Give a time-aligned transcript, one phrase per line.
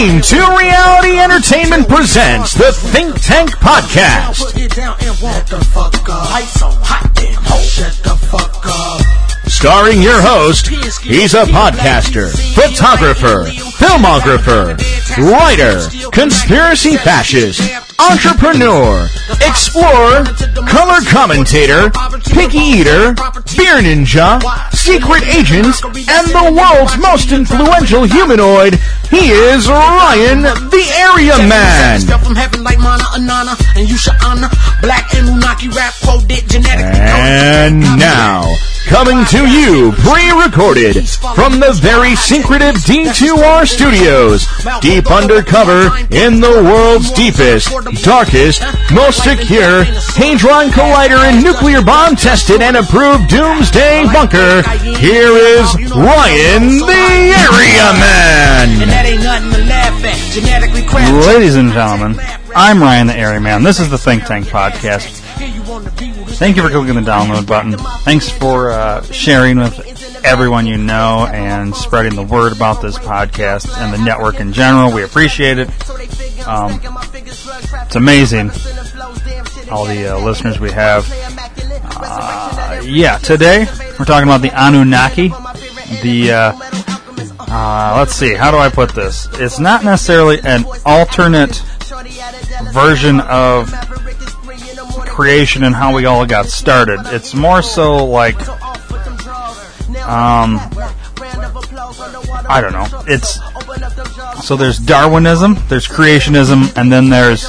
[0.00, 4.40] Team 2 Reality Entertainment presents the Think Tank Podcast.
[9.46, 10.68] Starring your host,
[11.02, 13.44] he's a podcaster, photographer,
[13.76, 14.80] filmographer,
[15.20, 15.80] writer,
[16.12, 17.60] conspiracy fascist,
[17.98, 19.06] entrepreneur,
[19.42, 20.24] explorer,
[20.66, 21.90] color commentator,
[22.32, 23.14] picky eater,
[23.56, 24.40] beer ninja,
[24.72, 25.66] secret agent,
[26.08, 28.78] and the world's most influential humanoid.
[29.10, 32.00] He is Ryan, the Area Man.
[37.12, 38.44] And now,
[38.88, 44.46] coming to you pre-recorded from the very secretive D2R studios,
[44.80, 47.68] deep undercover in the world's deepest,
[48.02, 54.62] darkest, most secure Hadron Collider and nuclear bomb tested and approved doomsday bunker,
[54.98, 58.78] here is Ryan the Area Man.
[61.26, 62.20] Ladies and gentlemen,
[62.54, 63.62] I'm Ryan the Area Man.
[63.62, 65.18] This is the Think Tank Podcast.
[66.40, 67.76] Thank you for clicking the download button.
[68.04, 69.89] Thanks for uh, sharing with
[70.24, 74.92] everyone you know and spreading the word about this podcast and the network in general.
[74.92, 75.68] We appreciate it.
[76.46, 78.50] Um, it's amazing
[79.70, 81.06] all the uh, listeners we have.
[81.96, 83.66] Uh, yeah, today
[83.98, 85.28] we're talking about the Anunnaki.
[86.02, 86.52] The uh,
[87.38, 89.28] uh, let's see, how do I put this?
[89.34, 91.56] It's not necessarily an alternate
[92.72, 93.72] version of
[95.06, 97.00] creation and how we all got started.
[97.06, 98.38] It's more so like,
[100.10, 100.58] um,
[102.48, 103.04] I don't know.
[103.06, 103.38] It's
[104.44, 107.44] so there's Darwinism, there's creationism, and then there's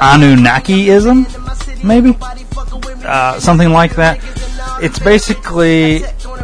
[0.00, 2.18] Anunnakiism, maybe
[3.06, 4.18] uh, something like that.
[4.82, 6.00] It's basically,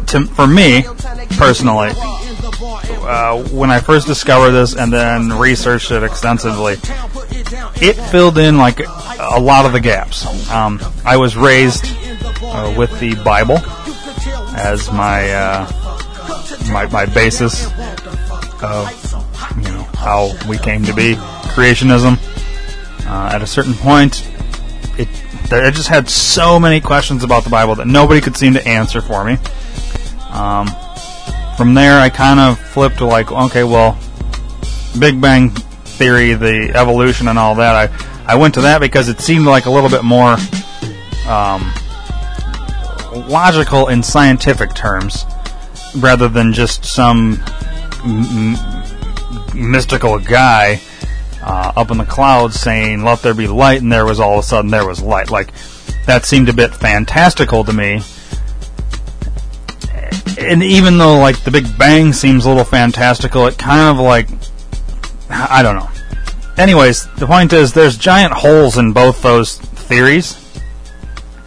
[0.07, 0.83] to, for me
[1.31, 6.75] personally, uh, when I first discovered this and then researched it extensively,
[7.81, 10.25] it filled in like a lot of the gaps.
[10.49, 11.85] Um, I was raised
[12.41, 13.57] uh, with the Bible
[14.61, 15.71] as my uh,
[16.71, 17.65] my, my basis
[18.61, 18.87] of
[19.57, 21.15] you know how we came to be,
[21.55, 22.17] creationism.
[23.07, 24.29] Uh, at a certain point,
[24.97, 25.07] it
[25.51, 29.01] I just had so many questions about the Bible that nobody could seem to answer
[29.01, 29.37] for me.
[30.29, 30.67] Um,
[31.57, 33.99] from there, I kind of flipped to like, okay, well,
[34.97, 37.75] Big Bang theory, the evolution, and all that.
[37.75, 40.37] I I went to that because it seemed like a little bit more
[41.27, 41.73] um,
[43.11, 45.25] logical in scientific terms,
[45.97, 47.43] rather than just some
[48.03, 48.55] m-
[49.53, 50.81] mystical guy
[51.43, 54.39] uh, up in the clouds saying "Let there be light," and there was all of
[54.39, 55.29] a sudden there was light.
[55.29, 55.51] Like
[56.05, 58.01] that seemed a bit fantastical to me.
[60.37, 64.27] And even though like the Big Bang seems a little fantastical, it kind of like
[65.29, 65.89] I don't know.
[66.57, 70.37] Anyways, the point is there's giant holes in both those theories.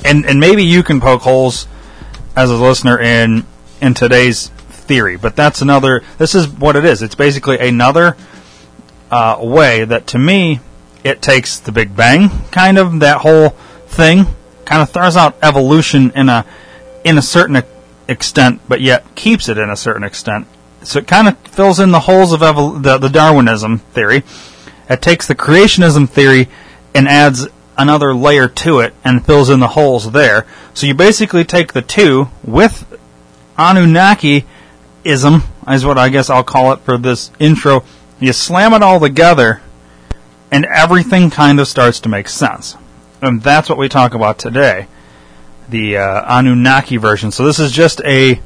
[0.04, 1.66] And and maybe you can poke holes
[2.36, 3.46] as a listener in
[3.80, 7.02] in today's theory, but that's another this is what it is.
[7.02, 8.16] It's basically another
[9.10, 10.60] uh, way that to me
[11.02, 13.50] it takes the Big Bang kind of that whole
[13.86, 14.26] thing
[14.64, 16.44] kind of throws out evolution in a
[17.04, 17.62] in a certain
[18.08, 20.46] extent, but yet keeps it in a certain extent.
[20.82, 24.22] So it kind of fills in the holes of the, the Darwinism theory.
[24.88, 26.48] It takes the creationism theory
[26.94, 27.46] and adds
[27.76, 30.46] another layer to it and fills in the holes there.
[30.74, 32.86] So you basically take the two with
[33.58, 34.44] Anunnaki
[35.04, 37.84] ism, is what I guess I'll call it for this intro.
[38.20, 39.60] You slam it all together,
[40.50, 42.76] and everything kind of starts to make sense.
[43.20, 44.88] And that's what we talk about today
[45.68, 47.30] the uh, Anunnaki version.
[47.30, 48.40] So this is just a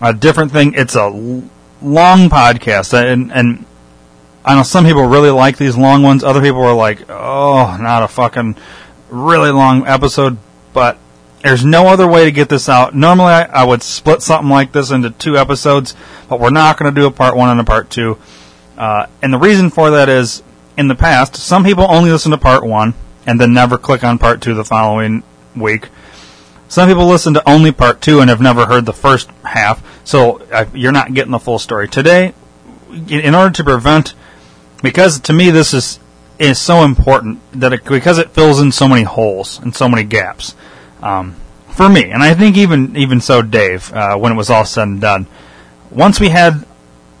[0.00, 0.74] a different thing.
[0.74, 3.64] It's a long podcast, and and
[4.44, 6.22] I know some people really like these long ones.
[6.22, 8.56] Other people are like, oh, not a fucking
[9.08, 10.36] really long episode.
[10.72, 10.98] But
[11.42, 12.94] there's no other way to get this out.
[12.94, 15.94] Normally, I, I would split something like this into two episodes,
[16.28, 18.18] but we're not going to do a part one and a part two.
[18.76, 20.42] Uh, and the reason for that is,
[20.76, 22.94] in the past, some people only listen to part one
[23.26, 25.22] and then never click on part two the following
[25.54, 25.88] week.
[26.68, 30.42] Some people listen to only part two and have never heard the first half, so
[30.74, 31.88] you're not getting the full story.
[31.88, 32.34] Today,
[32.90, 34.14] in order to prevent,
[34.84, 35.98] because to me this is
[36.38, 40.04] is so important that it, because it fills in so many holes and so many
[40.04, 40.54] gaps
[41.02, 41.36] um,
[41.74, 44.84] for me, and I think even even so, Dave, uh, when it was all said
[44.84, 45.26] and done,
[45.90, 46.64] once we had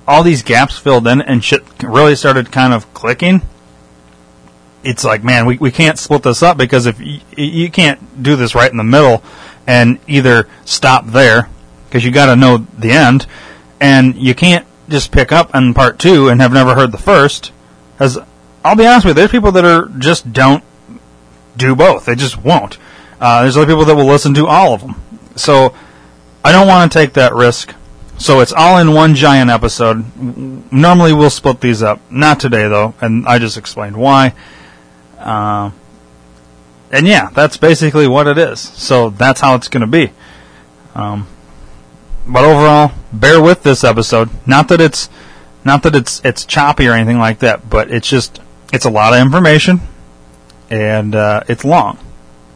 [0.06, 3.42] all these gaps filled in and shit really started kind of clicking,
[4.84, 8.36] it's like, man, we, we can't split this up because if you, you can't do
[8.36, 9.24] this right in the middle
[9.66, 11.48] and either stop there
[11.86, 13.26] because you got to know the end,
[13.80, 17.50] and you can't just pick up on part two and have never heard the first,
[17.98, 18.18] as
[18.64, 20.64] I'll be honest with you, there's people that are just don't
[21.56, 22.06] do both.
[22.06, 22.78] They just won't.
[23.20, 25.00] Uh, there's other people that will listen to all of them.
[25.36, 25.74] So
[26.44, 27.74] I don't want to take that risk.
[28.18, 30.04] So it's all in one giant episode.
[30.72, 32.00] Normally we'll split these up.
[32.10, 34.34] Not today though, and I just explained why.
[35.18, 35.70] Uh,
[36.90, 38.60] and yeah, that's basically what it is.
[38.60, 40.12] So that's how it's going to be.
[40.94, 41.26] Um,
[42.26, 44.30] but overall, bear with this episode.
[44.46, 45.08] Not that it's
[45.64, 48.40] not that it's it's choppy or anything like that, but it's just
[48.72, 49.80] it's a lot of information
[50.70, 51.98] and uh, it's long.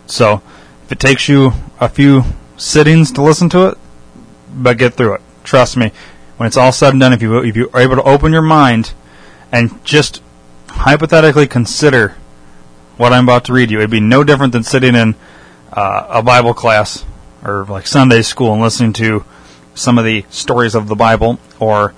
[0.06, 0.42] So
[0.84, 2.22] if it takes you a few
[2.56, 3.78] sittings to listen to it,
[4.52, 5.20] but get through it.
[5.44, 5.92] Trust me.
[6.36, 8.42] When it's all said and done, if you if you are able to open your
[8.42, 8.92] mind
[9.50, 10.22] and just
[10.68, 12.16] hypothetically consider
[12.96, 15.14] what I'm about to read you, it'd be no different than sitting in
[15.72, 17.04] uh, a Bible class
[17.44, 19.24] or like Sunday school and listening to
[19.74, 21.94] some of the stories of the Bible, or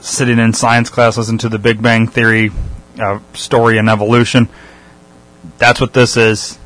[0.00, 2.50] sitting in science class listening to the Big Bang Theory
[2.98, 4.48] uh, story and evolution.
[5.58, 6.58] That's what this is,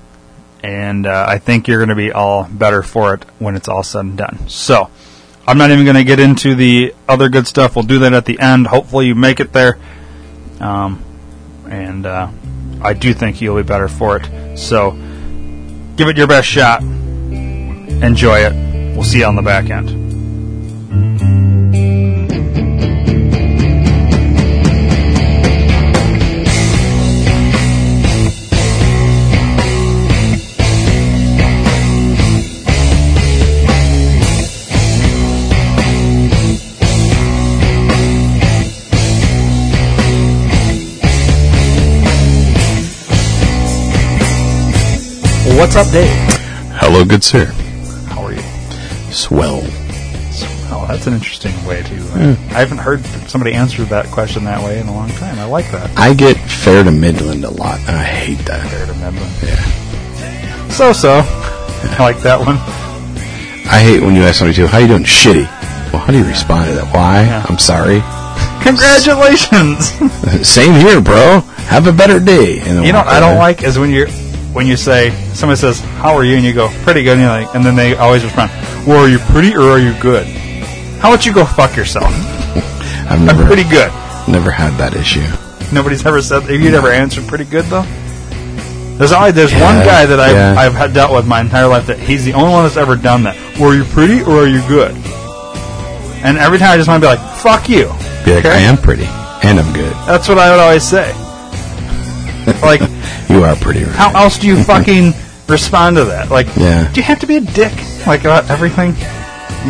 [0.63, 3.83] and uh, I think you're going to be all better for it when it's all
[3.83, 4.49] said and done.
[4.49, 4.91] So,
[5.47, 7.75] I'm not even going to get into the other good stuff.
[7.75, 8.67] We'll do that at the end.
[8.67, 9.79] Hopefully, you make it there.
[10.61, 11.03] Um,
[11.69, 12.31] and uh,
[12.81, 14.59] I do think you'll be better for it.
[14.59, 14.93] So,
[15.97, 16.83] give it your best shot.
[16.83, 18.95] Enjoy it.
[18.95, 20.02] We'll see you on the back end.
[45.63, 46.11] What's up, Dave?
[46.75, 47.45] Hello, good sir.
[48.09, 48.43] How are you?
[49.13, 49.61] Swell.
[50.73, 51.95] Oh, that's an interesting way to.
[52.09, 55.39] Uh, I haven't heard somebody answer that question that way in a long time.
[55.39, 55.97] I like that.
[55.97, 58.69] I get fair to Midland a lot, and I hate that.
[58.69, 59.33] Fair to Midland.
[59.41, 60.69] Yeah.
[60.71, 61.23] So so.
[61.25, 62.57] I like that one.
[63.71, 65.05] I hate when you ask somebody to, how you doing?
[65.05, 65.45] Shitty.
[65.93, 66.93] Well, how do you respond to that?
[66.93, 67.23] Why?
[67.23, 67.47] Yeah.
[67.49, 68.03] I'm sorry.
[68.65, 69.91] Congratulations.
[70.45, 71.43] Same here, bro.
[71.69, 72.57] Have a better day.
[72.57, 74.07] You know what I don't like is when you
[74.53, 77.55] when you say somebody says how are you and you go pretty good and, like,
[77.55, 78.51] and then they always respond
[78.87, 80.27] well are you pretty or are you good?
[81.01, 82.07] How about you go fuck yourself?
[83.11, 83.91] I've I'm pretty good.
[84.29, 85.27] never had that issue.
[85.75, 86.43] Nobody's ever said.
[86.43, 87.83] Have you ever answered pretty good though?
[88.99, 90.55] There's only there's one guy that I've, yeah.
[90.57, 93.23] I've had dealt with my entire life that he's the only one that's ever done
[93.25, 93.37] that.
[93.59, 94.93] Were you pretty or are you good?
[96.25, 97.87] And every time I just want to be like, fuck you.
[98.25, 98.51] Be like, Okay?
[98.55, 99.07] I am pretty,
[99.43, 99.93] and I'm good.
[100.07, 101.11] That's what I would always say.
[102.63, 102.81] Like,
[103.29, 103.85] You are pretty.
[103.85, 103.95] Right.
[103.97, 105.13] how else do you fucking
[105.49, 106.31] respond to that?
[106.31, 106.91] Like, Yeah.
[106.93, 107.73] do you have to be a dick
[108.07, 108.95] like about everything?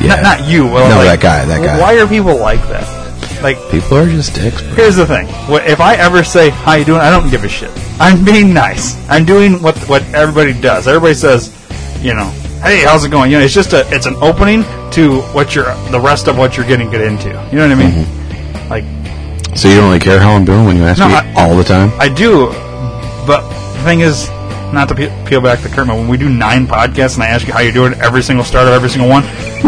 [0.00, 0.17] Yeah.
[0.17, 0.65] Not, not you.
[0.67, 1.79] Well, No, like, that guy, that guy.
[1.81, 3.43] Why are people like that?
[3.43, 4.62] Like, People are just dicks.
[4.62, 4.75] Bro.
[4.75, 5.27] Here's the thing:
[5.67, 7.71] if I ever say "How you doing," I don't give a shit.
[7.99, 8.95] I'm being nice.
[9.11, 10.87] I'm doing what what everybody does.
[10.87, 11.50] Everybody says,
[12.00, 12.27] you know,
[12.62, 14.62] "Hey, how's it going?" You know, it's just a it's an opening
[14.93, 17.29] to what you're the rest of what you're getting get into.
[17.50, 18.05] You know what I mean?
[18.05, 18.69] Mm-hmm.
[18.71, 21.35] Like So you don't really care how I'm doing when you ask No, me I-
[21.35, 21.91] all the time?
[21.99, 22.50] I do,
[23.26, 23.43] but
[23.75, 24.29] the thing is,
[24.73, 25.88] not to pe- peel back the curtain.
[25.88, 28.67] When we do nine podcasts and I ask you how you're doing every single start
[28.69, 29.23] of every single one,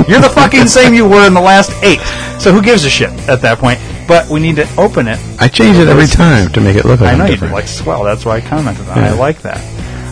[0.09, 2.01] you're the fucking same you were in the last eight.
[2.41, 3.79] So who gives a shit at that point?
[4.09, 7.01] But we need to open it I change it every time to make it look
[7.01, 8.03] like I know you like swell.
[8.05, 8.99] That's why I commented on.
[8.99, 9.03] it.
[9.03, 9.61] I like that.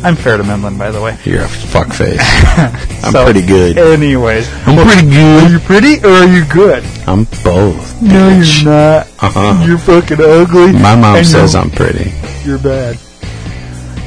[0.05, 1.17] I'm fair to Midland, by the way.
[1.25, 2.19] You're a fuckface.
[3.05, 3.79] I'm So, pretty good.
[3.79, 5.45] Anyways, I'm pretty good.
[5.45, 6.85] are you pretty or are you good?
[7.07, 8.03] I'm both.
[8.03, 8.63] No, bitch.
[8.65, 9.07] you're not.
[9.21, 9.65] Uh-huh.
[9.67, 10.73] You're fucking ugly.
[10.73, 12.13] My mom says I'm pretty.
[12.45, 12.99] you're bad.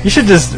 [0.05, 0.53] You should just.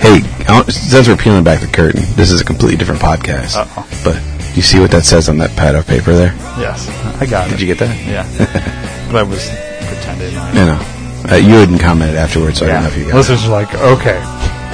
[0.00, 0.20] Hey,
[0.68, 3.56] since we're peeling back the curtain, this is a completely different podcast.
[3.56, 3.88] Uh-oh.
[4.04, 4.16] But
[4.54, 6.34] you see what that says on that pad of paper there?
[6.60, 7.56] Yes, I got Did it.
[7.56, 7.96] Did you get that?
[8.06, 8.28] Yeah,
[9.10, 9.48] but I was
[9.88, 10.34] pretending.
[10.36, 10.80] Like, You know,
[11.32, 13.14] uh, you hadn't commented afterwards, so I don't know if you got.
[13.14, 14.20] Listeners are like, okay,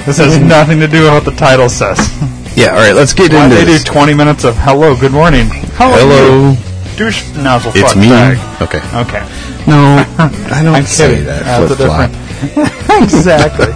[0.05, 1.99] this has nothing to do with what the title says.
[2.57, 5.47] Yeah, all right, let's get Why into they do 20 minutes of hello, good morning.
[5.79, 6.57] How Hello,
[6.97, 8.09] douche nozzle it's me.
[8.09, 8.35] bag.
[8.61, 8.79] Okay.
[8.99, 9.23] Okay.
[9.69, 11.27] No, I don't I'm say kidding.
[11.27, 11.45] that.
[11.45, 12.11] That's a Flip flop.
[13.03, 13.67] exactly.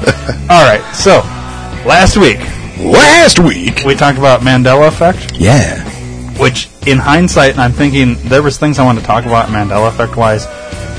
[0.51, 0.83] All right.
[0.95, 1.21] So,
[1.87, 2.39] last week
[2.79, 3.83] Last week.
[3.85, 5.83] we talked about Mandela effect, Yeah.
[6.39, 10.17] which, in hindsight, I'm thinking there was things I wanted to talk about Mandela effect
[10.17, 10.47] wise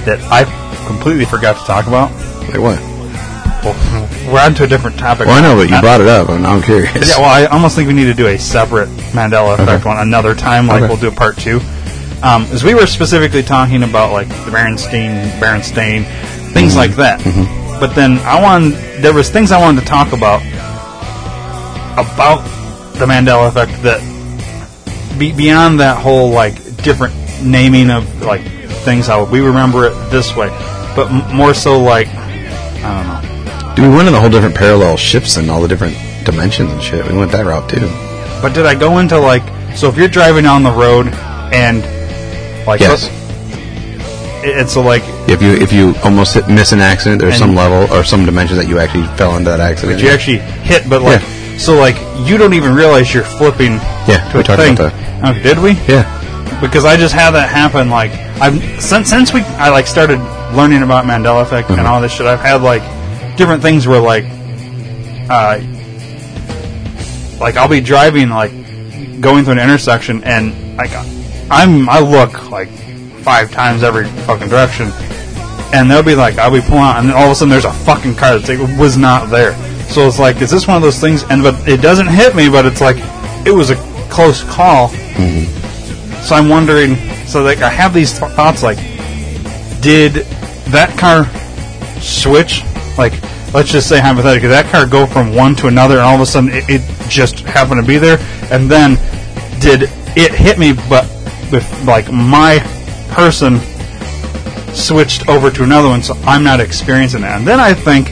[0.05, 0.43] that I
[0.87, 2.11] completely forgot to talk about.
[2.49, 2.79] Wait, what?
[3.63, 3.75] Well,
[4.33, 5.27] we're on to a different topic.
[5.27, 7.09] Well, I know, but you brought it up, and I'm curious.
[7.09, 9.89] Yeah, well, I almost think we need to do a separate Mandela effect Okay.
[9.89, 10.67] one another time.
[10.67, 10.87] Like Okay.
[10.87, 11.59] we'll do a part two.
[12.21, 16.05] Um, as we were specifically talking about like the Berenstain, Berenstain,
[16.53, 16.77] things Mm-hmm.
[16.77, 17.79] like that.
[17.79, 20.41] But then I wanted there was things I wanted to talk about
[21.97, 22.41] about
[22.97, 23.99] the Mandela effect that
[25.19, 28.41] be, beyond that whole like different naming of like
[28.85, 30.47] things how we remember it this way,
[30.95, 33.75] but m- more so like I don't know.
[33.75, 35.95] Dude, we went in a whole different parallel ships and all the different
[36.25, 37.05] dimensions and shit.
[37.11, 37.87] We went that route too.
[38.41, 39.43] But did I go into like
[39.75, 41.07] so if you're driving down the road
[41.53, 41.81] and
[42.67, 43.07] like Yes.
[43.07, 43.19] it-
[44.57, 45.03] it's so like
[45.33, 48.25] If you if you almost hit, miss an accident, there's And- some level or some
[48.25, 49.97] dimension that you actually fell into that accident.
[49.99, 51.21] That you actually hit, but like
[51.57, 51.97] so like
[52.27, 53.73] you don't even realize you're flipping
[54.07, 54.73] Yeah, to we a talked thing.
[54.73, 54.93] about
[55.31, 55.71] Okay, did we?
[55.87, 56.05] yeah.
[56.61, 57.89] because I just had that happen.
[57.89, 58.11] Like
[58.41, 60.19] I've since since we I like started
[60.55, 61.79] learning about Mandela effect Mm-hmm.
[61.79, 62.25] and all this shit.
[62.27, 62.83] I've had like
[63.37, 64.25] different things where like,
[65.29, 65.59] uh,
[67.39, 68.51] like I'll be driving like
[69.21, 70.91] going through an intersection and like
[71.49, 72.69] I'm I look like
[73.23, 74.91] five times every fucking direction,
[75.73, 77.65] and they'll be like I'll be pulling out and then all of a sudden there's
[77.65, 79.53] a fucking car that was not there.
[79.89, 81.23] So it's like is this one of those things?
[81.23, 82.97] And but it doesn't hit me, but it's like
[83.45, 83.75] it was a
[84.09, 84.89] close call.
[84.89, 86.21] Mm-hmm.
[86.21, 86.95] So I'm wondering.
[87.27, 88.77] So like I have these th- thoughts like,
[89.81, 90.13] did
[90.71, 91.25] that car
[91.99, 92.63] switch?
[92.97, 93.13] Like,
[93.53, 96.25] let's just say hypothetically, that car go from one to another, and all of a
[96.25, 98.19] sudden it, it just happened to be there,
[98.51, 98.95] and then
[99.59, 99.83] did
[100.15, 100.73] it hit me?
[100.73, 101.05] But
[101.51, 102.59] with like my
[103.11, 103.59] person
[104.73, 107.37] switched over to another one, so I'm not experiencing that.
[107.37, 108.09] And then I think,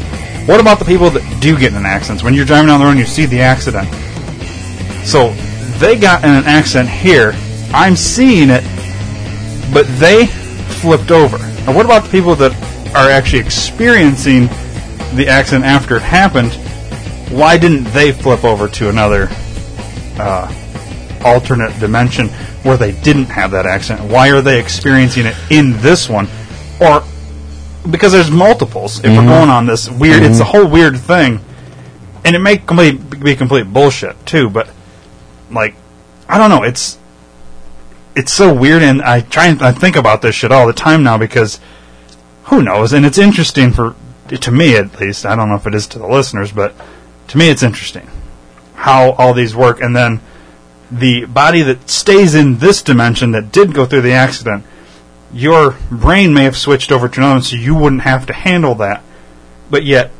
[0.47, 2.23] what about the people that do get in an accident?
[2.23, 3.87] When you're driving down the road and you see the accident,
[5.05, 5.33] so
[5.79, 7.33] they got in an accident here.
[7.73, 8.63] I'm seeing it,
[9.73, 11.37] but they flipped over.
[11.37, 12.51] Now, what about the people that
[12.95, 14.47] are actually experiencing
[15.15, 16.51] the accident after it happened?
[17.31, 19.27] Why didn't they flip over to another
[20.19, 20.53] uh,
[21.23, 22.27] alternate dimension
[22.63, 24.11] where they didn't have that accident?
[24.11, 26.27] Why are they experiencing it in this one?
[26.81, 27.03] Or
[27.89, 28.99] because there's multiples.
[28.99, 29.27] If we're mm-hmm.
[29.27, 30.51] going on this weird, it's a mm-hmm.
[30.51, 31.39] whole weird thing,
[32.25, 34.49] and it may complete, be complete bullshit too.
[34.49, 34.69] But
[35.49, 35.75] like,
[36.27, 36.63] I don't know.
[36.63, 36.97] It's
[38.15, 41.03] it's so weird, and I try and I think about this shit all the time
[41.03, 41.59] now because
[42.45, 42.93] who knows?
[42.93, 43.95] And it's interesting for
[44.29, 45.25] to me at least.
[45.25, 46.73] I don't know if it is to the listeners, but
[47.29, 48.09] to me, it's interesting
[48.75, 50.19] how all these work, and then
[50.91, 54.65] the body that stays in this dimension that did go through the accident,
[55.33, 59.03] your brain may have switched over to another so you wouldn't have to handle that.
[59.69, 60.11] But yet,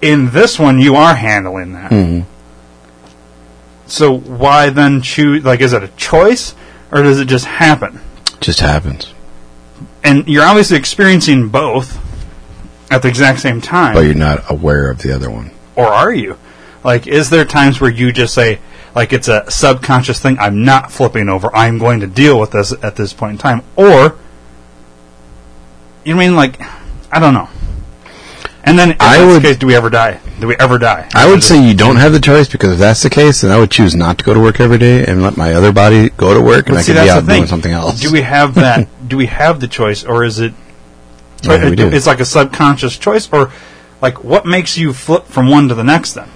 [0.00, 1.90] in this one, you are handling that.
[1.90, 2.28] Mm-hmm.
[3.86, 5.44] So why then choose?
[5.44, 6.54] Like, is it a choice,
[6.90, 8.00] or does it just happen?
[8.40, 9.12] Just happens.
[10.02, 11.98] And you're obviously experiencing both
[12.90, 13.94] at the exact same time.
[13.94, 15.50] But you're not aware of the other one.
[15.76, 16.38] or are you?
[16.84, 18.58] Like, is there times where you just say,
[18.94, 20.38] like, it's a subconscious thing?
[20.38, 21.54] I'm not flipping over.
[21.54, 23.62] I'm going to deal with this at this point in time.
[23.76, 24.18] Or,
[26.04, 26.60] you mean like,
[27.12, 27.48] I don't know.
[28.62, 30.20] And then, in I this would- case, do we ever die?
[30.38, 31.08] Do we ever die?
[31.14, 33.58] I would say you don't have the choice because if that's the case, then I
[33.58, 36.32] would choose not to go to work every day and let my other body go
[36.34, 38.00] to work and I see, could be out doing something else.
[38.00, 38.88] Do we have that?
[39.08, 40.52] do we have the choice, or is it?
[41.42, 41.88] Yeah, we do.
[41.88, 43.50] It's like a subconscious choice, or
[44.00, 46.14] like what makes you flip from one to the next?
[46.14, 46.28] Then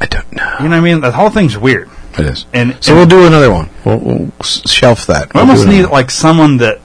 [0.00, 0.54] I don't know.
[0.60, 1.00] you know what I mean?
[1.00, 1.90] The whole thing's weird.
[2.18, 2.46] It is.
[2.52, 3.68] And so and we'll do another one.
[3.84, 5.32] We'll, we'll shelf that.
[5.34, 6.80] we We'll almost need like someone that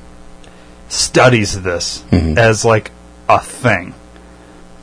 [0.89, 2.38] studies this Mm-hmm.
[2.38, 2.91] as like
[3.29, 3.93] a thing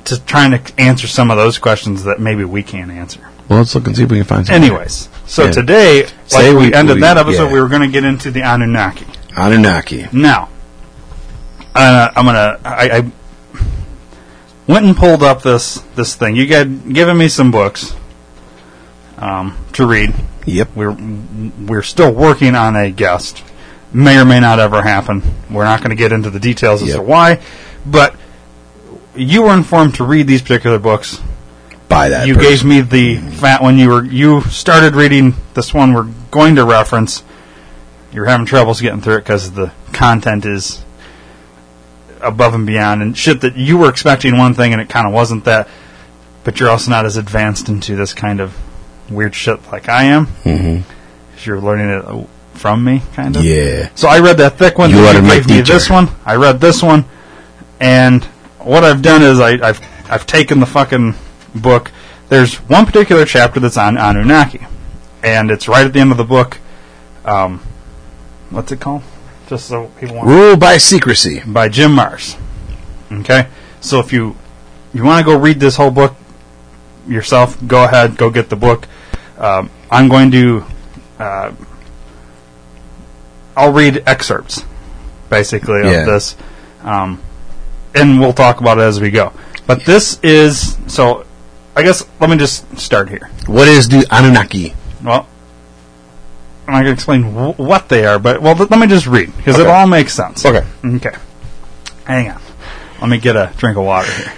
[0.04, 3.20] to trying to answer some of those questions that maybe we can't answer.
[3.48, 4.62] Well, let's look and see if we can find something.
[4.62, 5.50] Anyways, so Yeah.
[5.50, 7.52] today, like we, we- ended we- that episode, yeah.
[7.52, 9.06] we were going to get into the Anunnaki.
[9.36, 10.06] Anunnaki.
[10.12, 10.48] Now,
[11.74, 12.58] uh, I'm gonna.
[12.64, 13.10] I, I
[14.66, 16.34] went and pulled up this this thing.
[16.36, 17.94] You got given me some books
[19.20, 20.14] um, to read.
[20.46, 20.70] Yep.
[20.74, 20.96] We're
[21.66, 23.44] we're still working on a guest.
[23.92, 25.22] May or may not ever happen.
[25.50, 26.96] We're not going to get into the details as Yep.
[26.96, 27.40] to why,
[27.84, 28.14] but
[29.16, 31.20] you were informed to read these particular books.
[31.88, 32.28] By that.
[32.28, 32.50] you person.
[32.50, 35.92] gave me the fat when you were you started reading this one.
[35.92, 37.24] We're going to reference.
[38.12, 40.84] You're having troubles getting through it because the content is
[42.20, 45.12] above and beyond and shit that you were expecting one thing and it kind of
[45.12, 45.68] wasn't that.
[46.44, 48.56] But you're also not as advanced into this kind of
[49.10, 50.26] weird shit like I am.
[50.44, 50.82] Mhm.
[51.36, 53.44] 'Cause You're learning it from me, kind of.
[53.44, 53.88] Yeah.
[53.94, 54.90] So I read that thick one.
[54.90, 55.72] You my gave me teacher.
[55.74, 56.08] this one.
[56.26, 57.04] I read this one,
[57.80, 58.24] and
[58.58, 61.14] what I've done is I, I've I've taken the fucking
[61.54, 61.90] book.
[62.28, 64.60] There's one particular chapter that's on Anunnaki,
[65.22, 66.58] and it's right at the end of the book.
[67.24, 67.60] Um,
[68.50, 69.02] what's it called?
[69.48, 71.42] Just so people want Rule by secrecy.
[71.46, 72.36] by Jim Marrs.
[73.10, 73.46] Okay,
[73.80, 74.36] so if you
[74.92, 76.14] you want to go read this whole book
[77.08, 78.86] yourself, go ahead, go get the book.
[79.40, 80.64] Um, I'm going to.
[81.18, 81.52] Uh,
[83.56, 84.64] I'll read excerpts,
[85.28, 86.00] basically, Yeah.
[86.00, 86.36] of this,
[86.82, 87.20] um,
[87.94, 89.32] and we'll talk about it as we go.
[89.66, 91.26] But this is so.
[91.76, 93.30] I guess let me just start here.
[93.46, 94.74] What is the Anunnaki?
[95.04, 95.26] Well,
[96.66, 99.34] I'm not going to explain w- what they are, but well, let me just read
[99.36, 100.44] because it all makes sense.
[100.44, 100.66] Okay.
[100.84, 101.16] Okay.
[102.04, 102.40] Hang on.
[103.00, 104.32] Let me get a drink of water here.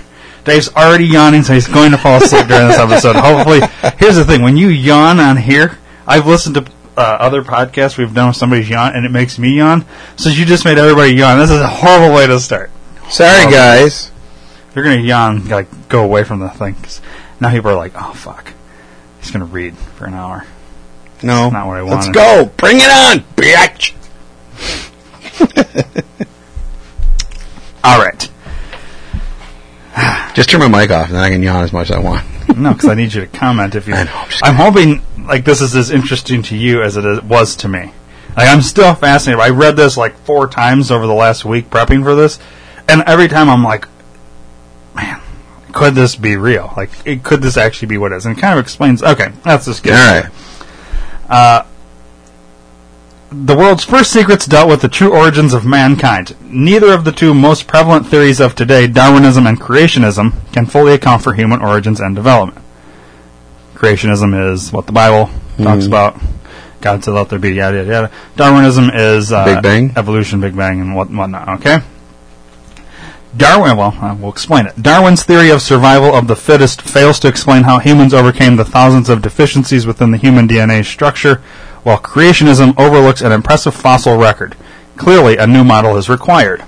[0.45, 3.17] Dave's already yawning, so he's going to fall asleep during this episode.
[3.17, 3.61] Hopefully,
[3.99, 6.65] here's the thing: when you yawn on here, I've listened to
[6.97, 9.85] uh, other podcasts we've done with somebody's yawn, and it makes me yawn.
[10.17, 11.39] So you just made everybody yawn.
[11.39, 12.71] This is a horrible way to start.
[13.09, 14.11] Sorry, guys.
[14.75, 16.75] You're gonna yawn, like go away from the thing.
[16.75, 17.01] 'cause
[17.41, 18.53] now people are like, "Oh fuck,
[19.21, 20.45] he's gonna read for an hour."
[21.23, 21.51] No.
[21.51, 22.51] not what I Let's go.
[22.57, 23.93] Bring it on, bitch.
[27.85, 28.29] All right.
[30.35, 32.25] Just turn my mic off, and then I can yawn as much as I want.
[32.57, 33.95] No, because I need you to comment if you.
[33.97, 37.05] I know, I'm just I'm hoping like this is as interesting to you as it
[37.05, 37.93] is, was to me.
[38.37, 39.41] Like I'm still fascinated.
[39.41, 42.39] I read this like four times over the last week prepping for this,
[42.89, 43.87] and every time I'm like,
[44.95, 45.21] man,
[45.73, 46.73] could this be real?
[46.77, 48.27] Like, it, could this actually be what it is?
[48.27, 49.03] And it kind of explains.
[49.03, 49.95] Okay, let's just get.
[49.95, 51.61] All right.
[51.61, 51.67] it.
[53.35, 56.37] The world's first secrets dealt with the true origins of mankind.
[56.43, 61.23] Neither of the two most prevalent theories of today, Darwinism and creationism, can fully account
[61.23, 62.63] for human origins and development.
[63.75, 66.21] Creationism is what the Bible talks about.
[66.83, 68.11] God said, "Let there be," yada yada yada.
[68.37, 69.93] Darwinism is uh, Big Bang?
[69.97, 71.49] evolution, Big Bang, and what whatnot.
[71.61, 71.79] Okay.
[73.35, 74.83] Darwin, well, uh, we'll explain it.
[74.83, 79.09] Darwin's theory of survival of the fittest fails to explain how humans overcame the thousands
[79.09, 81.41] of deficiencies within the human DNA structure,
[81.83, 84.57] while creationism overlooks an impressive fossil record.
[84.97, 86.65] Clearly, a new model is required.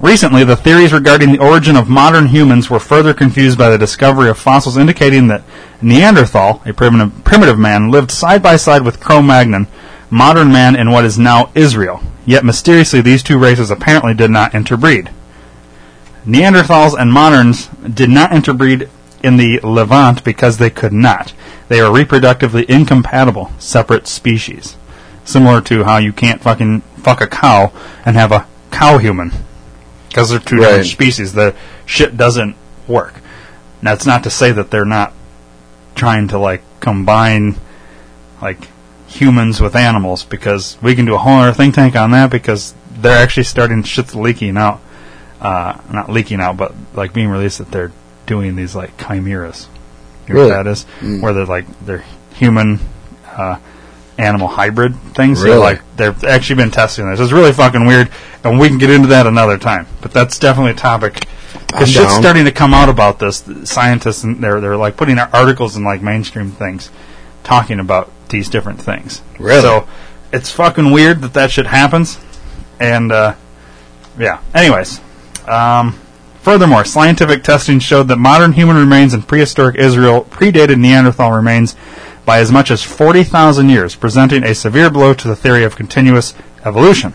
[0.00, 4.30] Recently, the theories regarding the origin of modern humans were further confused by the discovery
[4.30, 5.44] of fossils indicating that
[5.82, 9.66] Neanderthal, a primitive, primitive man, lived side by side with Cro-Magnon,
[10.08, 12.00] modern man in what is now Israel.
[12.24, 15.10] Yet mysteriously, these two races apparently did not interbreed.
[16.26, 18.88] Neanderthals and moderns did not interbreed
[19.22, 21.32] in the Levant because they could not.
[21.68, 24.76] They are reproductively incompatible, separate species.
[25.24, 27.72] Similar to how you can't fucking fuck a cow
[28.04, 29.32] and have a cow human.
[30.08, 31.32] Because they're two different species.
[31.34, 31.54] The
[31.86, 32.56] shit doesn't
[32.88, 33.14] work.
[33.82, 35.12] Now, it's not to say that they're not
[35.94, 37.56] trying to, like, combine,
[38.42, 38.68] like,
[39.06, 42.74] humans with animals, because we can do a whole other think tank on that, because
[42.90, 44.80] they're actually starting, shit's leaking out
[45.40, 47.92] uh, not leaking out, but like being released that they're
[48.30, 49.68] doing these like chimeras.
[50.28, 50.52] You know Really?
[50.52, 50.84] what that is?
[51.20, 52.78] Where they're like they're human
[53.26, 53.58] uh,
[54.16, 55.42] animal hybrid things.
[55.42, 55.50] Really?
[55.50, 57.18] They're like they've actually been testing this.
[57.18, 58.08] It's really fucking weird,
[58.44, 59.88] and we can get into that another time.
[60.00, 61.26] But that's definitely a topic.
[61.66, 62.22] Because shit's down.
[62.22, 63.40] starting to come out about this.
[63.40, 66.88] The Scientists and they're they're like putting articles in like mainstream things
[67.42, 69.22] talking about these different things.
[69.40, 69.60] Really?
[69.62, 69.88] So
[70.32, 72.16] it's fucking weird that that shit happens,
[72.78, 73.34] and uh,
[74.16, 74.40] yeah.
[74.54, 75.00] Anyways,
[75.48, 75.98] um,
[76.40, 81.76] furthermore, scientific testing showed that modern human remains in prehistoric Israel predated Neanderthal remains
[82.24, 86.34] by as much as 40,000 years, presenting a severe blow to the theory of continuous
[86.64, 87.14] evolution.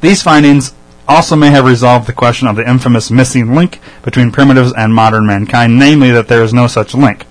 [0.00, 0.74] These findings
[1.08, 5.26] also may have resolved the question of the infamous missing link between primitives and modern
[5.26, 7.24] mankind, namely that there is no such link.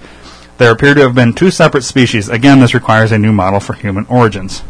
[0.57, 2.29] There appear to have been two separate species.
[2.29, 4.63] Again, this requires a new model for human origins.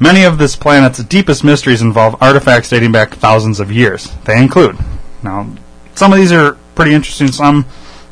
[0.00, 4.10] Many of this planet's deepest mysteries involve artifacts dating back thousands of years.
[4.24, 4.76] They include,
[5.22, 5.48] now,
[5.94, 7.64] some of these are pretty interesting, some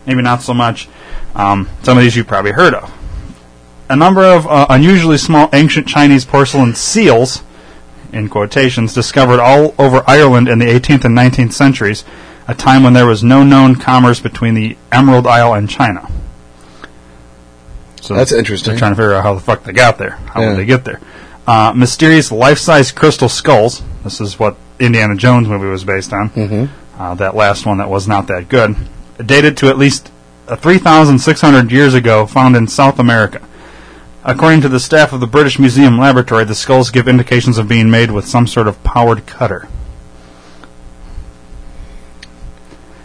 [0.07, 0.89] maybe not so much.
[1.35, 2.93] Um, some of these you've probably heard of.
[3.89, 7.43] A number of uh, unusually small ancient Chinese porcelain seals,
[8.13, 12.05] in quotations, discovered all over Ireland in the 18th and 19th centuries,
[12.47, 16.09] a time when there was no known commerce between the Emerald Isle and China.
[18.01, 18.73] So That's interesting.
[18.73, 20.11] They're trying to figure out how the fuck they got there.
[20.27, 20.51] How Yeah.
[20.51, 21.01] did they get there?
[21.53, 23.83] Uh, mysterious life-size crystal skulls.
[24.05, 26.31] This is what Indiana Jones movie was based on.
[26.31, 26.71] Mhm.
[26.99, 28.75] Uh, that last one that was not that good.
[29.23, 30.11] Dated to at least
[30.49, 33.39] uh, 3,600 years ago, found in South America.
[34.25, 37.91] According to the staff of the British Museum Laboratory, the skulls give indications of being
[37.91, 39.69] made with some sort of powered cutter.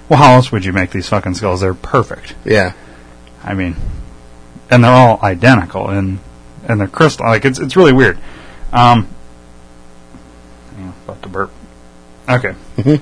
[0.07, 1.59] Well, how else would you make these fucking skulls?
[1.59, 2.33] They're perfect.
[2.45, 2.71] Yeah.
[3.43, 3.75] I mean,
[4.71, 6.19] and they're all identical and
[6.67, 7.25] and they're crystal.
[7.25, 8.17] Like it's it's really weird.
[8.71, 9.07] Um,
[10.77, 11.51] yeah, about to burp.
[12.29, 12.53] Okay.
[12.77, 13.01] Mhm.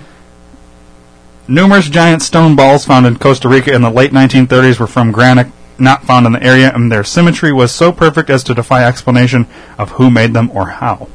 [1.47, 5.47] Numerous giant stone balls found in Costa Rica in the late 1930s were from granite
[5.77, 9.45] not found in the area, and their symmetry was so perfect as to defy explanation
[9.77, 11.07] of who made them or how.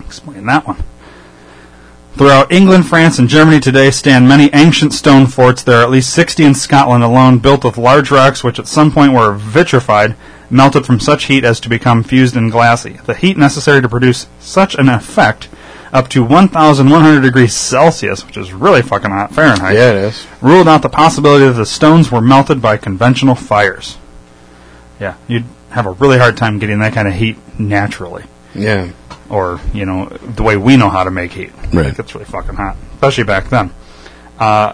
[0.00, 0.82] Explain that one.
[2.16, 5.62] Throughout England, France, and Germany today stand many ancient stone forts.
[5.62, 8.92] There are at least 60 in Scotland alone, built with large rocks which at some
[8.92, 10.14] point were vitrified,
[10.50, 12.98] melted from such heat as to become fused and glassy.
[13.04, 15.48] The heat necessary to produce such an effect,
[15.92, 20.26] up to 1,100 degrees Celsius, which is really fucking hot Fahrenheit, Yeah, it is.
[20.40, 23.96] ruled out the possibility that the stones were melted by conventional fires.
[25.00, 28.88] Yeah, you'd have a really hard time getting that kind of heat naturally, Yeah.
[29.28, 31.52] or you know the way we know how to make heat.
[31.72, 31.86] Right.
[31.86, 33.70] It gets really fucking hot, especially back then.
[34.38, 34.72] Uh,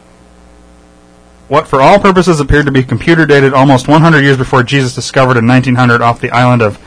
[1.52, 5.36] what for all purposes appeared to be computer dated almost 100 years before Jesus discovered
[5.36, 6.78] in 1900 off the island of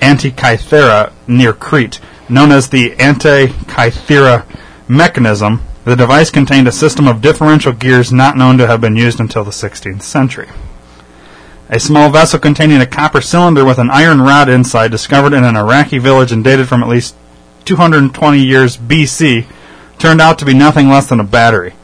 [0.00, 4.44] Antikythera near Crete, known as the Antikythera
[4.88, 5.62] mechanism.
[5.84, 9.44] The device contained a system of differential gears not known to have been used until
[9.44, 10.48] the 16th century.
[11.68, 15.54] A small vessel containing a copper cylinder with an iron rod inside, discovered in an
[15.54, 17.14] Iraqi village and dated from at least
[17.64, 19.46] 220 years BC,
[20.00, 21.74] turned out to be nothing less than a battery.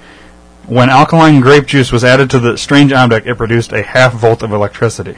[0.66, 4.42] When alkaline grape juice was added to the strange object, it produced a half volt
[4.42, 5.16] of electricity.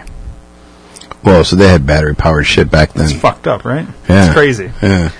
[1.25, 3.07] Well, so they had battery powered shit back then.
[3.07, 3.87] It's fucked up, right?
[4.09, 4.27] Yeah.
[4.27, 4.71] It's crazy.
[4.83, 5.11] Yeah.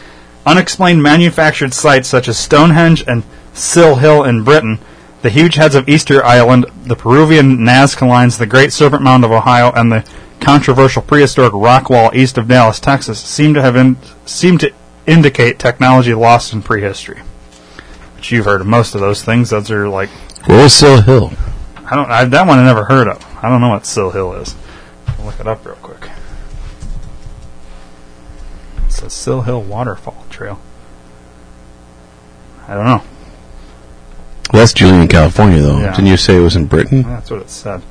[0.47, 4.79] Unexplained manufactured sites such as Stonehenge and Sill Hill in Britain,
[5.23, 9.33] the huge heads of Easter Island, the Peruvian Nazca Lines, the Great Serpent Mound of
[9.33, 10.09] Ohio, and the
[10.41, 14.73] controversial prehistoric rock wall east of Dallas, Texas, seem to have in, seem to
[15.07, 17.21] indicate technology lost in prehistory.
[18.18, 19.50] But you've heard of most of those things.
[19.50, 20.11] Those are like
[20.46, 21.31] What was Sill Hill?
[21.87, 22.11] I don't.
[22.11, 23.24] I, that one I never heard of.
[23.40, 24.57] I don't know what Sill Hill is.
[25.07, 26.11] I'll look it up real quick.
[28.87, 30.61] It's a Sill Hill Waterfall Trail.
[32.66, 33.02] I don't know.
[34.52, 35.78] Well, that's Julian, California, though.
[35.78, 35.94] Yeah.
[35.94, 37.02] Didn't you say it was in Britain?
[37.02, 37.83] That's what it said.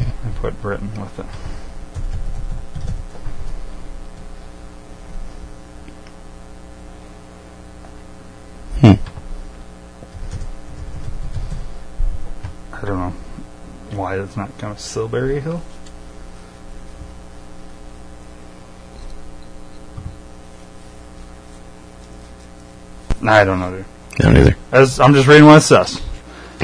[0.00, 1.26] I put Britain with it.
[8.80, 9.15] Hmm.
[12.82, 13.14] I don't know
[13.92, 15.62] why it's not kind of Silbury Hill.
[23.26, 23.84] I don't know, dude.
[24.20, 24.56] I don't either.
[24.72, 26.00] As I'm just reading what it says.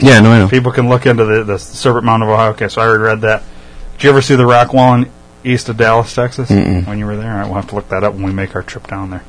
[0.01, 0.49] Yeah, no, I know.
[0.49, 2.51] People can look into the, the Serpent Mound of Ohio.
[2.51, 3.43] Okay, so I already read that.
[3.95, 5.11] Did you ever see the rock wall in
[5.45, 6.51] east of Dallas, Texas?
[6.51, 6.87] Mm-mm.
[6.87, 7.31] When you were there?
[7.31, 9.25] All right, we'll have to look that up when we make our trip down there.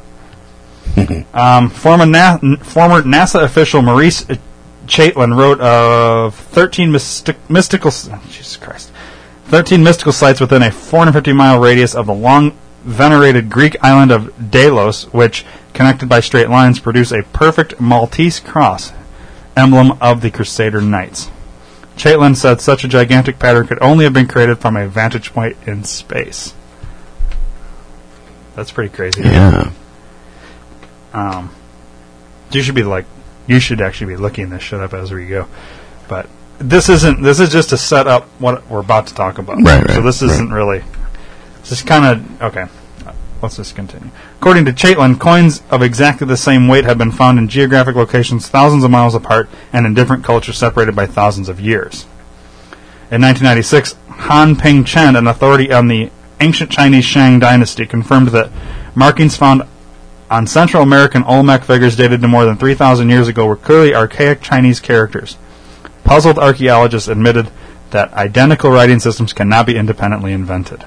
[1.33, 4.25] um, former, Na- former NASA official Maurice
[4.87, 7.91] Chatelain wrote of 13 mystic- mystical...
[7.93, 8.91] oh, Jesus Christ.
[9.45, 14.51] 13 mystical sites within a 450 mile radius of the long venerated Greek island of
[14.51, 18.91] Delos, which, connected by straight lines, produce a perfect Maltese cross,
[19.55, 21.29] emblem of the Crusader Knights.
[21.95, 25.55] Chatelain said such a gigantic pattern could only have been created from a vantage point
[25.65, 26.53] in space.
[28.55, 29.21] That's pretty crazy.
[29.21, 29.71] Yeah.
[31.13, 31.53] Um,
[32.51, 33.05] you should be like,
[33.47, 35.47] you should actually be looking this shit up as we go.
[36.07, 36.27] But
[36.59, 37.21] this isn't.
[37.21, 39.57] This is just to set up what we're about to talk about.
[39.61, 40.83] Right, So this isn't really.
[41.59, 42.67] It's just kind of okay.
[43.41, 44.09] Let's just continue.
[44.39, 48.47] According to Chatelain, coins of exactly the same weight have been found in geographic locations
[48.47, 52.05] thousands of miles apart and in different cultures separated by thousands of years.
[53.11, 58.49] In 1996, Han Ping Chen, an authority on the ancient Chinese Shang dynasty, confirmed that
[58.95, 59.63] markings found
[60.33, 64.41] on Central American Olmec figures dated to more than 3,000 years ago were clearly archaic
[64.41, 65.37] Chinese characters.
[66.03, 67.51] Puzzled archaeologists admitted
[67.91, 70.85] that identical writing systems cannot be independently invented.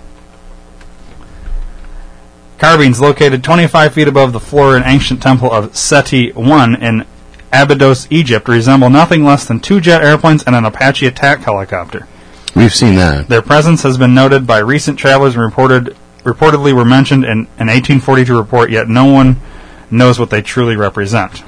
[2.59, 7.05] Carvings located 25 feet above the floor in ancient temple of Seti I in
[7.53, 12.09] Abydos, Egypt, resemble nothing less than two jet airplanes and an Apache attack helicopter.
[12.57, 13.29] We've seen that.
[13.29, 17.69] Their presence has been noted by recent travelers and reported reportedly were mentioned in an
[17.69, 19.37] 1842 report, yet no one
[19.91, 21.43] knows what they truly represent.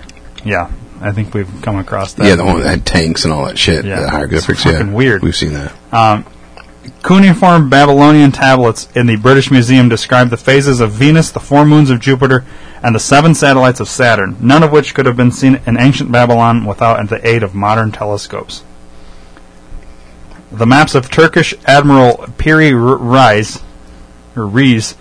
[0.45, 2.27] Yeah, I think we've come across that.
[2.27, 3.85] Yeah, the one that had tanks and all that shit.
[3.85, 4.64] Yeah, the hieroglyphics.
[4.64, 5.23] it's yeah, weird.
[5.23, 5.75] We've seen that.
[5.93, 6.25] Um,
[7.03, 11.91] cuneiform Babylonian tablets in the British Museum describe the phases of Venus, the four moons
[11.91, 12.45] of Jupiter,
[12.83, 16.12] and the seven satellites of Saturn, none of which could have been seen in ancient
[16.12, 18.62] Babylon without the aid of modern telescopes.
[20.51, 23.62] The maps of Turkish Admiral Piri R- Reis,
[24.38, 24.96] or Reis,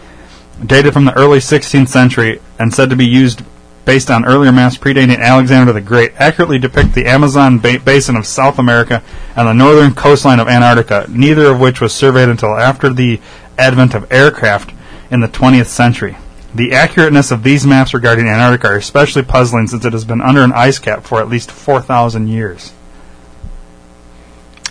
[0.65, 3.43] dated from the early 16th century and said to be used
[3.86, 8.28] based on earlier maps predating Alexander the Great, accurately depict the Amazon ba- basin of
[8.28, 9.02] South America
[9.36, 13.21] and the northern coastline of Antarctica, neither of which was surveyed until after the
[13.58, 14.73] advent of aircraft
[15.10, 16.17] in the 20th century.
[16.54, 20.43] The accurateness of these maps regarding Antarctica are especially puzzling since it has been under
[20.43, 22.73] an ice cap for at least 4,000 years.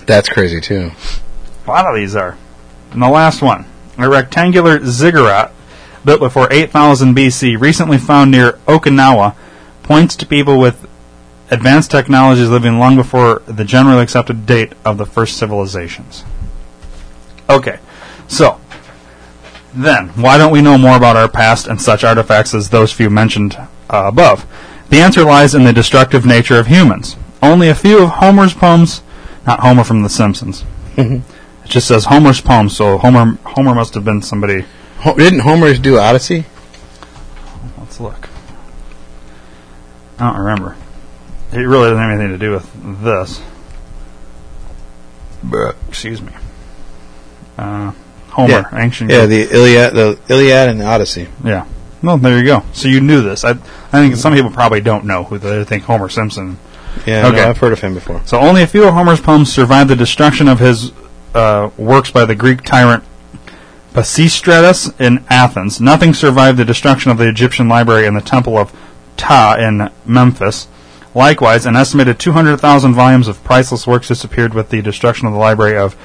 [0.05, 0.91] That's crazy too.
[1.67, 2.37] A lot of these are.
[2.93, 3.65] And the last one,
[3.99, 5.53] a rectangular ziggurat
[6.05, 9.35] built before 8000 BC, recently found near Okinawa,
[9.83, 10.89] points to people with
[11.51, 16.25] advanced technologies living long before the generally accepted date of the first civilizations.
[17.49, 17.79] Okay,
[18.29, 18.61] so
[19.75, 23.11] then why don't we know more about our past and such artifacts as those few
[23.11, 23.67] mentioned uh,
[24.07, 24.47] above?
[24.89, 27.17] The answer lies in the destructive nature of humans.
[27.43, 29.03] Only a few of Homer's poems,
[29.47, 30.65] not Homer from The Simpsons.
[31.67, 34.65] It just says Homer's poem, so Homer Homer must have been somebody
[34.99, 36.45] Ho- didn't Homer do Odyssey?
[37.77, 38.29] Let's look.
[40.21, 40.77] I don't remember.
[41.53, 43.43] It really doesn't have anything to do with this.
[45.43, 46.33] But excuse me.
[47.59, 47.91] Uh,
[48.31, 49.11] Homer, ancient.
[49.11, 51.27] Yeah, the Iliad, the Iliad and the Odyssey.
[51.45, 51.67] yeah.
[52.01, 52.63] Well, there you go.
[52.75, 53.43] So you knew this.
[53.45, 53.55] I, I
[54.01, 56.59] think some people probably don't know who they think Homer Simpson.
[57.07, 57.37] Yeah, Okay.
[57.39, 58.23] no, I've heard of him before.
[58.25, 60.93] So only a few of Homer's poems survived the destruction of his
[61.37, 63.05] uh, works by the Greek tyrant
[63.93, 65.81] Pisistratus in Athens.
[65.81, 68.75] Nothing survived the destruction of the Egyptian library and the temple of
[69.17, 70.69] Ptah in Memphis.
[71.15, 75.79] Likewise, an estimated 200,000 volumes of priceless works disappeared with the destruction of the library
[75.79, 75.97] of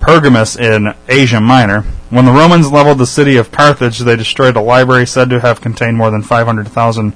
[0.00, 1.82] Pergamus in Asia Minor.
[2.10, 5.60] When the Romans leveled the city of Carthage, they destroyed a library said to have
[5.60, 7.14] contained more than 500,000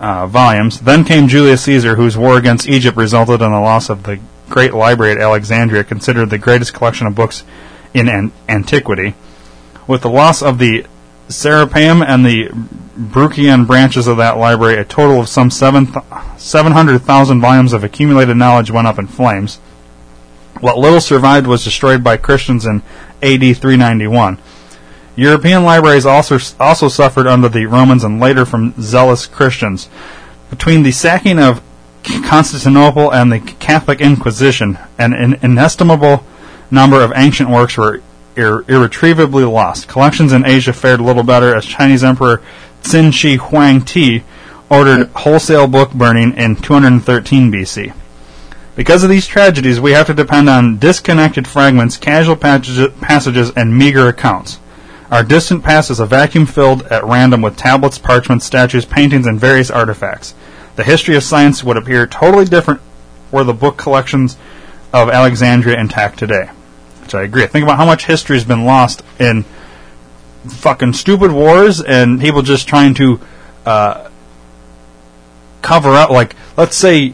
[0.00, 0.80] uh, volumes.
[0.80, 4.74] Then came Julius Caesar, whose war against Egypt resulted in the loss of the great
[4.74, 7.44] library at Alexandria, considered the greatest collection of books
[7.94, 9.14] in an- antiquity.
[9.86, 10.86] With the loss of the
[11.28, 12.48] Serapeum and the
[12.98, 15.92] Bruchian branches of that library, a total of some seven
[16.36, 19.56] 700,000 volumes of accumulated knowledge went up in flames.
[20.60, 22.82] What little survived was destroyed by Christians in
[23.22, 24.38] AD 391.
[25.16, 29.88] European libraries also also suffered under the Romans and later from zealous Christians.
[30.48, 31.60] Between the sacking of
[32.04, 36.24] Constantinople and the Catholic Inquisition, an inestimable
[36.70, 38.00] number of ancient works were
[38.36, 39.88] ir- irretrievably lost.
[39.88, 42.40] Collections in Asia fared little better as Chinese Emperor
[42.82, 44.22] Qin Shi Huangdi
[44.70, 47.92] ordered wholesale book burning in 213 BC.
[48.76, 53.76] Because of these tragedies, we have to depend on disconnected fragments, casual passage- passages, and
[53.76, 54.58] meager accounts.
[55.10, 59.40] Our distant past is a vacuum filled at random with tablets, parchments, statues, paintings, and
[59.40, 60.34] various artifacts.
[60.78, 62.80] The history of science would appear totally different
[63.32, 64.36] were the book collections
[64.92, 66.50] of Alexandria intact today.
[67.02, 67.44] Which I agree.
[67.48, 69.44] Think about how much history has been lost in
[70.46, 73.18] fucking stupid wars and people just trying to
[73.66, 74.08] uh,
[75.62, 76.10] cover up.
[76.10, 77.12] Like, let's say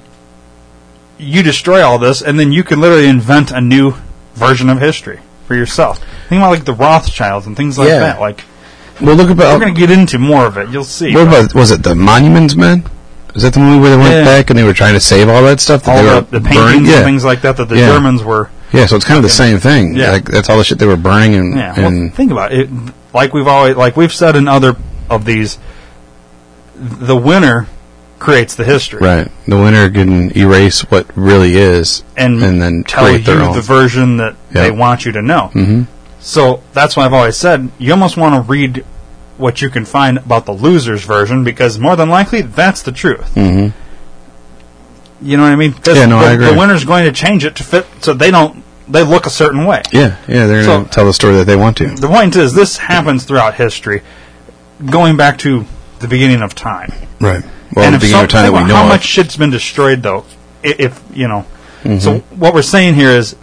[1.16, 3.94] you destroy all this, and then you can literally invent a new
[4.35, 6.00] version of history for yourself.
[6.29, 8.00] Think about like the Rothschilds and things like Yeah.
[8.00, 8.20] that.
[8.20, 8.44] Like,
[9.00, 9.55] Well, look about.
[9.55, 10.68] we're going to get into more of it.
[10.68, 11.14] You'll see.
[11.14, 12.85] What about was it the Monuments Men?
[13.35, 14.25] Is that the movie where they went Yeah.
[14.25, 15.85] back and they were trying to save all that stuff?
[15.85, 16.59] That all the, the burning?
[16.62, 16.97] paintings Yeah.
[16.99, 17.88] and things like that that the Yeah.
[17.92, 18.49] Germans were.
[18.73, 19.94] Yeah, so it's kind of the same thing.
[19.97, 20.12] Yeah.
[20.12, 21.75] Like that's all the shit they were burning and Yeah.
[21.77, 22.68] Well, and think about it.
[23.12, 24.77] Like we've always, like we've said in other
[25.11, 25.59] of these,
[26.77, 27.68] the winner
[28.18, 29.01] creates the history.
[29.01, 29.29] right.
[29.47, 34.35] The winner can erase what really is and, and then tell you the version that
[34.51, 35.49] they want you to know.
[35.53, 35.83] hmm
[36.20, 38.85] So that's why I've always said you almost want to read
[39.37, 43.35] what you can find about the loser's version because more than likely that's the truth.
[43.35, 43.68] hmm
[45.23, 45.75] You know what I mean?
[45.87, 46.47] Yeah, no, the, I agree.
[46.47, 49.64] The winner's going to change it to fit so they don't they look a certain
[49.64, 49.83] way.
[49.92, 51.87] Yeah, yeah, they're So- tell the story that they want to.
[51.88, 54.03] The point is this happens throughout history,
[54.90, 55.64] going back to
[56.01, 56.92] the beginning of time.
[57.20, 57.42] Right.
[57.75, 58.88] Well, and the beginning some, of time that we know how of.
[58.88, 60.25] much shit's been destroyed though,
[60.62, 61.47] if you know.
[61.83, 61.99] Mm-hmm.
[61.99, 63.37] So what we're saying here is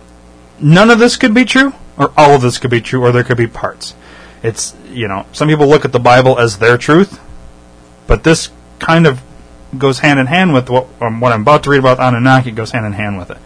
[0.60, 3.24] none of this could be true, or all of this could be true, or there
[3.24, 3.96] could be parts.
[4.44, 7.20] It's you know some people look at the Bible as their truth,
[8.08, 8.50] but this
[8.80, 9.22] kind of
[9.78, 12.72] goes hand in hand with what um, what I'm about to read about Anunnaki goes
[12.72, 13.38] hand in hand with it.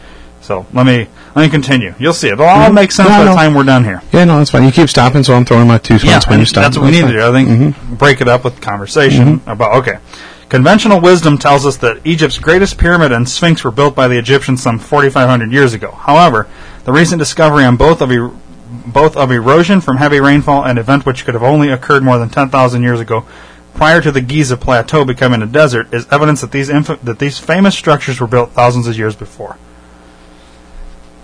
[0.42, 1.94] So let me let me continue.
[2.00, 2.34] You'll see it.
[2.34, 3.36] It'll all make sense No, by the no.
[3.36, 4.02] time we're done here.
[4.14, 4.64] Yeah, no, that's fine.
[4.64, 6.64] You keep stopping, so I'm throwing my two Yeah, cents when you stop.
[6.64, 7.22] that's what we need to do.
[7.28, 7.96] I think Mm-hmm.
[7.96, 9.98] break it up with conversation about okay.
[10.48, 14.62] Conventional wisdom tells us that Egypt's greatest pyramid and sphinx were built by the Egyptians
[14.62, 15.90] some 4,500 years ago.
[15.92, 16.48] However,
[16.84, 18.12] the recent discovery on both of
[18.86, 22.30] both of erosion from heavy rainfall and event which could have only occurred more than
[22.30, 23.26] 10,000 years ago,
[23.74, 27.38] prior to the Giza plateau becoming a desert, is evidence that these inf- that these
[27.40, 29.58] famous structures were built thousands of years before.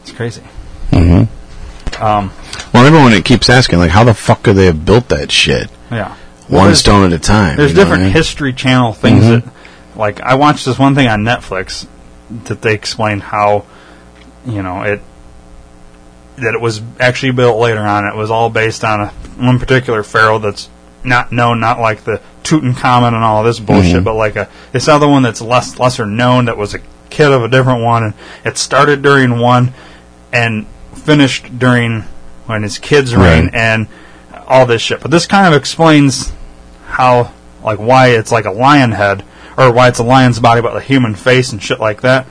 [0.04, 0.44] It's crazy.
[0.92, 2.04] Mm-hmm.
[2.04, 2.32] Um,
[2.74, 5.70] Well, everyone it keeps asking, like, how the fuck could they have built that shit?
[5.92, 6.16] yeah.
[6.50, 7.56] Well, One stone at a time.
[7.56, 8.14] There's you know different I mean?
[8.14, 9.44] History Channel things Mhm.
[9.46, 9.54] that,
[9.96, 11.86] like, I watched this one thing on Netflix
[12.46, 13.64] that they explained how,
[14.46, 15.02] you know, it
[16.38, 18.06] that it was actually built later on.
[18.06, 20.70] It was all based on a, one particular pharaoh that's
[21.04, 24.04] not known, not like the Tutankhamun and all this bullshit, Mhm.
[24.04, 27.44] but like a this other one that's less lesser known that was a kid of
[27.44, 28.14] a different one, and
[28.46, 29.74] it started during one
[30.32, 32.04] and finished during
[32.46, 33.56] when his kids reign Right.
[33.56, 33.88] and
[34.48, 35.02] all this shit.
[35.02, 36.32] But this kind of explains
[36.88, 37.32] how
[37.64, 39.24] like why it's like a lion head
[39.58, 42.26] or why it's a lion's body but a human face and shit like that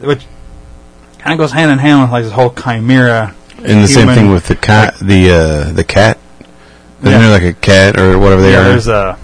[0.00, 0.24] which
[1.20, 4.30] kind of goes hand in hand with like this whole chimera And the same thing
[4.30, 6.18] with the cat, the uh, the cat.
[7.02, 7.18] Isn't Yeah.
[7.18, 8.64] there like a cat or whatever they yeah are?
[8.64, 9.18] there's a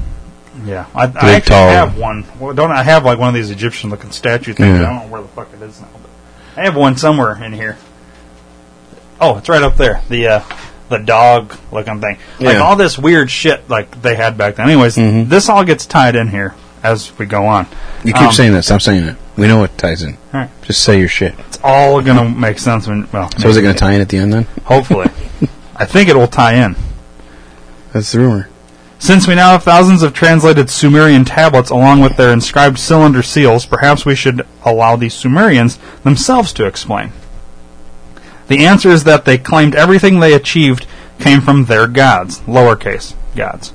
[0.64, 3.50] yeah I, I actually tall- have one well, don't I have like one of these
[3.50, 4.87] Egyptian looking statue things Yeah.
[4.87, 6.11] I don't know where the fuck it is now but
[6.61, 7.76] I have one somewhere in here
[9.20, 10.42] oh it's right up there the uh,
[10.88, 12.16] the dog looking thing.
[12.40, 14.68] Like all this weird shit like they had back then.
[14.68, 14.94] Anyways,
[15.28, 17.66] this all gets tied in here as we go on.
[18.04, 19.16] You keep Um, saying I'm saying it.
[19.37, 20.14] We know what ties in.
[20.14, 20.51] All right.
[20.62, 21.35] Just say your shit.
[21.40, 24.01] It's all going to make sense when, well, So is it going to tie in
[24.01, 24.44] at the end then?
[24.64, 25.07] hopefully.
[25.77, 26.75] I think it will tie in.
[27.92, 28.49] That's the rumor.
[28.99, 33.66] Since we now have thousands of translated Sumerian tablets along with their inscribed cylinder seals,
[33.66, 37.12] perhaps we should allow the Sumerians themselves to explain.
[38.49, 40.87] The answer is that they claimed everything they achieved
[41.18, 43.75] came from their gods, lowercase gods.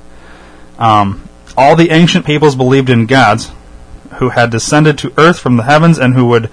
[0.78, 3.52] Um, all the ancient peoples believed in gods
[4.14, 6.50] who had descended to earth from the heavens and who would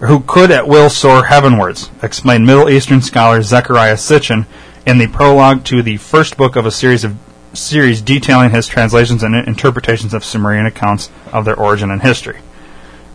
[0.00, 4.46] who could at will soar heavenwards, explained Middle Eastern scholar Zecharia Sitchin
[4.84, 7.16] in the prologue to the first book of a series of
[7.54, 12.38] series detailing his translations and interpretations of Sumerian accounts of their origin and history.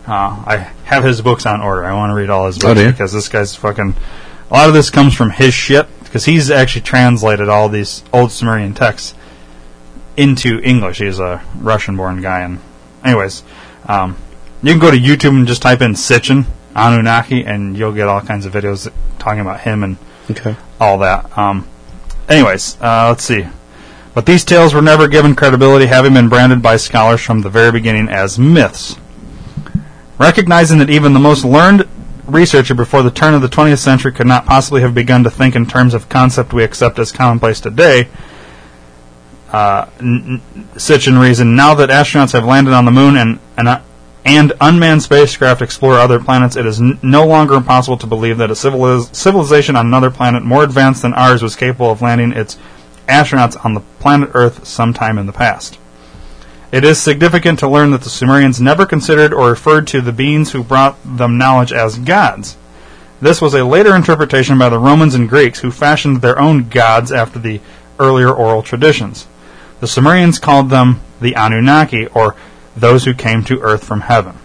[0.06, 1.84] Uh, I have his books on order.
[1.84, 2.90] I want to read all his books do you?
[2.90, 3.94] because this guy's fucking.
[4.50, 8.32] A lot of this comes from his shit because he's actually translated all these old
[8.32, 9.14] Sumerian texts
[10.16, 10.98] into English.
[10.98, 12.58] He's a Russian-born guy, and
[13.04, 13.44] anyways,
[13.86, 14.16] um,
[14.62, 18.20] you can go to YouTube and just type in Sitchin Anunnaki, and you'll get all
[18.20, 19.96] kinds of videos talking about him and
[20.30, 20.56] Okay.
[20.80, 21.36] all that.
[21.36, 21.66] Um,
[22.28, 23.46] anyways, uh, let's see.
[24.14, 27.72] But these tales were never given credibility, having been branded by scholars from the very
[27.72, 28.96] beginning as myths.
[30.18, 31.88] Recognizing that even the most learned
[32.26, 35.56] researcher before the turn of the 20th century could not possibly have begun to think
[35.56, 38.06] in terms of concept we accept as commonplace today,
[39.52, 39.86] uh,
[40.76, 43.80] Sitchin reasoned, now that astronauts have landed on the moon and, and, uh,
[44.24, 48.50] and unmanned spacecraft explore other planets, it is n- no longer impossible to believe that
[48.50, 52.56] a civiliz- civilization on another planet more advanced than ours was capable of landing its
[53.08, 55.78] astronauts on the planet Earth sometime in the past.
[56.70, 60.52] It is significant to learn that the Sumerians never considered or referred to the beings
[60.52, 62.56] who brought them knowledge as gods.
[63.20, 67.12] This was a later interpretation by the Romans and Greeks who fashioned their own gods
[67.12, 67.60] after the
[68.00, 69.26] earlier oral traditions.
[69.82, 72.36] The Sumerians called them the Anunnaki, or
[72.76, 74.38] those who came to earth from heaven.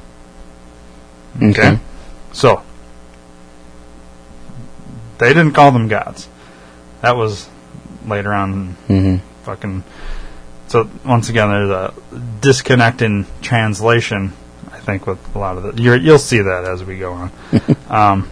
[1.39, 1.77] Okay.
[2.31, 2.63] So,
[5.19, 6.27] they didn't call them gods.
[7.01, 7.47] That was
[8.07, 8.77] later on.
[8.87, 9.17] Mm-hmm.
[9.43, 9.83] Fucking.
[10.69, 11.93] So once again, there's a
[12.41, 14.33] disconnect in translation.
[14.71, 17.31] I think with a lot of the, you're, you'll see that as we go on.
[17.89, 18.31] um,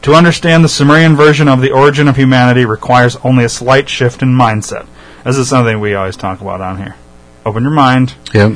[0.00, 4.22] to understand the Sumerian version of the origin of humanity requires only a slight shift
[4.22, 4.86] in mindset.
[5.24, 6.96] This is something we always talk about on here.
[7.44, 8.52] Open your mind Yep.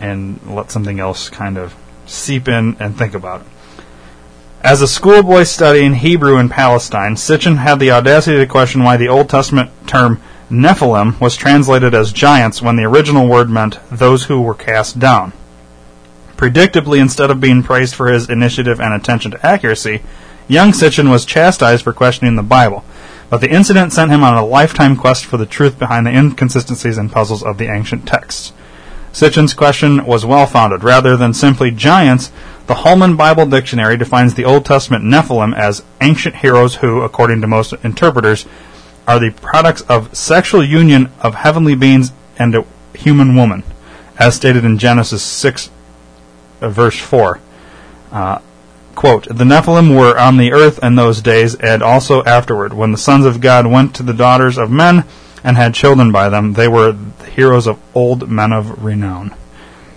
[0.00, 1.74] and let something else kind of
[2.06, 3.46] seep in and think about it.
[4.62, 9.08] As a schoolboy studying Hebrew in Palestine, Sitchin had the audacity to question why the
[9.08, 14.40] Old Testament term Nephilim was translated as giants when the original word meant those who
[14.40, 15.32] were cast down.
[16.36, 20.02] Predictably, instead of being praised for his initiative and attention to accuracy,
[20.48, 22.84] young Sitchin was chastised for questioning the Bible.
[23.30, 26.98] But the incident sent him on a lifetime quest for the truth behind the inconsistencies
[26.98, 28.52] and puzzles of the ancient texts.
[29.12, 30.84] Sitchin's question was well founded.
[30.84, 32.30] Rather than simply giants,
[32.66, 37.46] the Holman Bible Dictionary defines the Old Testament Nephilim as ancient heroes who, according to
[37.46, 38.46] most interpreters,
[39.06, 42.64] are the products of sexual union of heavenly beings and a
[42.94, 43.64] human woman,
[44.18, 45.70] as stated in Genesis 6,
[46.60, 47.40] uh, verse 4.
[48.12, 48.38] Uh,
[49.00, 52.74] quote, The Nephilim were on the earth in those days, and also afterward.
[52.74, 55.04] When the sons of God went to the daughters of men
[55.42, 59.34] and had children by them, they were the heroes of old men of renown.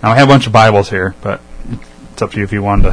[0.02, 1.42] Now, I have a bunch of Bibles here, but
[2.12, 2.90] it's up to you if you wanted to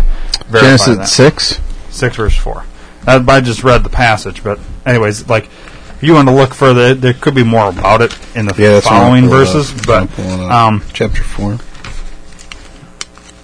[0.47, 1.07] verify Genesis that.
[1.07, 1.61] 6.
[1.91, 2.65] 6 verse 4.
[3.07, 6.93] Uh, I just read the passage, but anyways, like, if you want to look further,
[6.93, 10.01] there could be more about it in the Yeah, that's what I'm following verses, but
[10.01, 10.51] I'm pulling up.
[10.51, 11.57] um, Chapter 4.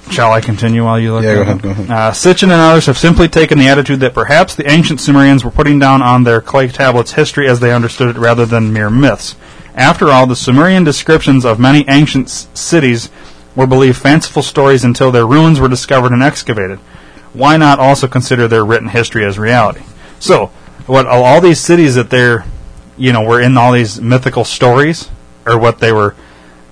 [0.09, 1.23] Shall I continue while you look?
[1.23, 1.89] Yeah, go ahead, go ahead.
[1.91, 5.51] Uh, Sitchin and others have simply taken the attitude that perhaps the ancient Sumerians were
[5.51, 9.35] putting down on their clay tablets history as they understood it rather than mere myths.
[9.75, 13.09] After all, the Sumerian descriptions of many ancient s- cities
[13.55, 16.79] were believed fanciful stories until their ruins were discovered and excavated.
[17.33, 19.81] Why not also consider their written history as reality?
[20.19, 20.47] So,
[20.87, 22.45] what all- all these cities that they're,
[22.97, 25.09] you know, were in all these mythical stories,
[25.45, 26.15] or what they were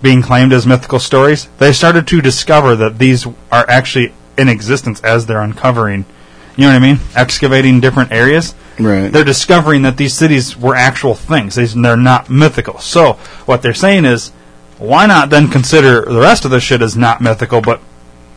[0.01, 5.01] being claimed as mythical stories, they started to discover that these are actually in existence
[5.01, 6.05] as they're uncovering,
[6.55, 6.99] you know what I mean?
[7.15, 8.55] Excavating different areas.
[8.79, 9.09] Right.
[9.09, 11.55] They're discovering that these cities were actual things.
[11.55, 12.79] These, they're not mythical.
[12.79, 13.13] So,
[13.45, 14.31] what they're saying is,
[14.77, 17.81] why not then consider the rest of this shit as not mythical, but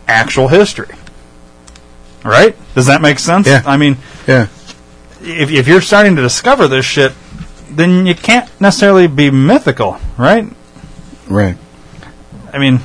[0.06, 0.94] actual history?
[2.24, 2.56] Right?
[2.74, 3.46] Does that make sense?
[3.46, 3.62] Yeah.
[3.66, 3.96] I mean,
[4.26, 4.44] yeah.
[5.20, 7.12] if, if you're starting to discover this shit,
[7.70, 10.46] then you can't necessarily be mythical, right?
[11.28, 11.56] Right.
[12.52, 12.80] I mean,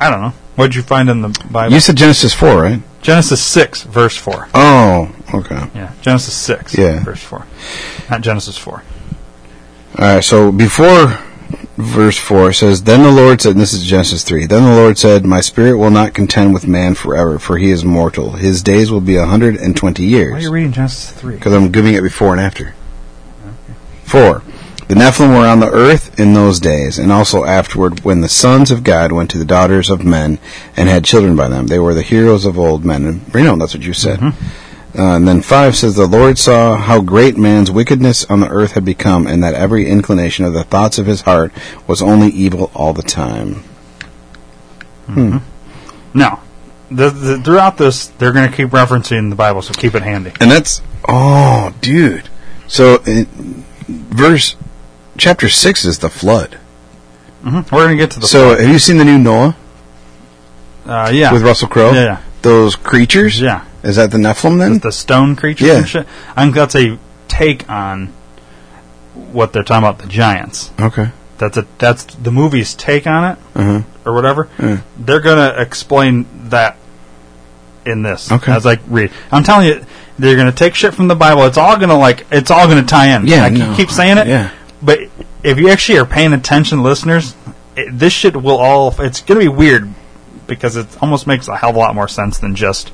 [0.00, 0.32] I don't know.
[0.56, 1.72] What did you find in the Bible?
[1.74, 2.82] You said Genesis 4, right?
[3.02, 4.48] Genesis 6, verse 4.
[4.54, 5.62] Oh, Okay.
[5.74, 7.02] Yeah, Genesis 6, Yeah.
[7.02, 7.46] verse 4.
[8.10, 8.82] Not Genesis 4.
[9.98, 10.24] All right.
[10.24, 11.18] So before
[11.78, 14.46] verse four it says, "Then the Lord said, and this is Genesis three.
[14.46, 17.84] Then the Lord said, My spirit will not contend with man forever, for he is
[17.84, 18.32] mortal.
[18.32, 21.34] His days will be a hundred and twenty Why are years." you reading Genesis 3?
[21.34, 22.74] Because I'm giving it before and after.
[24.04, 24.42] Four.
[24.92, 28.70] The Nephilim were on the earth in those days, and also afterward, when the sons
[28.70, 30.38] of God went to the daughters of men
[30.76, 31.68] and had children by them.
[31.68, 33.06] They were the heroes of old men.
[33.06, 34.18] And Reno, that's what you said.
[34.18, 35.00] Mm-hmm.
[35.00, 38.72] Uh, and then five says, The Lord saw how great man's wickedness on the earth
[38.72, 41.54] had become, and that every inclination of the thoughts of his heart
[41.86, 43.64] was only evil all the time.
[45.06, 45.38] Mm-hmm.
[45.38, 46.18] Hmm.
[46.18, 46.40] No.
[46.90, 50.34] The, the, throughout this, they're going to keep referencing the Bible, so keep it handy.
[50.38, 52.28] And that's oh, dude.
[52.68, 54.54] So, in verse
[55.22, 56.58] chapter six is the flood.
[57.42, 59.56] hmm We're going to get to the So, have you seen the new Noah
[60.84, 61.32] uh, yeah.
[61.32, 61.92] with Russell Crowe?
[61.92, 62.22] Yeah, yeah.
[62.42, 63.40] Those creatures.
[63.40, 63.64] Yeah.
[63.84, 64.78] Is that the Nephilim then?
[64.80, 65.76] the stone creatures Yeah.
[65.78, 66.06] and shit.
[66.36, 66.98] I think that's a
[67.28, 68.12] take on
[69.32, 70.70] what they're talking about the giants.
[70.80, 71.10] okay.
[71.38, 73.82] That's a that's the movie's take on it Uh-huh.
[74.06, 74.48] or whatever.
[74.98, 76.76] They're gonna explain that
[77.84, 78.52] in this Okay.
[78.52, 79.10] as I read.
[79.32, 79.84] I'm telling you,
[80.20, 81.42] they're gonna take shit from the Bible.
[81.44, 83.26] It's all gonna like it's all gonna tie in.
[83.26, 83.74] Yeah, I no.
[83.76, 84.26] keep saying it.
[84.28, 84.50] Yeah.
[84.82, 84.98] But
[85.42, 87.34] if you actually are paying attention, listeners,
[87.76, 88.94] it, this shit will all.
[89.00, 89.88] It's gonna be weird
[90.46, 92.92] because it almost makes a hell of a lot more sense than just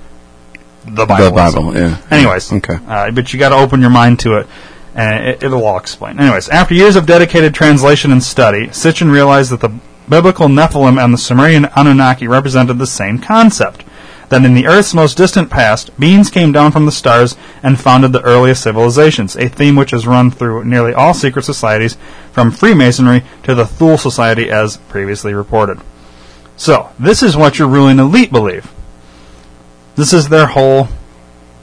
[0.84, 1.24] the Bible.
[1.26, 1.74] The Bible.
[1.74, 1.99] Yeah.
[2.11, 2.78] Anyways, Okay.
[2.86, 4.46] uh, but you got to open your mind to it,
[4.94, 6.18] and it, it'll all explain.
[6.20, 9.72] Anyways, after years of dedicated translation and study, Sitchin realized that the
[10.09, 13.84] biblical Nephilim and the Sumerian Anunnaki represented the same concept.
[14.29, 18.12] That in the Earth's most distant past, beings came down from the stars and founded
[18.12, 21.97] the earliest civilizations, a theme which has run through nearly all secret societies,
[22.33, 25.81] from Freemasonry to the Thule Society as previously reported.
[26.57, 28.70] So, this is what your ruling elite believe.
[29.97, 30.89] This is their whole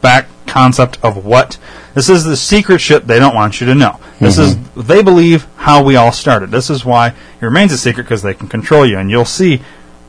[0.01, 1.57] back concept of what
[1.95, 3.99] this is the secret shit they don't want you to know.
[4.20, 4.82] This is mm-hmm.
[4.82, 6.51] they believe how we all started.
[6.51, 9.61] This is why it remains a secret because they can control you, and you'll see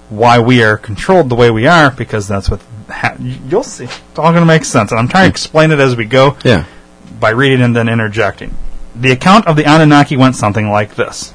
[0.08, 3.84] why we are controlled the way we are because that's what ha- you'll see.
[3.84, 5.34] It's all going to make sense, and I'm trying to hmm.
[5.34, 6.64] explain it as we go Yeah.
[7.18, 8.56] by reading and then interjecting.
[8.94, 11.34] The account of the Anunnaki went something like this.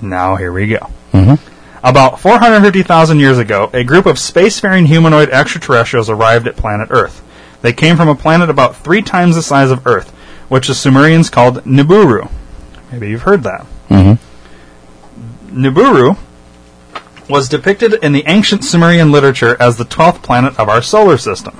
[0.00, 0.90] Now here we go.
[1.12, 1.34] Mm-hmm.
[1.82, 7.22] About 450,000 years ago, a group of spacefaring humanoid extraterrestrials arrived at planet Earth.
[7.62, 10.10] They came from a planet about three times the size of Earth,
[10.48, 12.30] which the Sumerians called Nibiru.
[12.92, 13.66] Maybe you've heard that.
[13.88, 14.20] Mm-hmm.
[15.62, 16.16] Nibiru
[17.30, 21.56] was depicted in the ancient Sumerian literature as the 12th planet of our solar system.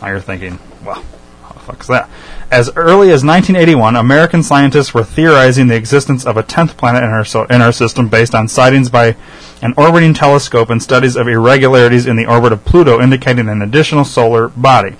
[0.00, 1.04] Now you're thinking, well,
[1.42, 2.08] how the fuck is that?
[2.50, 7.10] As early as 1981, American scientists were theorizing the existence of a 10th planet in
[7.10, 9.16] our, so- in our system based on sightings by
[9.62, 14.04] an orbiting telescope and studies of irregularities in the orbit of Pluto indicating an additional
[14.04, 14.96] solar body.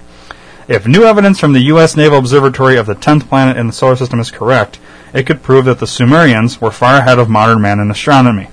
[0.68, 1.96] If new evidence from the U.S.
[1.96, 4.78] Naval Observatory of the 10th planet in the solar system is correct,
[5.12, 8.48] it could prove that the Sumerians were far ahead of modern man in astronomy.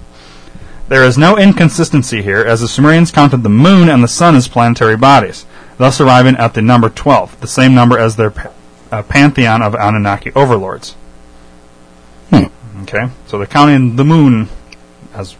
[0.89, 4.47] There is no inconsistency here, as the Sumerians counted the moon and the sun as
[4.47, 5.45] planetary bodies,
[5.77, 8.33] thus arriving at the number 12, the same number as their
[8.91, 10.95] uh, pantheon of Anunnaki overlords.
[12.33, 14.49] Okay, so they're counting the moon
[15.13, 15.35] as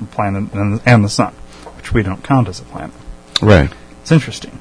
[0.00, 1.32] a planet and, and the sun,
[1.76, 2.94] which we don't count as a planet.
[3.40, 3.72] Right.
[4.02, 4.58] It's interesting.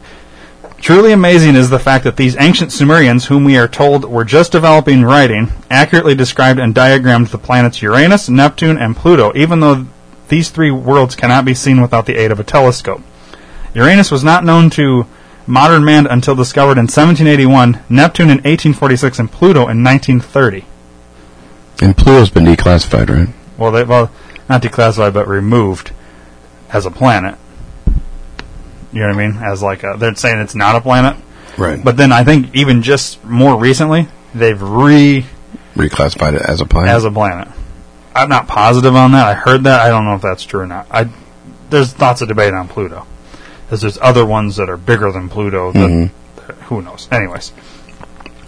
[0.78, 4.54] Truly amazing is the fact that these ancient Sumerians, whom we are told were just
[4.54, 9.86] developing writing, accurately described and diagrammed the planets Uranus, Neptune, and Pluto, even though
[10.30, 13.02] these three worlds cannot be seen without the aid of a telescope.
[13.74, 15.06] Uranus was not known to
[15.46, 20.66] modern man until discovered in 1781, Neptune in 1846, and Pluto in 1930.
[21.82, 23.30] And Pluto's been declassified, right?
[23.58, 24.12] Well, they, well,
[24.48, 25.92] not declassified, but removed
[26.72, 27.38] as a planet.
[28.92, 29.38] You know what I mean?
[29.38, 31.18] As like a, they're saying it's not a planet.
[31.58, 31.84] Right.
[31.84, 35.26] But then I think even just more recently, they've re
[35.76, 36.90] reclassified it as a planet.
[36.90, 37.48] as a planet.
[38.16, 39.28] I'm not positive on that.
[39.28, 39.82] I heard that.
[39.82, 40.88] I don't know if that's true or not.
[40.92, 41.10] I
[41.70, 43.06] there's lots of debate on Pluto,
[43.66, 45.72] because there's other ones that are bigger than Pluto.
[45.72, 46.14] Mm-hmm.
[46.48, 47.08] That, who knows?
[47.12, 47.52] Anyways,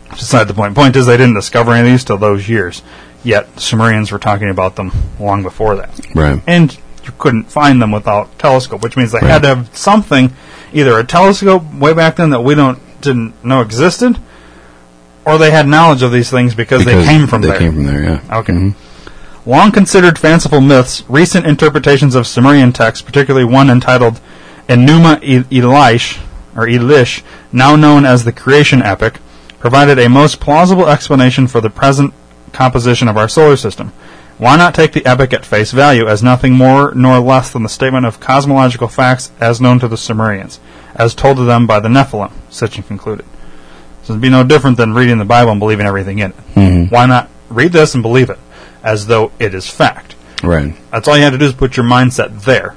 [0.09, 0.75] beside the point.
[0.75, 2.81] Point is, they didn't discover any of these till those years.
[3.23, 6.41] Yet Sumerians were talking about them long before that right.
[6.47, 9.29] and you couldn't find them without telescope, which means they Right.
[9.29, 10.33] had to have something,
[10.73, 14.17] either a telescope way back then that we don't didn't know existed,
[15.23, 17.59] or they had knowledge of these things because, Because they came from they there.
[17.59, 18.37] came from there, yeah.
[18.39, 18.53] Okay.
[18.53, 18.80] Mm-hmm.
[19.45, 24.19] Long considered fanciful myths, recent interpretations of Sumerian texts, particularly one entitled
[24.67, 26.21] Enuma Elish,
[26.55, 29.19] or Elish, now known as the Creation Epic,
[29.59, 32.13] provided a most plausible explanation for the present
[32.51, 33.93] composition of our solar system.
[34.37, 37.69] Why not take the epic at face value as nothing more nor less than the
[37.69, 40.59] statement of cosmological facts as known to the Sumerians?
[40.95, 43.25] as told to them by the Nephilim, Sitchin concluded.
[44.03, 46.37] So it'd be no different than reading the Bible and believing everything in it.
[46.55, 46.93] Mm-hmm.
[46.93, 48.39] Why not read this and believe it
[48.83, 50.15] as though it is fact?
[50.43, 50.75] Right.
[50.91, 52.75] That's all you have to do is put your mindset there.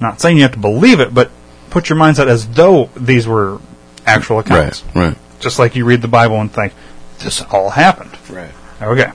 [0.00, 1.30] Not saying you have to believe it, but
[1.70, 3.60] put your mindset as though these were
[4.06, 4.84] actual accounts.
[4.94, 5.08] Right.
[5.08, 5.18] Right.
[5.40, 6.72] Just like you read the Bible and think,
[7.18, 8.10] this all happened.
[8.28, 8.52] Right.
[8.80, 9.10] Okay.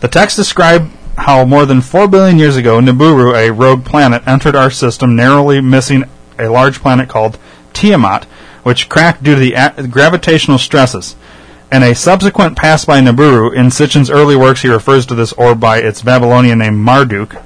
[0.00, 4.56] The text describe how more than 4 billion years ago, Nibiru, a rogue planet, entered
[4.56, 6.04] our system, narrowly missing
[6.38, 7.38] a large planet called
[7.72, 8.24] Tiamat,
[8.62, 11.14] which cracked due to the a- gravitational stresses.
[11.72, 15.58] In a subsequent pass by Nibiru, in Sitchin's early works, he refers to this orb
[15.58, 17.42] by its Babylonian name Marduk.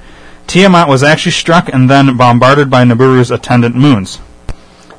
[0.47, 4.19] Tiamat was actually struck and then bombarded by Nibiru's attendant moons.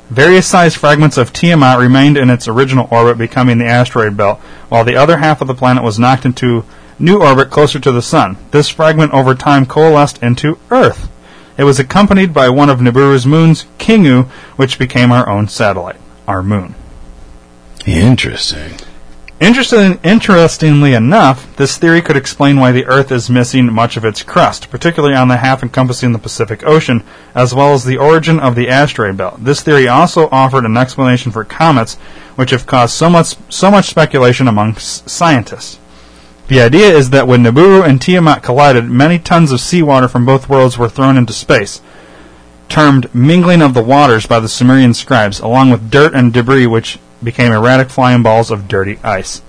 [0.09, 4.83] Various sized fragments of Tiamat remained in its original orbit, becoming the asteroid belt, while
[4.83, 6.65] the other half of the planet was knocked into
[6.97, 8.35] new orbit closer to the Sun.
[8.49, 11.07] This fragment over time coalesced into Earth.
[11.55, 14.23] It was accompanied by one of Nibiru's moons, Kingu,
[14.55, 16.73] which became our own satellite, our moon.
[17.85, 18.71] Interesting.
[19.39, 24.21] Interesting, interestingly enough, this theory could explain why the Earth is missing much of its
[24.21, 28.55] crust, particularly on the half encompassing the Pacific Ocean, as well as the origin of
[28.55, 29.41] the asteroid belt.
[29.41, 31.95] This theory also offered an explanation for comets,
[32.35, 35.79] which have caused so much, so much speculation amongst scientists.
[36.49, 40.49] The idea is that when Nibiru and Tiamat collided, many tons of seawater from both
[40.49, 41.81] worlds were thrown into space,
[42.67, 46.99] termed mingling of the waters by the Sumerian scribes, along with dirt and debris which
[47.23, 49.41] became erratic flying balls of dirty ice.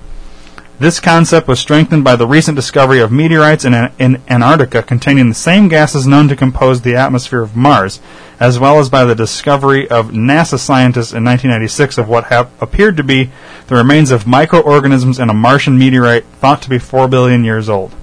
[0.81, 5.35] This concept was strengthened by the recent discovery of meteorites in, in Antarctica containing the
[5.35, 8.01] same gases known to compose the atmosphere of Mars,
[8.41, 13.05] as well as by the discovery of NASA scientists in 1996 of what appeared to
[13.05, 13.31] be
[13.67, 17.95] the remains of microorganisms in a Martian meteorite thought to be 4 billion years old.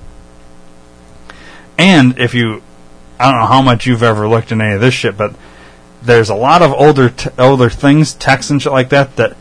[1.79, 2.61] And if you,
[3.19, 5.33] I don't know how much you've ever looked in any of this shit, but
[6.03, 9.35] there's a lot of older t- older things, texts and shit like that that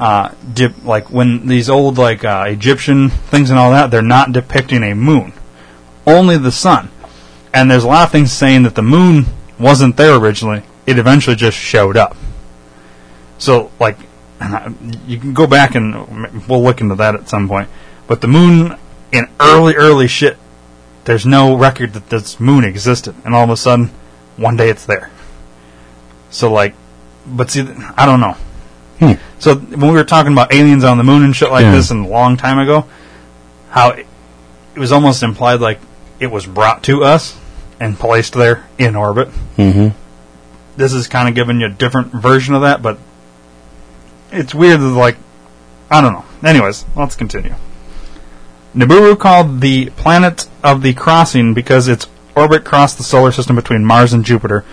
[0.00, 4.32] uh, dip, like when these old like uh, Egyptian things and all that, they're not
[4.32, 5.34] depicting a moon,
[6.06, 6.90] only the sun.
[7.52, 9.26] And there's a lot of things saying that the moon
[9.58, 12.16] wasn't there originally; it eventually just showed up.
[13.36, 13.98] So, like,
[15.06, 17.68] you can go back and we'll look into that at some point.
[18.06, 18.78] But the moon
[19.12, 20.38] in early, early shit,
[21.04, 23.90] there's no record that this moon existed, and all of a sudden,
[24.38, 25.10] one day it's there.
[26.30, 26.74] So, like,
[27.26, 28.36] but see, I don't know.
[29.00, 29.12] Hmm.
[29.38, 31.72] So when we were talking about aliens on the moon and shit like Yeah.
[31.72, 32.86] this, and a long time ago,
[33.70, 34.06] how it,
[34.74, 35.80] it was almost implied like
[36.20, 37.36] it was brought to us
[37.80, 39.28] and placed there in orbit.
[39.56, 39.96] Mm-hmm.
[40.76, 42.98] This is kind of giving you a different version of that, but
[44.30, 44.80] it's weird.
[44.80, 45.16] That, like
[45.90, 46.24] I don't know.
[46.46, 47.54] Anyways, let's continue.
[48.74, 53.84] Nibiru called the planet of the crossing because its orbit crossed the solar system between
[53.84, 54.64] Mars and Jupiter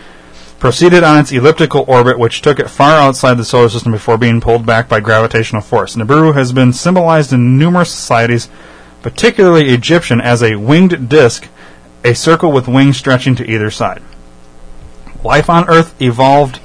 [0.59, 4.41] proceeded on its elliptical orbit, which took it far outside the solar system before being
[4.41, 5.95] pulled back by gravitational force.
[5.95, 8.49] Nibiru has been symbolized in numerous societies,
[9.01, 11.47] particularly Egyptian, as a winged disk,
[12.03, 14.01] a circle with wings stretching to either side.
[15.23, 16.59] Life on Earth evolved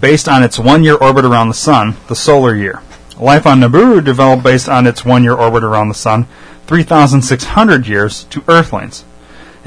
[0.00, 2.82] based on its one year orbit around the Sun, the solar year.
[3.18, 6.26] Life on Nibiru developed based on its one year orbit around the Sun,
[6.66, 9.04] 3,600 years to Earthlings.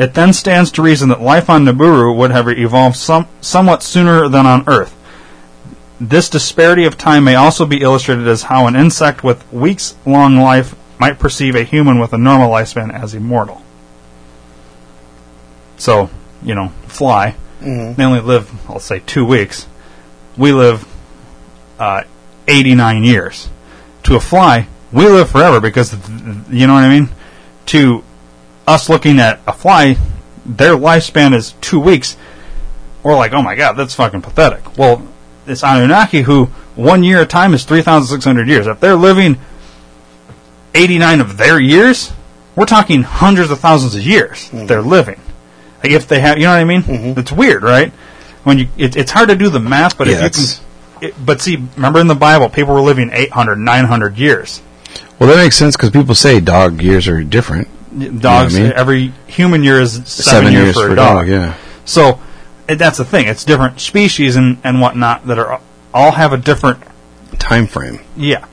[0.02, 4.28] It then stands to reason that life on Nibiru would have evolved some, somewhat sooner
[4.28, 4.98] than on Earth.
[6.00, 10.38] This disparity of time may also be illustrated as how an insect with weeks long
[10.38, 13.62] life might perceive a human with a normal lifespan as immortal.
[15.78, 16.10] So,
[16.42, 19.68] you know, fly, they only live, I'll say, two weeks.
[20.36, 20.84] We live
[21.78, 22.06] uh,
[22.48, 23.50] 89 years.
[24.06, 25.94] To a fly, we live forever because,
[26.50, 27.10] you know what I mean?
[27.68, 28.04] To
[28.72, 29.98] us looking at a fly,
[30.46, 32.18] their lifespan is two weeks.
[33.04, 34.78] We're like, oh my god, that's fucking pathetic.
[34.78, 35.08] Well,
[35.48, 36.46] it's Anunnaki who
[36.76, 38.68] one year of time is 3,600 years.
[38.68, 39.38] If they're living
[40.74, 42.12] 89 of their years,
[42.56, 44.66] we're talking hundreds of thousands of years hmm.
[44.66, 45.20] they're living.
[45.84, 46.84] Like if they have, you know what I mean?
[46.84, 47.20] Mm-hmm.
[47.20, 47.92] It's weird, right?
[48.44, 51.10] When you, it, it's hard to do the math, but Yeah, if you can.
[51.10, 54.62] It, but see, remember in the Bible, people were living 800, 900 years.
[55.18, 57.68] Well, that makes sense because people say dog years are different.
[58.20, 58.72] Dogs, I mean?
[58.74, 61.28] every human year is seven, years, for a dog.
[61.28, 61.56] yeah.
[61.86, 62.20] So
[62.68, 63.28] it, that's the thing.
[63.28, 65.60] It's different species and, and whatnot that are
[65.94, 66.82] all have a different
[67.40, 68.00] Time frame.
[68.16, 68.46] yeah.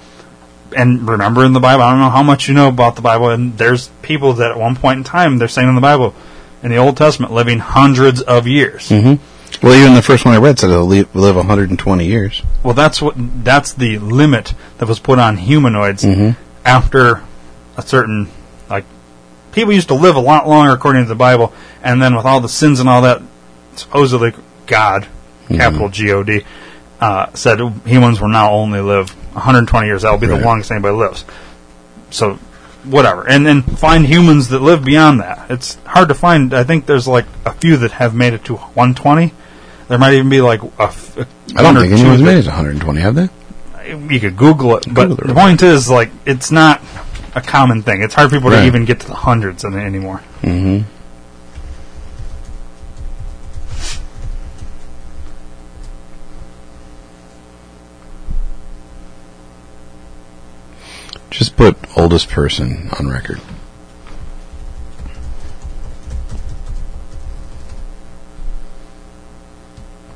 [0.77, 3.31] And remember in the Bible, I don't know how much you know about the Bible,
[3.31, 6.15] and there's people that at one point in time they're saying in the Bible,
[6.63, 8.89] in the Old Testament, living hundreds of years.
[8.91, 9.65] Mm-hmm.
[9.67, 12.43] Well, even the first one I read said they'll live, live 120 years.
[12.63, 16.37] Well, that's what that's the limit that was put on humanoids Mhm.
[16.67, 17.23] after
[17.79, 18.29] a certain
[19.59, 21.53] people used to live a lot longer according to the Bible,
[21.83, 23.21] and then with all the sins and all that,
[23.75, 24.33] supposedly
[24.67, 25.09] God,
[25.49, 26.45] capital G O D,
[27.01, 30.03] uh, said humans will now only live 120 years.
[30.03, 31.25] That will be the longest anybody lives.
[32.11, 32.35] So,
[32.85, 33.29] whatever.
[33.29, 35.51] And then find humans that live beyond that.
[35.51, 36.55] It's hard to find.
[36.55, 39.33] I think there's like a few that have made it to 120.
[39.89, 40.83] There might even be like a.
[40.83, 43.29] f- a I don't think anyone's made it to 120, have they?
[43.89, 45.27] you could Google it, but Google it.
[45.29, 46.81] the point is, like, it's not
[47.39, 48.03] a common thing.
[48.03, 50.23] It's hard for people to even get to the hundreds in it anymore.
[50.43, 50.89] Mm-hmm.
[61.31, 63.41] Just put oldest person on record.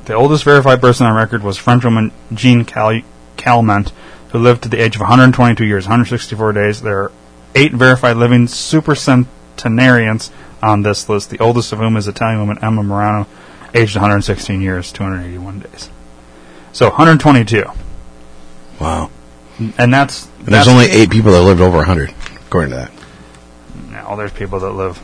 [0.05, 3.01] The oldest verified person on record was Frenchwoman Jean Cal-
[3.37, 3.93] Calment,
[4.33, 6.81] who lived to the age of 122 years, 164 days.
[6.81, 7.11] There are
[7.55, 10.31] eight verified living supercentenarians
[10.61, 13.27] on this list, the oldest of whom is Italian woman Emma Morano,
[13.75, 15.89] aged 116 years, 281 days.
[16.71, 17.63] So 122.
[18.81, 19.11] Wow.
[19.77, 20.25] And that's.
[20.25, 22.11] And there's that's only eight people that lived over 100,
[22.47, 22.91] according to that.
[23.91, 24.99] Now there's people that live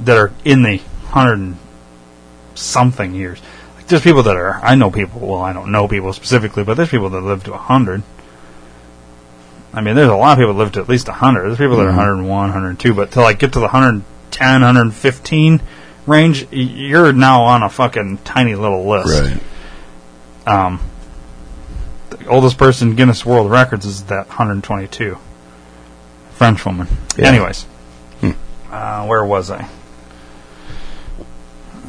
[0.00, 1.56] that are in the hundred and
[2.56, 3.40] something years.
[3.86, 4.60] There's people that are.
[4.62, 5.20] I know people.
[5.20, 8.02] Well, I don't know people specifically, but there's people that live to a hundred.
[9.74, 11.46] I mean, there's a lot of people that live to at least a hundred.
[11.48, 11.96] There's people that are Mhm.
[11.96, 15.60] 101, 102, but to like get to the 110, 115
[16.06, 19.22] range, you're now on a fucking tiny little list.
[19.22, 19.40] Right.
[20.46, 20.80] Um,
[22.10, 25.18] the oldest person Guinness World Records is that 122
[26.34, 26.86] French woman.
[27.16, 27.28] Yeah.
[27.28, 27.66] Anyways,
[28.20, 28.30] Hmm.
[28.72, 29.66] uh, where was I?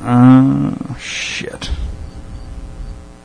[0.02, 1.72] Uh, shit.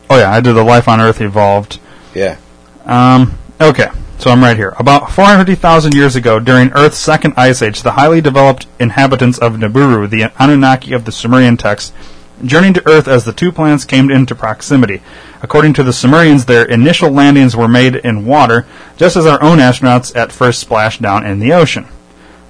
[0.08, 1.78] Oh yeah, I did the Life on Earth evolved.
[2.14, 2.36] Yeah.
[2.84, 4.74] Um, okay, so I'm right here.
[4.78, 10.08] About 450,000 years ago, during Earth's second ice age, the highly developed inhabitants of Nibiru,
[10.10, 11.94] the Anunnaki of the Sumerian text,
[12.44, 15.02] journeyed to Earth as the two planets came into proximity.
[15.42, 18.66] According to the Sumerians, their initial landings were made in water,
[18.96, 21.86] just as our own astronauts at first splashed down in the ocean.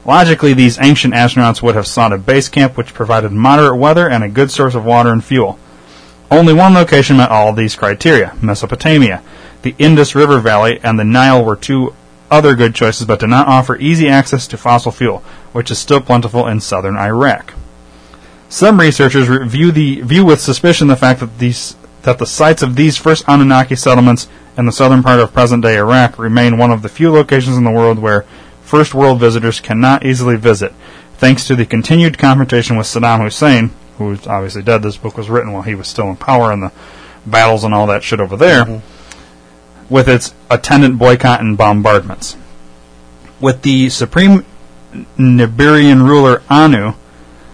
[0.04, 4.24] Logically, these ancient astronauts would have sought a base camp which provided moderate weather and
[4.24, 5.58] a good source of water and fuel.
[6.30, 9.22] Only one location met all these criteria Mesopotamia.
[9.62, 11.94] The Indus River Valley and the Nile were two
[12.30, 15.18] other good choices, but did not offer easy access to fossil fuel,
[15.52, 17.54] which is still plentiful in southern Iraq.
[18.48, 22.76] Some researchers view the view with suspicion the fact that these that the sites of
[22.76, 24.26] these first Anunnaki settlements
[24.56, 27.70] in the southern part of present-day Iraq remain one of the few locations in the
[27.70, 28.24] world where
[28.70, 30.72] first world visitors cannot easily visit,
[31.14, 34.80] thanks to the continued confrontation with Saddam Hussein, who is obviously dead.
[34.84, 36.72] This book was written while he was still in power and the
[37.26, 39.92] battles and all that shit over there, mm-hmm.
[39.92, 42.36] with its attendant boycott and bombardments.
[43.40, 44.44] With the supreme
[45.18, 46.92] Nibirian ruler Anu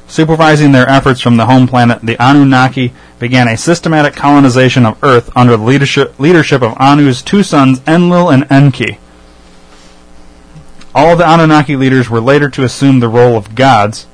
[0.06, 5.34] supervising their efforts from the home planet, the Anunnaki began a systematic colonization of Earth
[5.34, 8.98] under the leadership, leadership of Anu's two sons, Enlil and Enki.
[10.96, 14.06] All the Anunnaki leaders were later to assume the role of gods,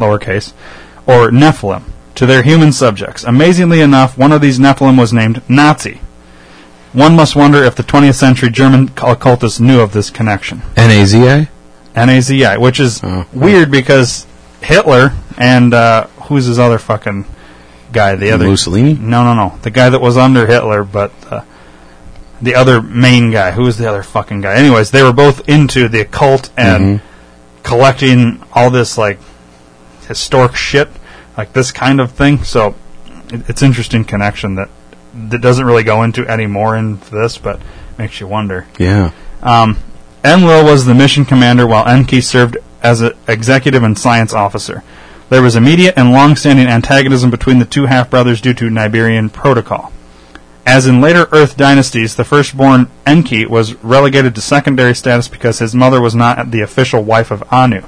[0.00, 0.52] lowercase,
[1.06, 1.84] or Nephilim,
[2.16, 3.22] to their human subjects.
[3.24, 6.00] Amazingly enough, one of these Nephilim was named Nazi.
[6.92, 10.62] One must wonder if the 20th century German occultists knew of this connection.
[10.76, 11.48] N-A-Z-I?
[11.94, 13.24] N-A-Z-I, which is Oh.
[13.32, 14.26] weird because
[14.62, 17.24] Hitler and uh, who's his other fucking
[17.92, 18.16] guy?
[18.16, 18.94] The other Mussolini?
[18.94, 19.58] No, no, no.
[19.62, 21.42] The guy that was under Hitler, but uh,
[22.40, 23.52] the other main guy.
[23.52, 24.56] Who was the other fucking guy?
[24.56, 27.00] Anyways, they were both into the occult and
[27.62, 29.18] collecting all this like
[30.06, 30.88] historic shit,
[31.36, 32.44] like this kind of thing.
[32.44, 32.74] So
[33.32, 34.68] it, it's interesting connection that
[35.14, 37.60] that doesn't really go into any more in this, but
[37.98, 38.66] makes you wonder.
[38.78, 39.12] Yeah.
[39.42, 39.78] Um,
[40.24, 44.82] Enlil was the mission commander while Enki served as an executive and science officer.
[45.28, 49.92] There was immediate and long-standing antagonism between the two half-brothers due to Nibirian protocol.
[50.66, 55.76] As in later Earth dynasties, the firstborn Enki was relegated to secondary status because his
[55.76, 57.82] mother was not the official wife of Anu.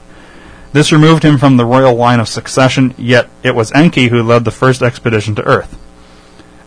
[0.73, 4.45] This removed him from the royal line of succession, yet it was Enki who led
[4.45, 5.77] the first expedition to Earth.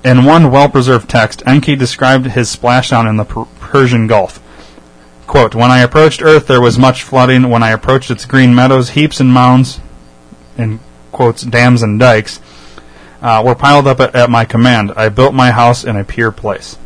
[0.03, 4.41] In one well-preserved text, Enki described his splashdown in the per- Persian Gulf.
[5.27, 7.49] Quote, When I approached Earth, there was much flooding.
[7.49, 9.79] When I approached its green meadows, heaps and mounds,
[10.57, 10.81] in
[11.13, 12.41] quotes, dams and dikes,
[13.21, 14.91] uh, were piled up at, at my command.
[14.95, 16.77] I built my house in a pure place.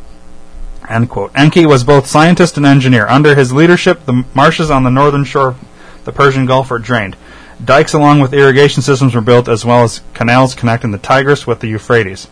[0.90, 1.32] End quote.
[1.36, 3.08] Enki was both scientist and engineer.
[3.08, 5.66] Under his leadership, the marshes on the northern shore of
[6.04, 7.16] the Persian Gulf were drained.
[7.64, 11.62] Dikes along with irrigation systems were built, as well as canals connecting the Tigris with
[11.62, 12.28] the Euphrates.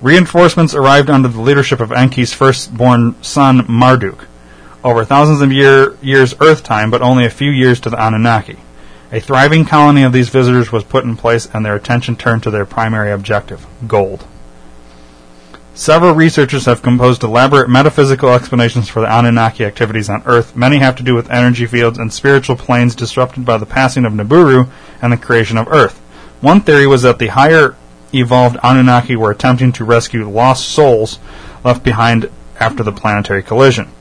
[0.00, 4.26] Reinforcements arrived under the leadership of Enki's firstborn son, Marduk.
[4.84, 8.58] Over thousands of year, years Earth time, but only a few years to the Anunnaki.
[9.14, 12.50] A thriving colony of these visitors was put in place, and their attention turned to
[12.50, 14.26] their primary objective gold.
[15.72, 20.56] Several researchers have composed elaborate metaphysical explanations for the Anunnaki activities on Earth.
[20.56, 24.12] Many have to do with energy fields and spiritual planes disrupted by the passing of
[24.12, 24.68] Nibiru
[25.00, 26.00] and the creation of Earth.
[26.40, 27.76] One theory was that the higher
[28.12, 31.20] evolved Anunnaki were attempting to rescue lost souls
[31.62, 33.92] left behind after the planetary collision.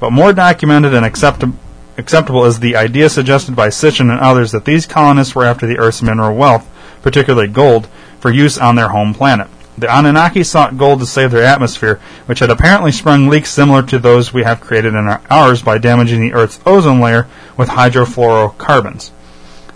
[0.00, 1.54] But more documented and accepta-
[1.98, 5.78] acceptable is the idea suggested by Sitchin and others that these colonists were after the
[5.78, 6.68] Earth's mineral wealth,
[7.02, 7.88] particularly gold,
[8.20, 9.48] for use on their home planet.
[9.78, 13.98] The Anunnaki sought gold to save their atmosphere, which had apparently sprung leaks similar to
[13.98, 17.26] those we have created in our, ours by damaging the Earth's ozone layer
[17.58, 19.10] with hydrofluorocarbons.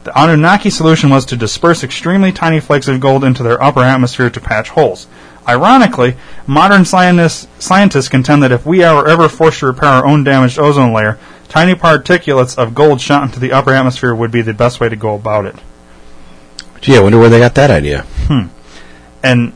[0.04, 4.30] The Anunnaki solution was to disperse extremely tiny flakes of gold into their upper atmosphere
[4.30, 5.06] to patch holes.
[5.46, 6.16] Ironically,
[6.46, 10.58] modern scientists, scientists contend that if we are ever forced to repair our own damaged
[10.58, 11.18] ozone layer,
[11.50, 14.96] tiny particulates of gold shot into the upper atmosphere would be the best way to
[14.96, 15.56] go about it.
[16.80, 18.02] Gee, I wonder where they got that idea.
[18.26, 18.46] Hmm.
[19.22, 19.52] And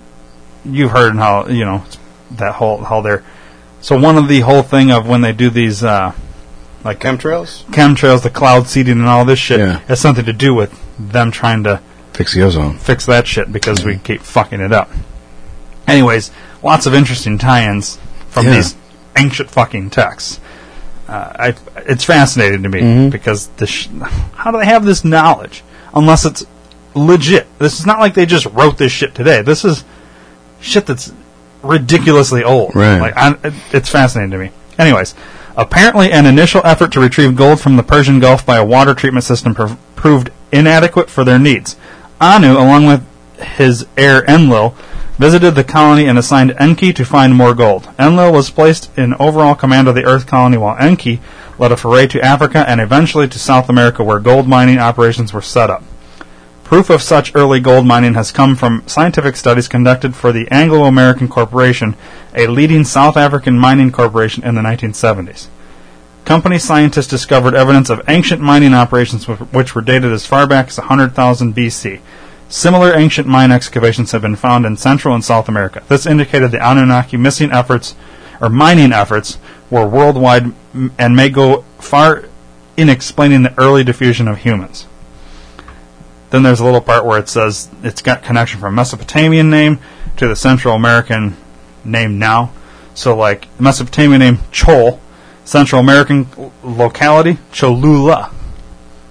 [0.67, 1.85] you've heard how you know
[2.33, 3.25] that whole how they're
[3.81, 6.13] so one of the whole thing of when they do these uh,
[6.85, 7.65] like Chemtrails?
[7.67, 9.79] chemtrails, the cloud seeding, and all this shit Yeah.
[9.89, 11.81] has something to do with them trying to
[12.13, 12.77] Fix the ozone.
[12.79, 14.91] fix that shit because we keep fucking it up.
[15.87, 16.31] Anyways,
[16.63, 18.55] lots of interesting tie-ins from Yeah.
[18.57, 18.77] these
[19.17, 20.41] ancient fucking texts.
[21.09, 21.55] Uh, I,
[21.87, 23.11] it's fascinating to me Mhm.
[23.11, 23.89] because the sh-
[24.35, 25.63] how do they have this knowledge
[25.95, 26.45] unless it's
[26.95, 27.47] legit?
[27.59, 29.43] This is not like they just wrote this shit today.
[29.43, 29.85] This is
[30.61, 31.13] shit that's
[31.63, 32.75] ridiculously old.
[32.75, 33.01] Right.
[33.01, 34.51] Like I, it- it's fascinating to me.
[34.79, 35.15] Anyways,
[35.57, 39.25] apparently an initial effort to retrieve gold from the Persian Gulf by a water treatment
[39.25, 41.77] system prov- proved inadequate for their needs.
[42.21, 43.03] Anu, along with
[43.57, 44.75] his heir Enlil,
[45.19, 47.89] visited the colony and assigned Enki to find more gold.
[47.99, 51.21] Enlil was placed in overall command of the Earth colony while Enki
[51.59, 55.43] led a foray to Africa and eventually to South America where gold mining operations were
[55.43, 55.85] set up.
[56.65, 60.85] Proof of such early gold mining has come from scientific studies conducted for the Anglo
[60.85, 61.95] American Corporation,
[62.35, 65.47] a leading South African mining corporation in the 1970s.
[66.25, 70.79] Company scientists discovered evidence of ancient mining operations which were dated as far back as
[70.79, 72.01] 100,000 BC.
[72.49, 75.83] Similar ancient mine excavations have been found in Central and South America.
[75.89, 77.95] This indicated the Anunnaki missing efforts
[78.41, 79.39] or mining efforts
[79.71, 80.53] were worldwide
[80.99, 82.25] and may go far
[82.77, 84.87] in explaining the early diffusion of humans.
[86.31, 89.79] Then there's a little part where it says it's got connection from Mesopotamian name
[90.17, 91.37] to the Central American
[91.85, 92.53] name now.
[92.95, 94.99] So like Mesopotamian name Chol,
[95.45, 96.27] Central American
[96.63, 98.31] locality Cholula,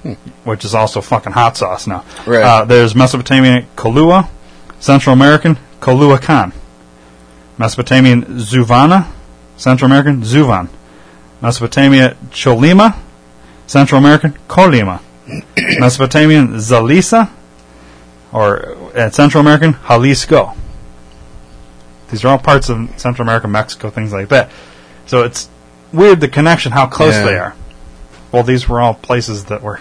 [0.02, 0.14] hmm.
[0.44, 2.04] Which is also fucking hot sauce now.
[2.26, 2.44] Right.
[2.44, 4.30] Uh, there's Mesopotamian Kolua,
[4.80, 6.54] Central American Koluakan,
[7.58, 9.12] Mesopotamian Zuvana,
[9.58, 10.70] Central American Zuvan,
[11.41, 12.98] Mesopotamia Cholima,
[13.68, 15.02] Central American Colima.
[15.80, 17.30] Mesopotamian Zalisa,
[18.34, 20.54] or uh, Central American Jalisco.
[22.10, 24.52] These are all parts of Central America, Mexico, things like that.
[25.06, 25.50] So it's
[25.94, 27.26] weird the connection, how close Yeah.
[27.26, 27.56] they are.
[28.32, 29.80] Well, these were all places that were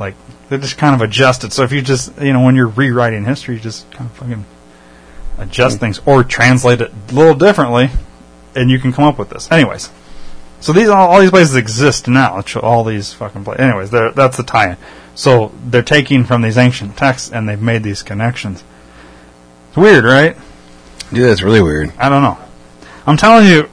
[0.00, 0.14] like
[0.48, 1.52] they're just kind of adjusted.
[1.52, 4.44] So if you just you know when you're rewriting history, you just kind of fucking
[5.38, 5.84] adjust mm-hmm.
[5.84, 7.90] things or translate it a little differently,
[8.54, 9.50] and you can come up with this.
[9.50, 9.90] Anyways,
[10.60, 12.42] so these all, all these places exist now.
[12.62, 13.60] All these fucking places.
[13.60, 14.76] Anyways, that's the tie-in.
[15.14, 18.62] So they're taking from these ancient texts and they've made these connections.
[19.68, 20.36] It's weird, right?
[21.10, 21.92] Yeah, that's really weird.
[21.98, 22.38] I don't know.
[23.06, 23.68] I'm telling you,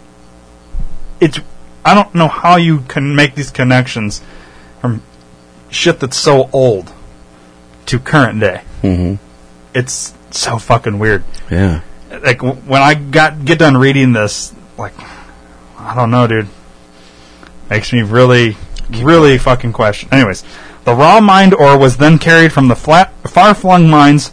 [1.19, 1.39] it's.
[1.83, 4.21] I don't know how you can make these connections
[4.79, 5.03] from
[5.75, 6.91] shit that's so old
[7.87, 8.61] to current day.
[8.81, 9.15] Mm-hmm.
[9.73, 11.23] It's so fucking weird.
[11.51, 11.81] Yeah.
[12.09, 14.93] Like w- when I got get done reading this, like
[15.77, 16.47] I don't know, dude.
[17.69, 18.57] Makes me really,
[18.89, 20.09] really fucking question.
[20.11, 20.43] Anyways,
[20.83, 24.31] the raw mined ore was then carried from the flat, far-flung mines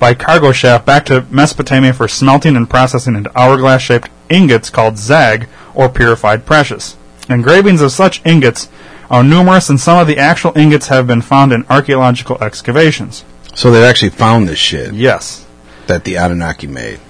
[0.00, 5.48] by cargo shaft back to Mesopotamia for smelting and processing into hourglass-shaped ingots called zag,
[5.72, 6.96] or purified precious.
[7.28, 8.68] Engravings of such ingots
[9.10, 13.24] are numerous, and some of the actual ingots have been found in archaeological excavations.
[13.54, 15.44] So they've actually found this shit Yes.
[15.86, 17.00] that the Anunnaki made.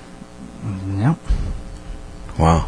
[0.99, 1.17] Yep.
[2.39, 2.67] Wow.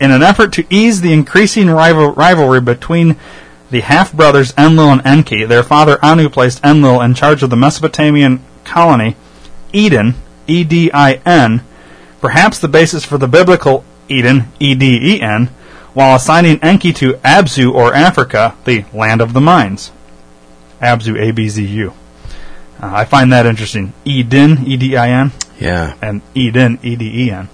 [0.00, 3.16] In an effort to ease the increasing rival- rivalry between
[3.70, 7.56] the half brothers Enlil and Enki, their father Anu placed Enlil in charge of the
[7.56, 9.16] Mesopotamian colony
[9.72, 10.14] Eden,
[10.46, 11.62] E D I N,
[12.20, 15.48] perhaps the basis for the biblical Eden, E D E N,
[15.96, 19.92] while assigning Enki to Abzu or Africa, the land of the mines.
[20.78, 21.94] Abzu, A B Z U.
[22.82, 23.94] Uh, I find that interesting.
[24.06, 25.94] Edin, E D I N Yeah.
[26.02, 27.48] and Edin, E D E N.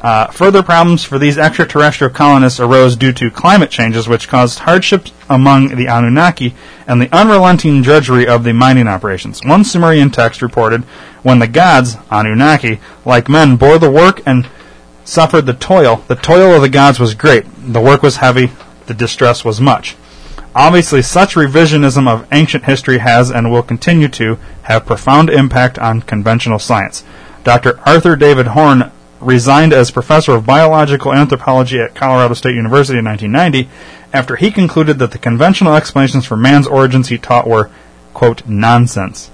[0.00, 5.12] Uh, further problems for these extraterrestrial colonists arose due to climate changes, which caused hardships
[5.28, 6.54] among the Anunnaki
[6.86, 9.42] and the unrelenting drudgery of the mining operations.
[9.44, 10.82] One Sumerian text reported
[11.22, 14.48] when the gods, Anunnaki, like men, bore the work and
[15.06, 18.50] suffered the toil, the toil of the gods was great, the work was heavy,
[18.86, 19.96] the distress was much.
[20.54, 26.00] Obviously, such revisionism of ancient history has and will continue to have profound impact on
[26.02, 27.04] conventional science.
[27.44, 27.78] Dr.
[27.86, 28.90] Arthur David Horn
[29.20, 33.68] resigned as professor of biological anthropology at Colorado State University in 1990
[34.12, 37.70] after he concluded that the conventional explanations for man's origins he taught were,
[38.14, 39.30] quote, nonsense.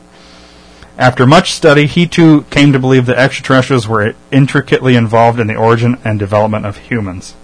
[0.98, 5.56] After much study, he too came to believe that extraterrestrials were intricately involved in the
[5.56, 7.34] origin and development of humans.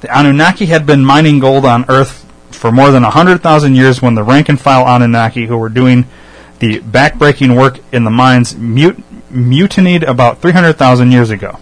[0.00, 4.22] The Anunnaki had been mining gold on Earth for more than 100,000 years when the
[4.22, 6.06] rank and file Anunnaki who were doing
[6.60, 11.58] the backbreaking work in the mines mut- mutinied about 300,000 years ago.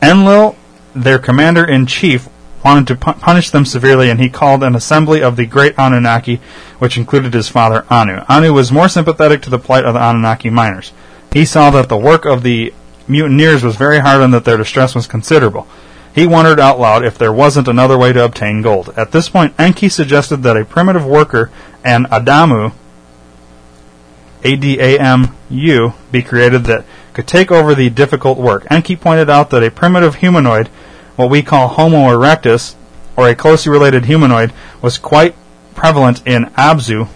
[0.00, 0.56] Enlil,
[0.94, 2.28] their commander in chief,
[2.64, 6.40] wanted to pu- punish them severely, and he called an assembly of the great Anunnaki,
[6.78, 8.20] which included his father Anu.
[8.28, 10.92] Anu was more sympathetic to the plight of the Anunnaki miners.
[11.32, 12.72] He saw that the work of the
[13.08, 15.66] mutineers was very hard and that their distress was considerable.
[16.14, 18.92] He wondered out loud if there wasn't another way to obtain gold.
[18.96, 21.50] At this point, Enki suggested that a primitive worker,
[21.84, 22.72] an Adamu,
[24.44, 26.84] A-D-A-M-U, be created that
[27.14, 28.66] could take over the difficult work.
[28.70, 30.68] Enki pointed out that a primitive humanoid,
[31.16, 32.74] what we call Homo erectus,
[33.16, 35.34] or a closely related humanoid, was quite
[35.74, 37.08] prevalent in Abzu,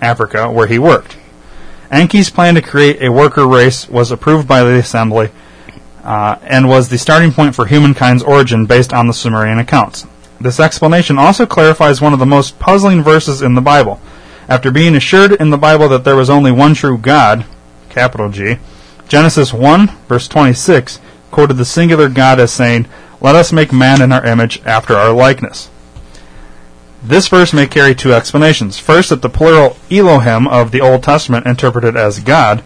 [0.00, 1.16] Africa, where he worked.
[1.90, 5.30] Enki's plan to create a worker race was approved by the assembly
[6.04, 10.06] uh, and was the starting point for humankind's origin based on the Sumerian accounts.
[10.40, 14.00] This explanation also clarifies one of the most puzzling verses in the Bible.
[14.48, 17.44] After being assured in the Bible that there was only one true God,
[17.88, 18.58] capital G,
[19.06, 22.86] Genesis 1, verse 26, quoted the singular God as saying,
[23.20, 25.68] Let us make man in our image after our likeness.
[27.02, 28.78] This verse may carry two explanations.
[28.78, 32.62] First, that the plural Elohim of the Old Testament, interpreted as God,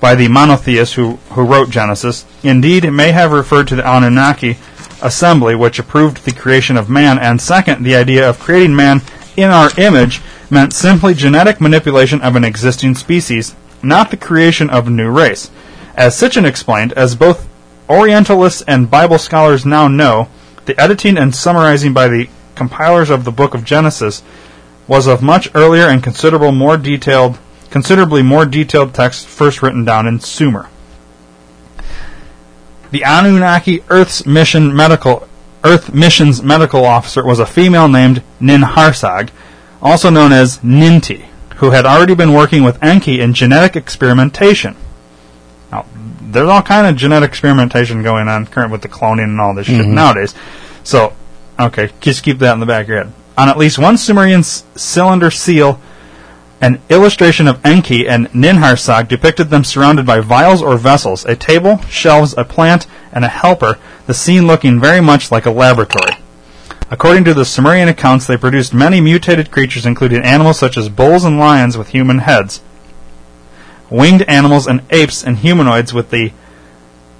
[0.00, 4.56] by the monotheists who, who wrote Genesis, indeed it may have referred to the Anunnaki
[5.02, 9.00] assembly which approved the creation of man, and second, the idea of creating man
[9.36, 10.20] in our image
[10.50, 15.50] meant simply genetic manipulation of an existing species, not the creation of a new race.
[15.94, 17.48] As Sitchin explained, as both
[17.88, 20.28] Orientalists and Bible scholars now know,
[20.66, 24.22] the editing and summarizing by the compilers of the book of Genesis
[24.86, 27.38] was of much earlier and considerable more detailed
[27.70, 30.68] considerably more detailed text first written down in Sumer.
[32.90, 35.28] The Anunnaki Earth's mission medical
[35.64, 39.30] Earth Mission's medical officer was a female named Ninharsag,
[39.82, 41.26] also known as Ninti,
[41.56, 44.76] who had already been working with Enki in genetic experimentation.
[46.30, 49.66] There's all kind of genetic experimentation going on current with the cloning and all this
[49.66, 49.94] shit mm-hmm.
[49.94, 50.34] nowadays.
[50.84, 51.14] So,
[51.58, 53.12] okay, just keep that in the back of your head.
[53.36, 55.80] On at least one Sumerian cylinder seal,
[56.60, 61.78] an illustration of Enki and Ninharsag depicted them surrounded by vials or vessels, a table,
[61.82, 66.16] shelves, a plant, and a helper, the scene looking very much like a laboratory.
[66.90, 71.24] According to the Sumerian accounts, they produced many mutated creatures, including animals such as bulls
[71.24, 72.60] and lions with human heads,
[73.90, 76.32] winged animals and apes and humanoids with the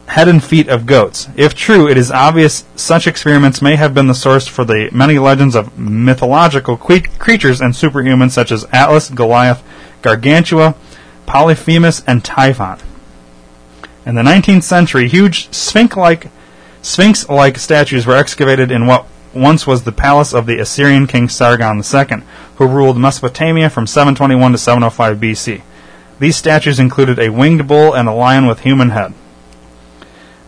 [0.08, 1.28] head and feet of goats.
[1.36, 5.18] If true, it is obvious such experiments may have been the source for the many
[5.18, 9.62] legends of mythological que- creatures and superhumans such as Atlas, Goliath,
[10.00, 10.74] Gargantua,
[11.26, 12.78] Polyphemus, and Typhon.
[14.06, 16.28] In the 19th century, huge sphinx-like
[16.80, 21.82] sphinx-like statues were excavated in what once was the palace of the Assyrian king Sargon
[21.82, 22.22] II,
[22.56, 25.62] who ruled Mesopotamia from 721 to 705 BC.
[26.18, 29.14] These statues included a winged bull and a lion with human head.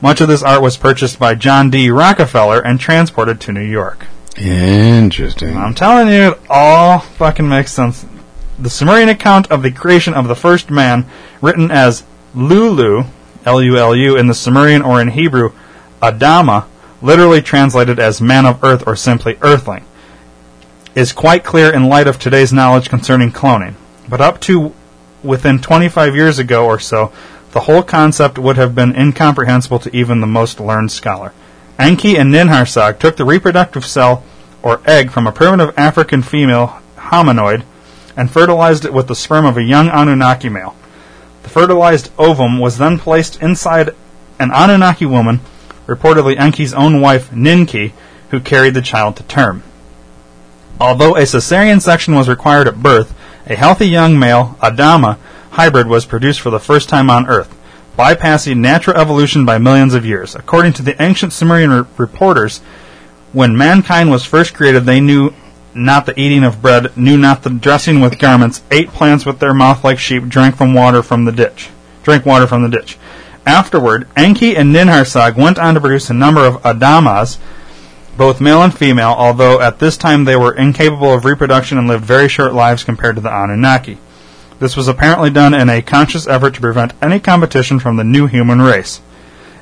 [0.01, 1.91] Much of this art was purchased by John D.
[1.91, 4.07] Rockefeller and transported to New York.
[4.37, 5.57] Interesting.
[5.57, 8.07] I'm telling you, it all fucking makes sense.
[8.59, 11.07] The Sumerian account of the creation of the first man,
[11.41, 12.05] written as
[12.35, 13.05] Lulu,
[13.45, 15.53] L-U-L-U, in the Sumerian or in Hebrew,
[16.03, 16.67] Adama,
[17.03, 19.85] literally translated as man of earth or simply earthling,
[20.95, 23.75] is quite clear in light of today's knowledge concerning cloning.
[24.09, 24.75] But up to
[25.23, 27.13] within 25 years ago or so,
[27.53, 31.33] the whole concept would have been incomprehensible to even the most learned scholar.
[31.79, 34.23] Enki and Ninharsag took the reproductive cell
[34.63, 37.65] or egg from a primitive African female hominoid
[38.17, 40.77] and fertilized it with the sperm of a young Anunnaki male.
[41.43, 43.91] The fertilized ovum was then placed inside
[44.39, 45.41] an Anunnaki woman,
[45.87, 47.93] reportedly Enki's own wife Ninki,
[48.31, 49.63] who carried the child to term.
[50.79, 53.15] Although a cesarean section was required at birth,
[53.47, 55.19] a healthy young male, Adama,
[55.53, 57.57] hybrid was produced for the first time on Earth.
[57.99, 60.35] bypassing natural evolution by millions of years.
[60.35, 62.61] According to the ancient Sumerian re- reporters,
[63.33, 65.35] when mankind was first created, they knew
[65.75, 69.53] not the eating of bread, knew not the dressing with garments, ate plants with their
[69.53, 71.69] mouth like sheep, drank from water from the ditch.
[72.03, 72.97] Drank water from the ditch.
[73.45, 77.39] Afterward, Enki and Ninhursag went on to produce a number of Adamas,
[78.17, 82.05] both male and female, although at this time they were incapable of reproduction and lived
[82.05, 83.99] very short lives compared to the Anunnaki.
[84.59, 88.27] This was apparently done in a conscious effort to prevent any competition from the new
[88.27, 89.01] human race.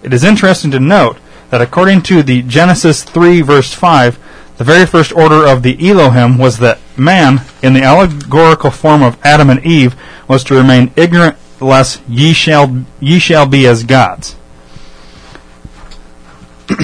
[0.03, 1.19] It is interesting to note
[1.51, 4.19] that according to the Genesis 3 verse 5,
[4.59, 9.17] the very first order of the Elohim was that man, in the allegorical form of
[9.25, 9.95] Adam and Eve,
[10.27, 14.37] was to remain ignorant lest ye shall ye shall be as gods.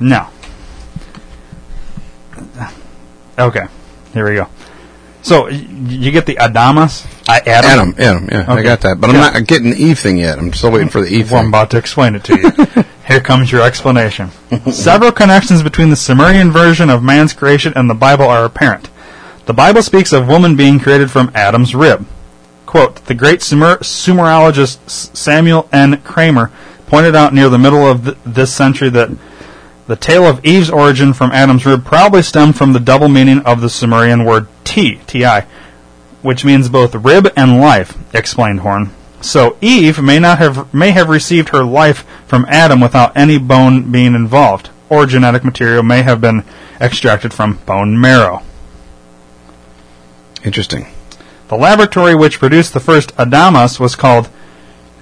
[0.00, 0.30] now.
[3.38, 3.66] Okay,
[4.12, 4.46] here we go.
[5.22, 7.70] So y- you get the Adamas, I Adam.
[7.70, 8.62] Adam, Adam, yeah, I Okay.
[8.62, 9.00] got that.
[9.00, 10.38] But I'm not getting the Eve thing yet.
[10.38, 11.50] I'm still waiting for the Eve Well, I'm thing.
[11.50, 12.84] about to explain it to you.
[13.08, 14.30] Here comes your explanation.
[14.70, 18.88] Several connections between the Sumerian version of man's creation and the Bible are apparent.
[19.46, 22.06] The Bible speaks of woman being created from Adam's rib.
[22.66, 26.00] Quote, the great Sumer- Sumerologist S- Samuel N.
[26.02, 26.50] Kramer
[26.86, 29.10] pointed out near the middle of th- this century that
[29.86, 33.60] the tale of Eve's origin from Adam's rib probably stemmed from the double meaning of
[33.60, 35.40] the Sumerian word ti, ti,
[36.22, 38.90] which means both rib and life, explained Horn.
[39.20, 43.90] So Eve may not have may have received her life from Adam without any bone
[43.90, 46.44] being involved, or genetic material may have been
[46.80, 48.42] extracted from bone marrow.
[50.44, 50.86] Interesting.
[51.48, 54.28] The laboratory which produced the first Adamas was called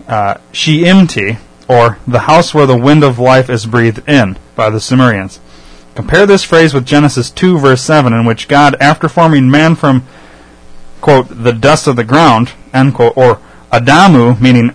[0.07, 4.81] uh, Sheimti, or the house where the wind of life is breathed in, by the
[4.81, 5.41] Sumerians.
[5.95, 10.07] Compare this phrase with Genesis 2, verse 7, in which God, after forming man from,
[11.01, 13.41] quote, the dust of the ground, end quote, or
[13.71, 14.75] Adamu, meaning,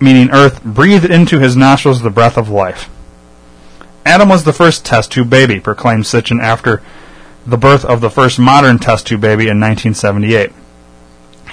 [0.00, 2.88] meaning earth, breathed into his nostrils the breath of life.
[4.06, 6.82] Adam was the first test tube baby, proclaimed Sitchin after
[7.46, 10.52] the birth of the first modern test tube baby in 1978.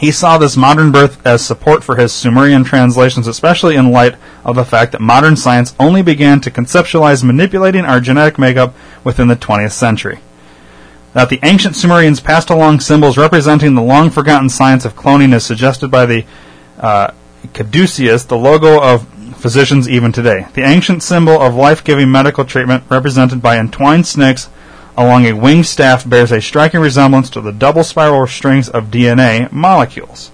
[0.02, 4.56] He saw this modern birth as support for his Sumerian translations, especially in light of
[4.56, 8.74] the fact that modern science only began to conceptualize manipulating our genetic makeup
[9.04, 10.18] within the 20th century.
[11.14, 15.45] That the ancient Sumerians passed along symbols representing the long forgotten science of cloning is
[15.45, 16.26] suggested by the
[16.80, 17.12] uh,
[17.54, 20.47] caduceus, the logo of physicians even today.
[20.56, 24.49] The ancient symbol of life giving medical treatment, represented by entwined snakes
[24.97, 29.51] along a winged staff, bears a striking resemblance to the double spiral strings of DNA
[29.51, 30.31] molecules.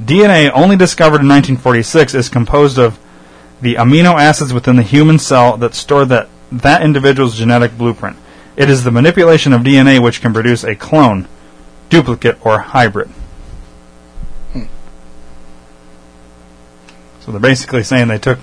[0.00, 2.98] DNA, only discovered in 1946, is composed of
[3.60, 8.16] the amino acids within the human cell that store that, that individual's genetic blueprint.
[8.56, 11.28] It is the manipulation of DNA which can produce a clone,
[11.88, 13.08] duplicate, or hybrid.
[14.52, 14.64] Hmm.
[17.20, 18.38] So they're basically saying they took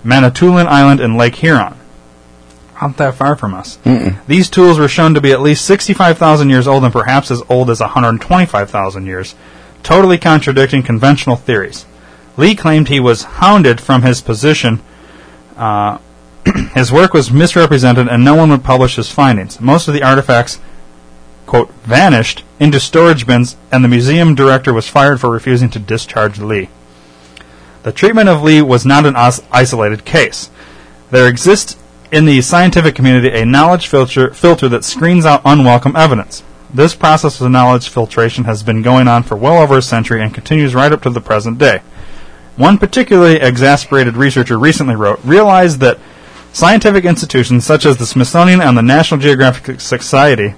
[0.05, 1.77] Manitoulin Island in Lake Huron.
[2.81, 3.79] Not that far from us.
[4.27, 7.71] These tools were shown to be at least 65,000 years old and perhaps as old
[7.71, 9.37] as 125,000 years,
[9.85, 11.87] totally contradicting conventional theories.
[12.37, 14.81] Lee claimed he was hounded from his position.
[15.57, 15.99] Uh,
[16.75, 19.61] his work was misrepresented and no one would publish his findings.
[19.61, 20.61] Most of the artifacts,
[21.47, 26.39] quote, vanished into storage bins, and the museum director was fired for refusing to discharge
[26.39, 26.69] Lee.
[27.83, 30.51] The treatment of Lee was not an is- isolated case.
[31.11, 31.77] There exists
[32.13, 36.43] in the scientific community a knowledge filter, filter that screens out unwelcome evidence.
[36.73, 40.33] This process of knowledge filtration has been going on for well over a century and
[40.33, 41.81] continues right up to the present day.
[42.57, 45.99] One particularly exasperated researcher recently wrote, realized that
[46.53, 50.55] scientific institutions such as the Smithsonian and the National Geographic Society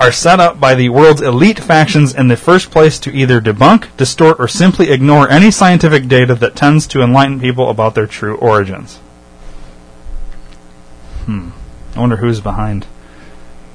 [0.00, 3.94] are set up by the world's elite factions in the first place to either debunk,
[3.98, 8.36] distort, or simply ignore any scientific data that tends to enlighten people about their true
[8.36, 8.96] origins.
[11.26, 11.50] Hmm.
[11.94, 12.86] I wonder who's behind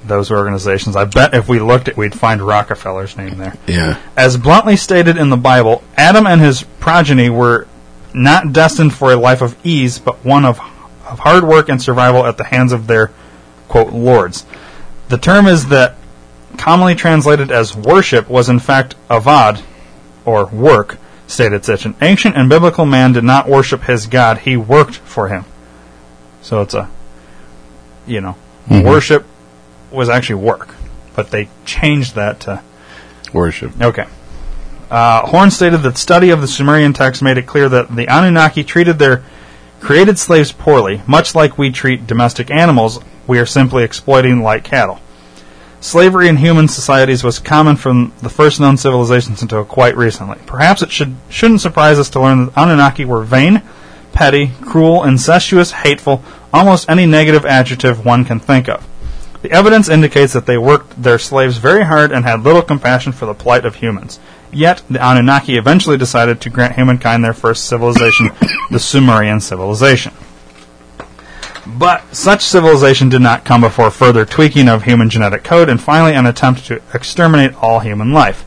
[0.04, 0.96] those organizations.
[0.96, 3.56] I bet if we looked at, we'd find Rockefeller's name there.
[3.68, 4.02] Yeah.
[4.18, 7.68] As bluntly stated in the Bible, Adam and his progeny were
[8.16, 10.60] not destined for a life of ease, but one of,
[11.08, 13.12] of hard work and survival at the hands of their,
[13.68, 14.46] quote, lords.
[15.10, 15.96] The term is that
[16.58, 19.62] commonly translated as worship was in fact avad,
[20.26, 20.98] or work,
[21.28, 21.86] stated such.
[21.86, 25.46] An ancient and biblical man did not worship his God, he worked for him.
[26.42, 26.90] So it's a,
[28.08, 28.36] you know,
[28.68, 28.88] mm-hmm.
[28.88, 29.26] worship
[29.92, 30.74] was actually work,
[31.16, 32.62] but they changed that to
[33.36, 33.82] Worship.
[33.82, 34.06] Okay.
[34.90, 38.64] Uh, Horn stated that study of the Sumerian text made it clear that the Anunnaki
[38.64, 39.24] treated their
[39.80, 43.00] created slaves poorly, much like we treat domestic animals.
[43.28, 45.00] We are simply exploiting like cattle.
[45.82, 50.38] Slavery in human societies was common from the first known civilizations until quite recently.
[50.46, 53.62] Perhaps it should shouldn't surprise us to learn that Anunnaki were vain,
[54.12, 58.88] petty, cruel, incestuous, hateful, almost any negative adjective one can think of.
[59.44, 63.28] The evidence indicates that they worked their slaves very hard and had little compassion for
[63.28, 64.20] the plight of humans.
[64.52, 68.30] Yet, the Anunnaki eventually decided to grant humankind their first civilization,
[68.72, 70.14] the Sumerian civilization.
[71.66, 76.14] But such civilization did not come before further tweaking of human genetic code and finally
[76.14, 78.46] an attempt to exterminate all human life.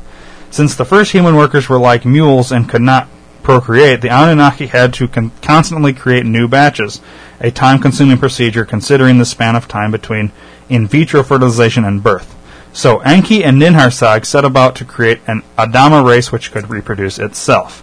[0.51, 3.09] Since the first human workers were like mules and could not
[3.42, 7.01] procreate, the Anunnaki had to con- constantly create new batches,
[7.40, 10.30] a time consuming procedure considering the span of time between
[10.68, 12.34] in vitro fertilization and birth.
[12.79, 17.83] So Enki and Ninharsag set about to create an Adama race which could reproduce itself.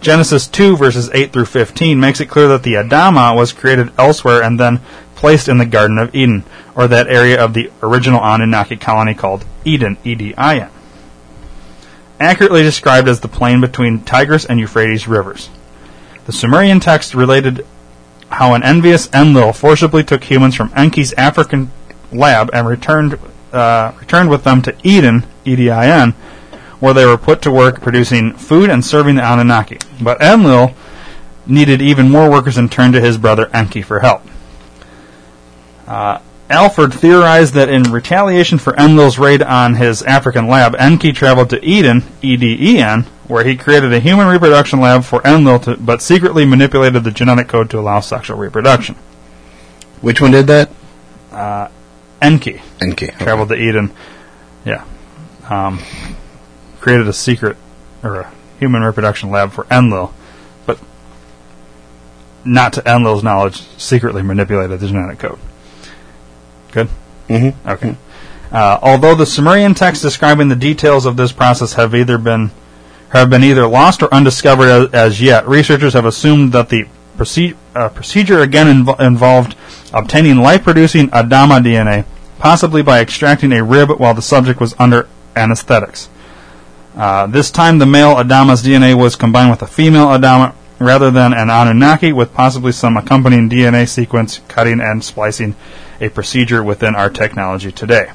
[0.00, 4.44] Genesis 2 verses 8 through 15 makes it clear that the Adama was created elsewhere
[4.44, 4.78] and then
[5.16, 6.44] placed in the Garden of Eden,
[6.76, 10.70] or that area of the original Anunnaki colony called Eden, E-D-I-N.
[12.20, 15.50] Accurately described as the plain between Tigris and Euphrates rivers.
[16.26, 17.66] The Sumerian text related
[18.28, 21.72] how an envious Enlil forcibly took humans from Enki's African
[22.12, 23.18] lab and returned
[23.54, 26.12] uh, returned with them to Eden, E-D-I-N,
[26.80, 29.78] where they were put to work producing food and serving the Anunnaki.
[30.00, 30.74] But Enlil
[31.46, 34.22] needed even more workers and turned to his brother Enki for help.
[35.86, 36.18] Uh,
[36.50, 41.64] Alford theorized that in retaliation for Enlil's raid on his African lab, Enki traveled to
[41.64, 47.04] Eden, E-D-E-N, where he created a human reproduction lab for Enlil, to, but secretly manipulated
[47.04, 48.94] the genetic code to allow sexual reproduction.
[50.02, 50.70] Which one did that?
[52.24, 53.18] Enki NK.
[53.18, 53.92] traveled to Eden,
[54.64, 54.84] yeah,
[55.48, 55.80] um,
[56.80, 57.56] created a secret
[58.02, 60.12] or a human reproduction lab for Enlil,
[60.66, 60.78] but
[62.44, 65.38] not to Enlil's knowledge, secretly manipulated the genetic code.
[66.72, 66.88] Good.
[67.28, 67.68] Mm-hmm.
[67.68, 67.96] Okay.
[68.50, 72.50] Uh, although the Sumerian texts describing the details of this process have either been
[73.10, 76.84] have been either lost or undiscovered as, as yet, researchers have assumed that the
[77.16, 79.54] proce- uh, procedure again invo- involved
[79.92, 82.04] obtaining life-producing Adama DNA,
[82.44, 86.10] possibly by extracting a rib while the subject was under anesthetics.
[86.94, 91.32] Uh, this time, the male Adama's DNA was combined with a female Adama rather than
[91.32, 95.56] an Anunnaki, with possibly some accompanying DNA sequence cutting and splicing,
[96.02, 98.12] a procedure within our technology today.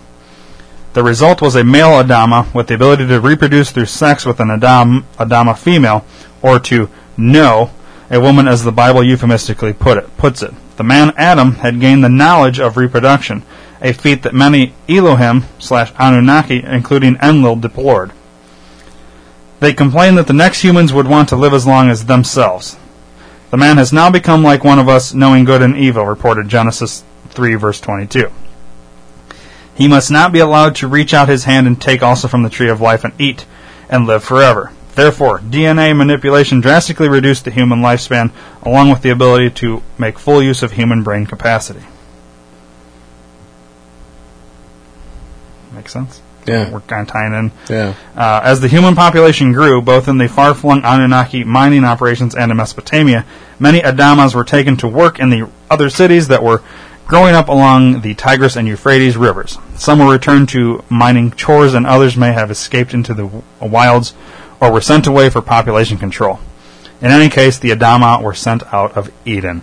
[0.93, 4.51] The result was a male Adama with the ability to reproduce through sex with an
[4.51, 6.05] Adam, Adama female,
[6.43, 6.87] or to
[7.17, 7.71] know
[8.11, 10.53] a woman as the Bible euphemistically put it, puts it.
[10.77, 13.43] The man Adam had gained the knowledge of reproduction,
[13.81, 18.11] a feat that many Elohim slash Anunnaki, including Enlil, deplored.
[19.59, 22.77] They complained that the next humans would want to live as long as themselves.
[23.51, 27.03] The man has now become like one of us, knowing good and evil, reported Genesis
[27.29, 28.31] 3, verse 22.
[29.75, 32.49] He must not be allowed to reach out his hand and take also from the
[32.49, 33.45] tree of life and eat,
[33.89, 34.71] and live forever.
[34.95, 38.31] Therefore, DNA manipulation drastically reduced the human lifespan,
[38.61, 41.83] along with the ability to make full use of human brain capacity.
[45.79, 46.21] Make sense?
[46.45, 46.69] Yeah.
[46.71, 47.51] We're kind of tying in.
[47.69, 47.93] Yeah.
[48.17, 52.57] Uh, as the human population grew, both in the far-flung Anunnaki mining operations and in
[52.57, 53.25] Mesopotamia,
[53.59, 56.61] many Adamas were taken to work in the other cities that were
[57.07, 59.57] growing up along the Tigris and Euphrates rivers.
[59.77, 63.27] Some were returned to mining chores, and others may have escaped into the
[63.61, 64.13] wilds
[64.59, 66.41] or were sent away for population control.
[67.01, 69.61] In any case, the Adama were sent out of Eden.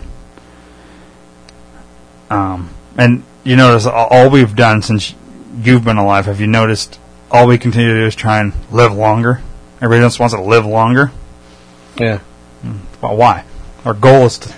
[2.31, 5.13] Um, and you notice all we've done since
[5.61, 6.99] you've been alive, have you noticed
[7.31, 9.41] all we continue to do is try and live longer?
[9.81, 11.11] Everybody else wants to live longer.
[11.99, 12.19] Yeah.
[13.01, 13.43] Well, why?
[13.85, 14.55] Our goal is to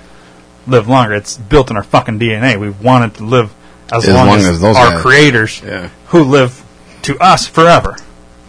[0.67, 1.13] live longer.
[1.13, 2.59] It's built in our fucking DNA.
[2.59, 3.53] We wanted to live
[3.91, 5.01] as, As long, long as, as those our guys.
[5.01, 5.89] creators Yeah.
[6.07, 6.63] who live
[7.03, 7.95] to us forever.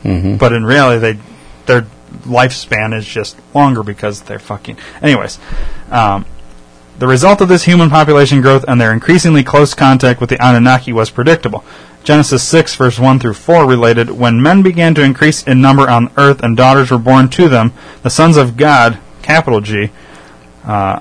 [0.05, 0.37] Mm-hmm.
[0.37, 1.19] But in reality, they
[1.67, 1.87] their
[2.25, 4.77] lifespan is just longer because they're fucking.
[5.03, 5.39] Anyways,
[5.91, 6.25] um,
[7.01, 10.93] the result of this human population growth and their increasingly close contact with the Anunnaki
[10.93, 11.65] was predictable.
[12.05, 16.13] Genesis 6, verse 1 through 4 related, When men began to increase in number on
[16.19, 17.73] earth and daughters were born to them,
[18.03, 19.91] the sons of God, capital G,
[20.65, 21.01] uh,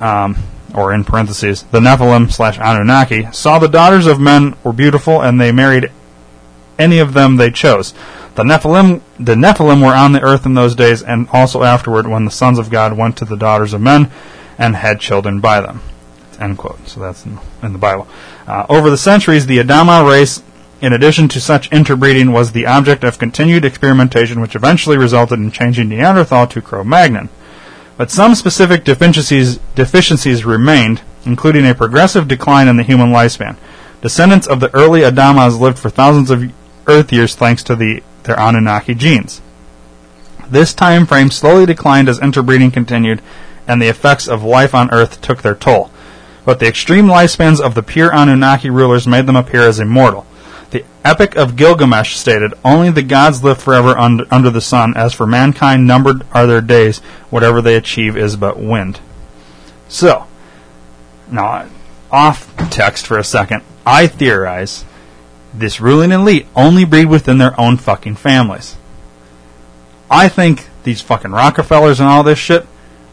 [0.00, 0.36] um,
[0.72, 5.40] or in parentheses, the Nephilim slash Anunnaki, saw the daughters of men were beautiful and
[5.40, 5.90] they married
[6.78, 7.94] any of them they chose.
[8.36, 12.26] The Nephilim, the Nephilim were on the earth in those days, and also afterward, when
[12.26, 14.12] the sons of God went to the daughters of men
[14.58, 15.80] and had children by them.
[16.38, 16.86] End quote.
[16.88, 18.06] So that's in, in the Bible.
[18.46, 20.42] Uh, over the centuries, the Adama race,
[20.80, 25.50] in addition to such interbreeding, was the object of continued experimentation, which eventually resulted in
[25.50, 27.28] changing Neanderthal to Cro-Magnon.
[27.96, 33.56] But some specific deficiencies, deficiencies remained, including a progressive decline in the human lifespan.
[34.02, 36.52] Descendants of the early Adamas lived for thousands of
[36.86, 39.40] Earth years thanks to the, their Anunnaki genes.
[40.48, 43.20] This time frame slowly declined as interbreeding continued,
[43.68, 45.90] and the effects of life on Earth took their toll.
[46.44, 50.26] But the extreme lifespans of the pure Anunnaki rulers made them appear as immortal.
[50.70, 55.12] The Epic of Gilgamesh stated, Only the gods live forever under, under the sun, as
[55.12, 56.98] for mankind numbered are their days,
[57.30, 59.00] whatever they achieve is but wind.
[59.88, 60.26] So,
[61.30, 61.66] now,
[62.10, 64.84] off text for a second, I theorize
[65.54, 68.76] this ruling elite only breed within their own fucking families.
[70.10, 72.66] I think these fucking Rockefellers and all this shit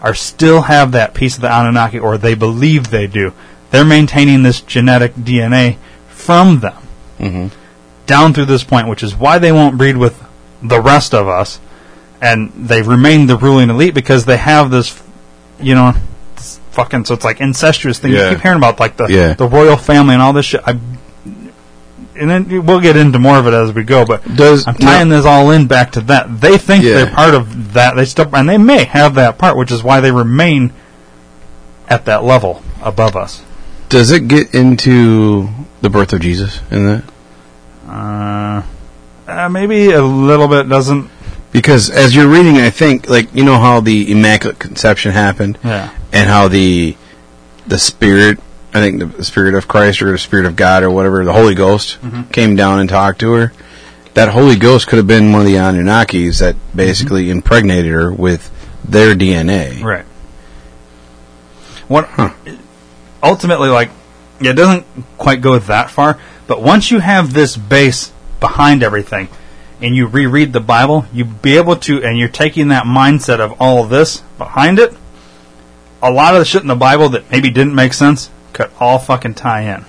[0.03, 3.33] are still have that piece of the Anunnaki, or they believe they do.
[3.71, 5.77] They're maintaining this genetic DNA
[6.09, 6.75] from them
[7.19, 7.47] Mm-hmm.
[8.05, 10.21] down through this point, which is why they won't breed with
[10.61, 11.59] the rest of us,
[12.21, 15.01] and they remain the ruling elite because they have this,
[15.59, 15.93] you know,
[16.35, 17.05] this fucking.
[17.05, 18.11] So it's like incestuous thing.
[18.11, 18.29] Yeah.
[18.29, 19.33] You keep hearing about like the Yeah.
[19.33, 20.61] the royal family and all this shit.
[20.65, 20.77] I,
[22.15, 25.09] and then we'll get into more of it as we go, but Does I'm tying
[25.09, 26.39] this all in back to that.
[26.41, 26.93] They think Yeah.
[26.95, 27.95] they're part of that.
[27.95, 30.71] They still, and they may have that part, which is why they remain
[31.89, 33.41] at that level above us.
[33.89, 35.47] does it get into
[35.81, 37.03] the birth of Jesus in that?
[37.87, 38.63] Uh,
[39.27, 41.09] uh, maybe a little bit doesn't.
[41.51, 45.89] Because as you're reading, I think like you know how the Immaculate Conception happened, Yeah.
[46.11, 46.95] and how the
[47.67, 48.39] the Spirit,
[48.73, 51.53] I think the Spirit of Christ or the Spirit of God or whatever, the Holy
[51.53, 52.23] Ghost mm-hmm.
[52.31, 53.53] came down and talked to her.
[54.15, 56.77] That Holy Ghost could have been one of the Anunnakis that mm-hmm.
[56.77, 58.49] basically impregnated her with
[58.83, 59.83] their DNA.
[59.83, 60.05] Right.
[61.87, 62.33] What Huh.
[63.21, 63.91] ultimately like
[64.39, 64.85] it doesn't
[65.17, 69.29] quite go that far, but once you have this base behind everything
[69.81, 73.61] and you reread the Bible, you be able to and you're taking that mindset of
[73.61, 74.95] all of this behind it,
[76.01, 78.99] a lot of the shit in the Bible that maybe didn't make sense could all
[78.99, 79.85] fucking tie in.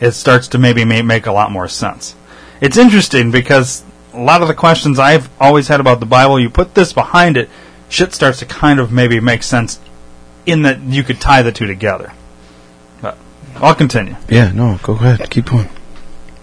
[0.00, 2.14] It starts to maybe make a lot more sense.
[2.60, 3.82] It's interesting because
[4.12, 7.36] a lot of the questions I've always had about the Bible, you put this behind
[7.36, 7.48] it,
[7.88, 9.78] shit starts to kind of maybe make sense
[10.44, 12.12] in that you could tie the two together.
[13.02, 13.18] But
[13.56, 14.16] I'll continue.
[14.28, 15.68] Yeah, no, go ahead, keep going.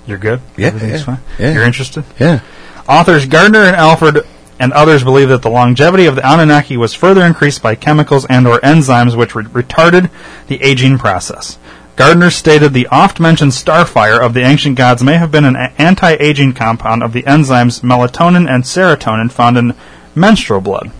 [0.05, 0.41] You're good?
[0.57, 1.19] Yeah, Everything's yeah, fine?
[1.39, 1.53] yeah.
[1.53, 2.03] You're interested?
[2.19, 2.41] Yeah,
[2.87, 4.25] Authors Gardner and Alford
[4.63, 8.47] and others believe that the longevity of the Anunnaki was further increased by chemicals and
[8.47, 10.09] or enzymes which re- retarded
[10.47, 11.57] the aging process.
[11.97, 17.03] Gardner stated the oft-mentioned starfire of the ancient gods may have been an anti-aging compound
[17.03, 19.75] of the enzymes melatonin and serotonin found in
[20.15, 20.91] menstrual blood.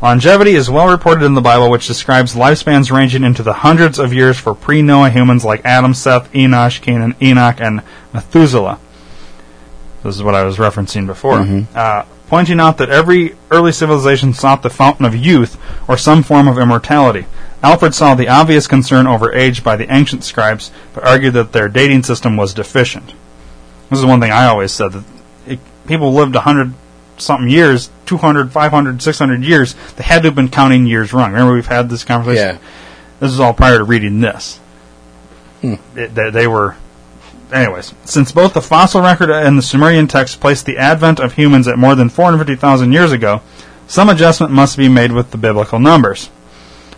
[0.00, 4.14] Longevity is well reported in the Bible, which describes lifespans ranging into the hundreds of
[4.14, 8.78] years for pre-Noah humans like Adam, Seth, Enosh, Canaan, Enoch, and Methuselah.
[10.02, 11.40] This is what I was referencing before.
[11.74, 16.48] Uh, pointing out that every early civilization sought the fountain of youth or some form
[16.48, 17.26] of immortality.
[17.62, 21.68] Alford saw the obvious concern over age by the ancient scribes, but argued that their
[21.68, 23.12] dating system was deficient.
[23.90, 25.04] This is one thing I always said that
[25.46, 26.72] it, people lived a hundred
[27.18, 29.74] something years, 200, 500, 600 years.
[29.96, 31.32] They had to have been counting years wrong.
[31.32, 32.56] Remember, we've had this conversation.
[32.62, 32.68] yeah.
[33.18, 34.58] This is all prior to reading this.
[35.62, 36.76] It- they, they were,
[37.52, 37.94] anyways.
[38.04, 41.78] Since both the fossil record and the Sumerian text place the advent of humans at
[41.78, 43.42] more than 450,000 years ago,
[43.86, 46.30] some adjustment must be made with the biblical numbers.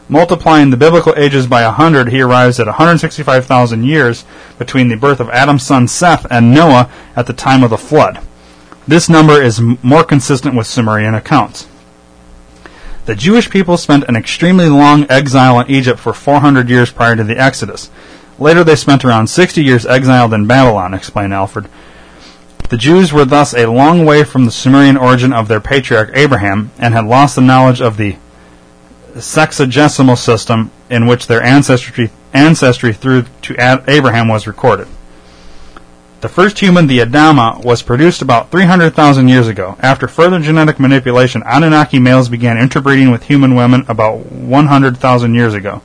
[0.09, 4.25] Multiplying the biblical ages by 100, he arrives at 165,000 years
[4.59, 8.21] between the birth of Adam's son Seth and Noah at the time of the flood.
[8.87, 11.69] This number is more consistent with Sumerian accounts.
[13.05, 17.25] The Jewish people spent an extremely long exile in Egypt for 400 years prior to
[17.25, 17.91] the Exodus.
[18.39, 21.69] Later, they spent around 60 years exiled in Babylon, explained Alford.
[22.71, 26.71] The Jews were thus a long way from the Sumerian origin of their patriarch Abraham
[26.79, 28.17] and had lost the knowledge of the
[29.15, 33.55] sexagesimal system in which their ancestry, ancestry through to
[33.87, 34.89] Abraham was recorded.
[36.23, 39.77] The first human, the Adama, was produced about 300,000 years ago.
[39.81, 45.83] After further genetic manipulation, Anunnaki males began interbreeding with human women about 100,000 years ago.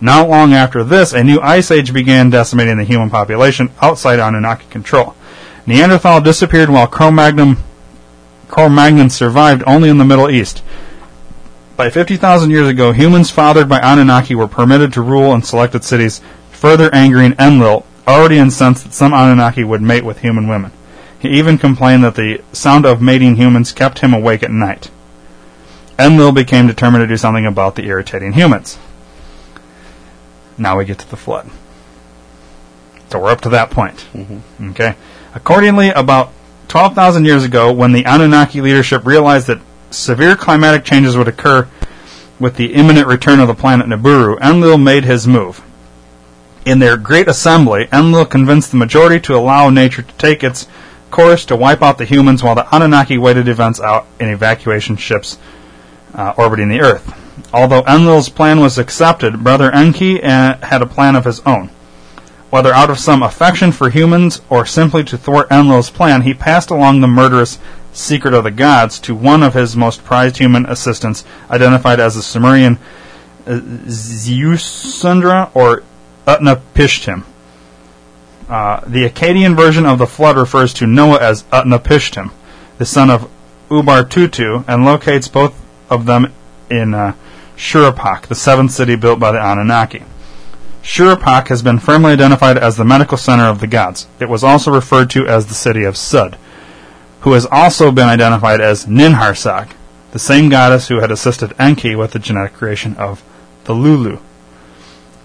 [0.00, 4.66] Not long after this, a new ice age began decimating the human population outside Anunnaki
[4.70, 5.16] control.
[5.66, 7.56] Neanderthal disappeared while Cro-Magnon,
[9.10, 10.62] survived only in the Middle East.
[11.76, 16.20] By 50,000 years ago, humans fathered by Anunnaki were permitted to rule in selected cities,
[16.50, 20.72] further angering Enlil, already incensed that some Anunnaki would mate with human women.
[21.18, 24.90] He even complained that the sound of mating humans kept him awake at night.
[25.98, 28.78] Enlil became determined to do something about the irritating humans.
[30.58, 31.50] Now we get to the flood.
[33.10, 34.06] So we're up to that point.
[34.70, 34.96] Okay.
[35.34, 36.32] Accordingly, about
[36.68, 39.60] 12,000 years ago, when the Anunnaki leadership realized that
[39.90, 41.68] severe climatic changes would occur
[42.38, 45.62] with the imminent return of the planet Nibiru, Enlil made his move.
[46.66, 50.66] In their great assembly, Enlil convinced the majority to allow nature to take its
[51.10, 55.38] course to wipe out the humans while the Anunnaki waited events out in evacuation ships
[56.14, 57.14] uh, orbiting the Earth.
[57.52, 61.70] Although Enlil's plan was accepted, Brother Enki uh, had a plan of his own.
[62.50, 66.70] Whether out of some affection for humans or simply to thwart Enlil's plan, he passed
[66.70, 67.58] along the murderous
[67.92, 72.22] secret of the gods to one of his most prized human assistants, identified as the
[72.22, 72.78] Sumerian
[73.46, 75.82] uh, Ziusudra or
[76.26, 77.24] Utnapishtim.
[78.48, 82.30] Uh, the Akkadian version of the flood refers to Noah as Utnapishtim,
[82.78, 83.30] the son of
[83.68, 85.54] Ubar-Tutu, and locates both
[85.90, 86.32] of them
[86.70, 87.14] in uh,
[87.58, 90.04] Shuruppak, the seventh city built by the Anunnaki.
[90.80, 94.06] Shuruppak has been firmly identified as the medical center of the gods.
[94.20, 96.38] It was also referred to as the city of Sud,
[97.22, 99.72] who has also been identified as Ninharsag,
[100.12, 103.24] the same goddess who had assisted Enki with the genetic creation of
[103.64, 104.20] the Lulu.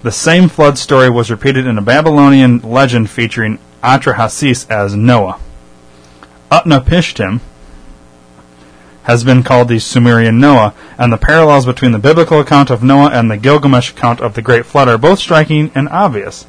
[0.02, 5.40] The same flood story was repeated in a Babylonian legend featuring Atrahasis as Noah.
[6.52, 7.42] Utnapishtim
[9.04, 13.10] has been called the Sumerian Noah, and the parallels between the biblical account of Noah
[13.12, 16.46] and the Gilgamesh account of the Great Flood are both striking and obvious.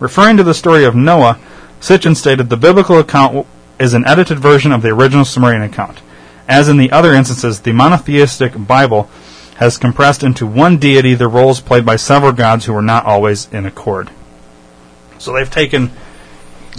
[0.00, 1.38] Referring to the story of Noah,
[1.80, 3.46] Sitchin stated the biblical account
[3.78, 6.00] is an edited version of the original Sumerian account.
[6.48, 9.08] As in the other instances, the monotheistic Bible
[9.56, 13.48] has compressed into one deity the roles played by several gods who were not always
[13.52, 14.10] in accord.
[15.18, 15.92] So they've taken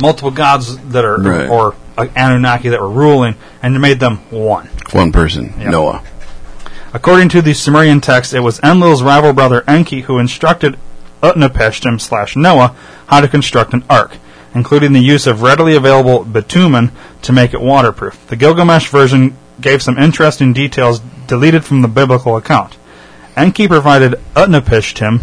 [0.01, 1.49] multiple gods that are, Right.
[1.49, 4.69] or Anunnaki that were ruling, and made them one.
[4.91, 5.71] One person, Yep.
[5.71, 6.03] Noah.
[6.93, 10.77] According to the Sumerian text, it was Enlil's rival brother Enki who instructed
[11.23, 12.75] Utnapishtim slash Noah
[13.07, 14.17] how to construct an ark,
[14.53, 16.91] including the use of readily available bitumen
[17.23, 18.27] to make it waterproof.
[18.27, 22.77] The Gilgamesh version gave some interesting details deleted from the biblical account.
[23.35, 25.21] Enki provided Utnapishtim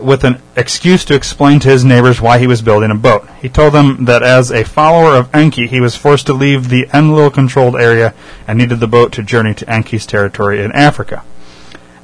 [0.00, 3.28] with an excuse to explain to his neighbors why he was building a boat.
[3.40, 6.88] He told them that as a follower of Enki, he was forced to leave the
[6.92, 8.14] Enlil controlled area
[8.46, 11.24] and needed the boat to journey to Enki's territory in Africa.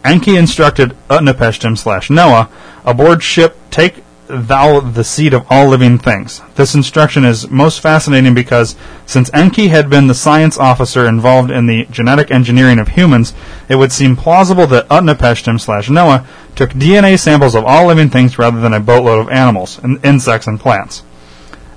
[0.05, 2.49] Enki instructed Utnapishtim slash Noah
[2.85, 6.41] aboard ship, take thou the seed of all living things.
[6.55, 8.77] This instruction is most fascinating because
[9.07, 13.35] since Enki had been the science officer involved in the genetic engineering of humans,
[13.69, 18.39] it would seem plausible that Utnapishtim slash Noah took DNA samples of all living things
[18.39, 21.03] rather than a boatload of animals, and insects, and plants.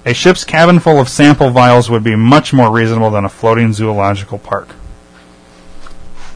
[0.06, 3.74] A ship's cabin full of sample vials would be much more reasonable than a floating
[3.74, 4.70] zoological park.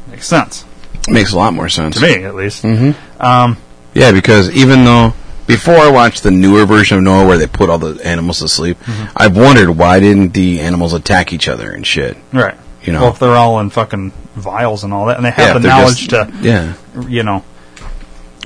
[0.09, 0.65] Makes sense.
[1.07, 1.99] Makes a lot more sense.
[1.99, 2.63] To me, at least.
[2.63, 3.21] Mm-hmm.
[3.21, 3.57] Um,
[3.93, 5.13] Yeah, because even though
[5.47, 8.47] before I watched the newer version of Noah where they put all the animals to
[8.47, 9.13] sleep, Mm-hmm.
[9.17, 12.17] I've wondered why didn't the animals attack each other and shit.
[12.31, 12.55] right.
[12.83, 13.01] You know.
[13.03, 15.67] Well, if they're all in fucking vials and all that, and they have Yeah, the
[15.69, 16.73] knowledge just- to, yeah
[17.07, 17.43] you know,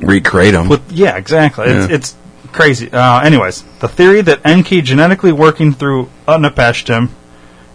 [0.01, 0.69] recreate them.
[0.69, 1.65] With, yeah, exactly.
[1.65, 1.95] It's, Yeah.
[1.95, 2.15] it's
[2.51, 2.91] crazy.
[2.91, 7.09] Uh, anyways, the theory that Enki genetically working through Utnapishtim,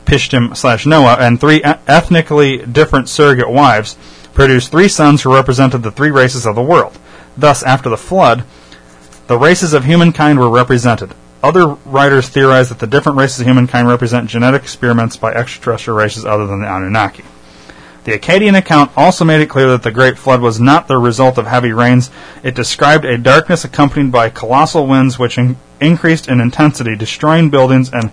[0.07, 3.97] Pishtim slash Noah, and three ethnically different surrogate wives
[4.35, 6.99] produced three sons who represented the three races of the world.
[7.37, 8.45] Thus, after the flood,
[9.33, 11.15] the races of humankind were represented.
[11.43, 16.27] Other writers theorize that the different races of humankind represent genetic experiments by extraterrestrial races
[16.27, 17.25] other than the Anunnaki.
[18.05, 21.39] The Akkadian account also made it clear that the Great Flood was not the result
[21.39, 22.11] of heavy rains.
[22.43, 27.91] It described a darkness accompanied by colossal winds which in- increased in intensity, destroying buildings
[27.91, 28.13] and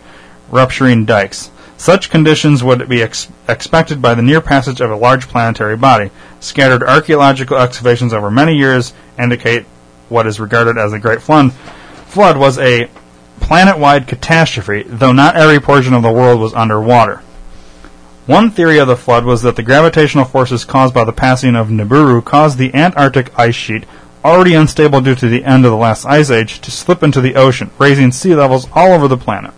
[0.49, 1.51] rupturing dikes.
[1.75, 6.11] Such conditions would be ex- expected by the near passage of a large planetary body.
[6.39, 9.65] Scattered archaeological excavations over many years indicate
[10.10, 11.53] what is regarded as the Great Flood.
[12.07, 12.90] Flood was a
[13.40, 17.22] planet-wide catastrophe, though not every portion of the world was underwater.
[18.26, 21.69] One theory of the flood was that the gravitational forces caused by the passing of
[21.69, 23.86] Nibiru caused the Antarctic ice sheet,
[24.23, 27.36] already unstable due to the end of the last ice age, to slip into the
[27.36, 29.52] ocean, raising sea levels all over the planet.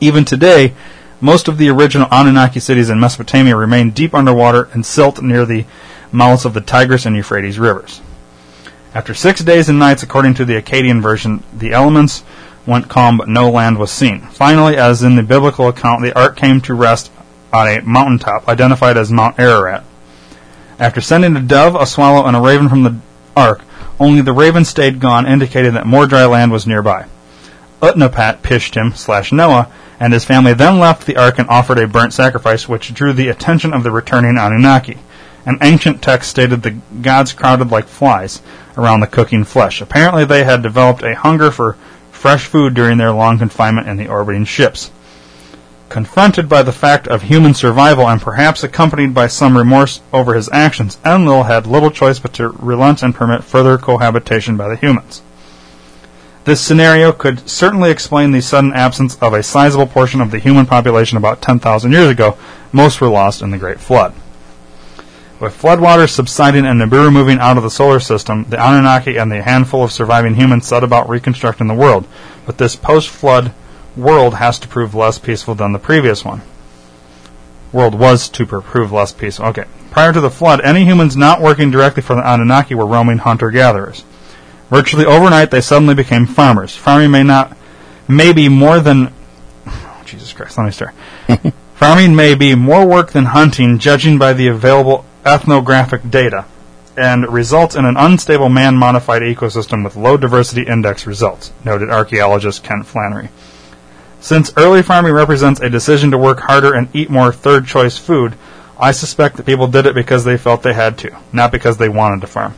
[0.00, 0.74] Even today,
[1.20, 5.64] most of the original Anunnaki cities in Mesopotamia remain deep underwater and silt near the
[6.10, 8.02] mouths of the Tigris and Euphrates rivers.
[8.94, 12.22] After six days and nights, according to the Akkadian version, the elements
[12.66, 14.20] went calm, but no land was seen.
[14.20, 17.10] Finally, as in the biblical account, the ark came to rest
[17.52, 19.84] on a mountaintop identified as Mount Ararat.
[20.78, 22.96] After sending a dove, a swallow, and a raven from the
[23.36, 23.62] ark,
[23.98, 27.06] only the raven stayed gone, indicating that more dry land was nearby.
[27.80, 32.12] Utnaphat Pishtim slash Noah and his family then left the ark and offered a burnt
[32.12, 34.98] sacrifice, which drew the attention of the returning Anunnaki.
[35.44, 38.40] An ancient text stated the gods crowded like flies
[38.76, 39.80] around the cooking flesh.
[39.80, 41.76] Apparently, they had developed a hunger for
[42.10, 44.92] fresh food during their long confinement in the orbiting ships.
[45.88, 50.48] Confronted by the fact of human survival and perhaps accompanied by some remorse over his
[50.52, 55.20] actions, Enlil had little choice but to relent and permit further cohabitation by the humans.
[56.44, 60.66] This scenario could certainly explain the sudden absence of a sizable portion of the human
[60.66, 62.38] population about 10,000 years ago.
[62.72, 64.14] Most were lost in the Great Flood.
[65.42, 69.42] With floodwaters subsiding and Nibiru moving out of the solar system, the Anunnaki and the
[69.42, 72.06] handful of surviving humans set about reconstructing the world.
[72.46, 73.52] But this post-flood
[73.96, 76.42] world has to prove less peaceful than the previous one.
[77.72, 79.46] World was to prove less peaceful.
[79.46, 79.64] Okay.
[79.90, 84.04] Prior to the flood, any humans not working directly for the Anunnaki were roaming hunter-gatherers.
[84.70, 86.76] Virtually overnight, they suddenly became farmers.
[86.76, 87.56] Farming may not,
[88.06, 89.12] may be more than.
[89.66, 90.94] Oh, Jesus Christ, let me start.
[91.74, 96.44] Farming may be more work than hunting, judging by the available ethnographic data,
[96.96, 102.62] and results in an unstable man modified ecosystem with low diversity index results, noted archaeologist
[102.62, 103.30] Kent Flannery.
[104.20, 108.34] Since early farming represents a decision to work harder and eat more third choice food,
[108.78, 111.88] I suspect that people did it because they felt they had to, not because they
[111.88, 112.54] wanted to farm.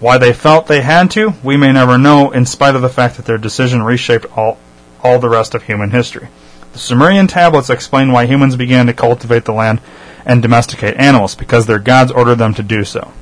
[0.00, 3.16] Why they felt they had to, we may never know, in spite of the fact
[3.16, 4.58] that their decision reshaped all,
[5.02, 6.28] all the rest of human history.
[6.72, 9.80] The Sumerian tablets explain why humans began to cultivate the land
[10.26, 13.12] and domesticate animals, because their gods ordered them to do so.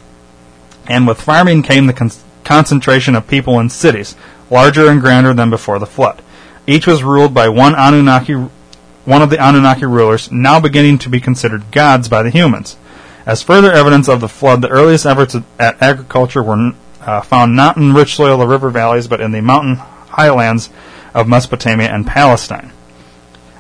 [0.86, 2.10] And with farming came the con-
[2.44, 4.16] concentration of people in cities,
[4.50, 6.22] larger and grander than before the flood.
[6.66, 11.20] Each was ruled by one Anunnaki, one of the Anunnaki rulers, now beginning to be
[11.20, 12.76] considered gods by the humans.
[13.24, 17.76] As further evidence of the flood, the earliest efforts at agriculture were uh, found not
[17.76, 20.70] in rich soil of river valleys, but in the mountain highlands
[21.14, 22.72] of Mesopotamia and Palestine.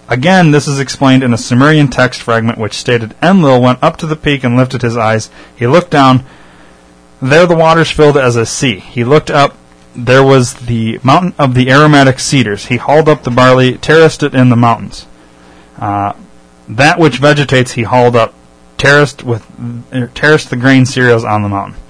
[0.08, 4.06] Again, this is explained in a Sumerian text fragment which stated Enlil went up to
[4.06, 5.30] the peak and lifted his eyes.
[5.56, 6.24] He looked down.
[7.20, 8.80] There the waters filled as a sea.
[8.80, 9.56] He looked up.
[9.94, 12.66] There was the mountain of the aromatic cedars.
[12.66, 15.06] He hauled up the barley, terraced it in the mountains.
[15.78, 16.14] Uh,
[16.68, 18.34] that which vegetates he hauled up,
[18.78, 19.46] terraced with
[19.92, 21.80] er, terraced the grain cereals on the mountain.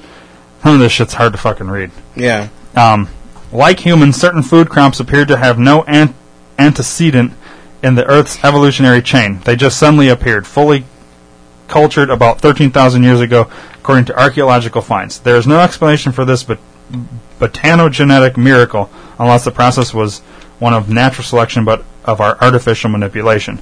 [0.63, 1.91] Some of this shit's hard to fucking read.
[2.15, 2.49] Yeah.
[2.77, 3.09] Um,
[3.53, 6.15] like humans, certain food crops appeared to have no an-
[6.59, 7.33] antecedent
[7.83, 9.41] in the Earth's evolutionary chain.
[9.45, 10.85] They just suddenly appeared, fully
[11.69, 15.19] cultured about 13,000 years ago, according to archaeological finds.
[15.21, 16.59] There is no explanation for this but
[17.41, 20.21] botanogenetic miracle, unless the process was
[20.59, 23.59] one of natural selection but of our artificial manipulation.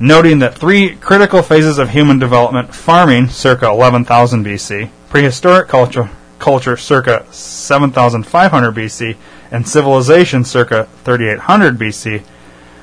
[0.00, 6.76] Noting that three critical phases of human development farming, circa 11,000 BC, prehistoric culture, culture
[6.76, 9.16] circa 7,500 BC,
[9.50, 12.24] and civilization circa 3,800 BC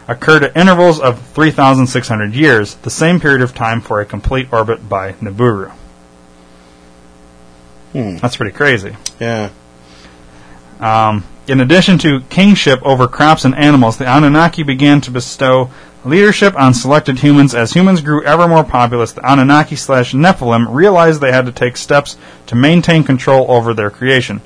[0.07, 4.87] occurred at intervals of 3,600 years, the same period of time for a complete orbit
[4.87, 5.71] by Nibiru.
[7.91, 8.17] Hmm.
[8.17, 8.95] That's pretty crazy.
[9.19, 9.49] Yeah.
[10.79, 15.71] Um, in addition to kingship over crops and animals, the Anunnaki began to bestow
[16.05, 17.55] leadership on selected humans.
[17.55, 21.77] As humans grew ever more populous, the Anunnaki slash Nephilim realized they had to take
[21.77, 22.17] steps
[22.47, 24.41] to maintain control over their creation.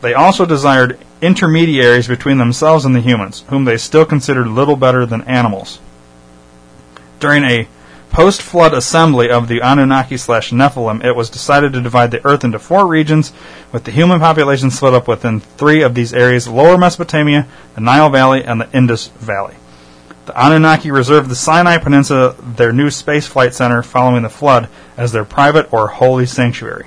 [0.00, 5.06] They also desired intermediaries between themselves and the humans, whom they still considered little better
[5.06, 5.80] than animals.
[7.18, 7.68] During a
[8.10, 12.44] post flood assembly of the Anunnaki slash Nephilim, it was decided to divide the earth
[12.44, 13.32] into four regions,
[13.72, 18.10] with the human population split up within three of these areas Lower Mesopotamia, the Nile
[18.10, 19.54] Valley, and the Indus Valley.
[20.26, 25.24] The Anunnaki reserved the Sinai Peninsula, their new spaceflight center following the flood, as their
[25.24, 26.86] private or holy sanctuary.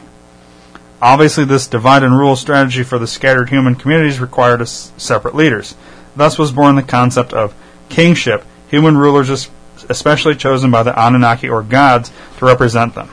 [1.02, 5.76] Obviously, this divide and rule strategy for the scattered human communities required s- separate leaders.
[6.16, 7.54] Thus was born the concept of
[7.90, 9.50] kingship, human rulers
[9.90, 13.10] especially chosen by the Anunnaki or gods to represent them.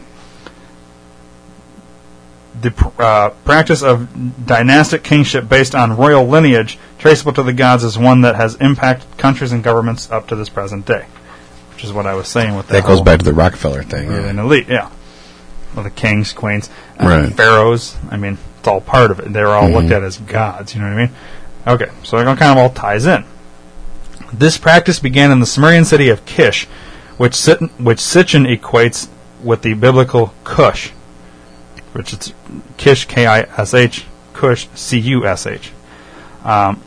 [2.61, 7.85] The pr- uh, practice of dynastic kingship based on royal lineage traceable to the gods
[7.85, 11.05] is one that has impacted countries and governments up to this present day,
[11.75, 14.11] which is what I was saying with That that goes back to the Rockefeller thing.
[14.11, 14.31] Yeah.
[14.31, 14.89] elite, yeah.
[15.75, 16.71] Well, the kings, queens,
[17.01, 17.33] uh, Right.
[17.35, 17.97] pharaohs.
[18.11, 19.33] I mean, it's all part of it.
[19.33, 20.75] They're all looked at as gods.
[20.75, 21.11] You know what I mean?
[21.67, 23.25] Okay, so it kind of all ties in.
[24.33, 26.67] This practice began in the Sumerian city of Kish,
[27.17, 29.09] which Sit- which Sitchin equates
[29.43, 30.91] with the biblical Cush,
[31.93, 32.33] which is
[32.77, 35.71] Kish K I S H, Cush C U S H.
[36.45, 36.81] Um,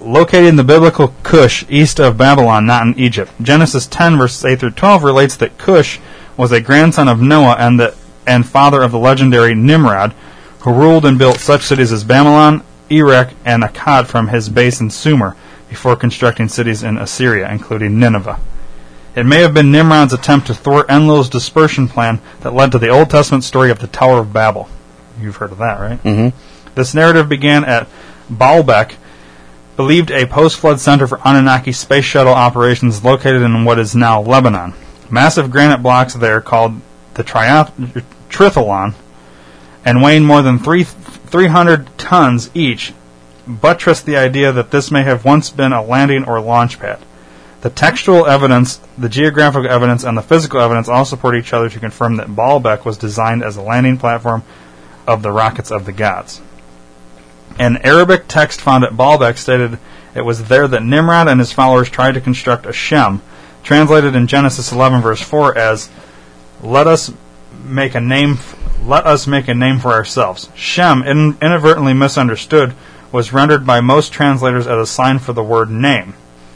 [0.00, 3.32] located in the biblical Cush east of Babylon, not in Egypt.
[3.42, 5.98] Genesis 10 verses 8 through 12 relates that Cush
[6.36, 7.94] was a grandson of Noah and the
[8.28, 10.14] and father of the legendary Nimrod,
[10.60, 14.90] who ruled and built such cities as Babylon, Erech, and Akkad from his base in
[14.90, 15.34] Sumer,
[15.68, 18.38] before constructing cities in Assyria, including Nineveh.
[19.14, 22.88] It may have been Nimrod's attempt to thwart Enlil's dispersion plan that led to the
[22.88, 24.68] Old Testament story of the Tower of Babel.
[25.20, 26.02] You've heard of that, right?
[26.04, 26.32] Mhm.
[26.74, 27.88] This narrative began at
[28.32, 28.92] Baalbek,
[29.76, 34.74] believed a post-flood center for Anunnaki space shuttle operations located in what is now Lebanon.
[35.10, 36.80] Massive granite blocks there called
[37.14, 37.72] the triath-
[38.38, 38.94] Trithlon
[39.84, 42.92] and weighing more than three, 300 tons each
[43.48, 47.00] buttress the idea that this may have once been a landing or launch pad.
[47.62, 51.80] The textual evidence, the geographical evidence, and the physical evidence all support each other to
[51.80, 54.44] confirm that Baalbek was designed as a landing platform
[55.04, 56.40] of the rockets of the gods.
[57.58, 59.80] An Arabic text found at Baalbek stated
[60.14, 63.20] it was there that Nimrod and his followers tried to construct a Shem,
[63.64, 65.90] translated in Genesis 11 verse 4 as
[66.62, 67.10] "Let us
[67.64, 68.38] make a name,
[68.84, 72.74] let us make a name for ourselves." Shem, in, inadvertently misunderstood,
[73.10, 76.14] was rendered by most translators as a sign for the word name.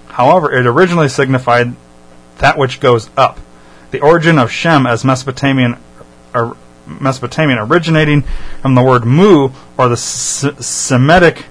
[0.09, 1.75] However, it originally signified
[2.39, 3.39] that which goes up.
[3.91, 5.77] The origin of Shem as Mesopotamian,
[6.35, 6.57] or
[6.87, 8.25] Mesopotamian originating
[8.61, 11.47] from the word mu, or the Semitic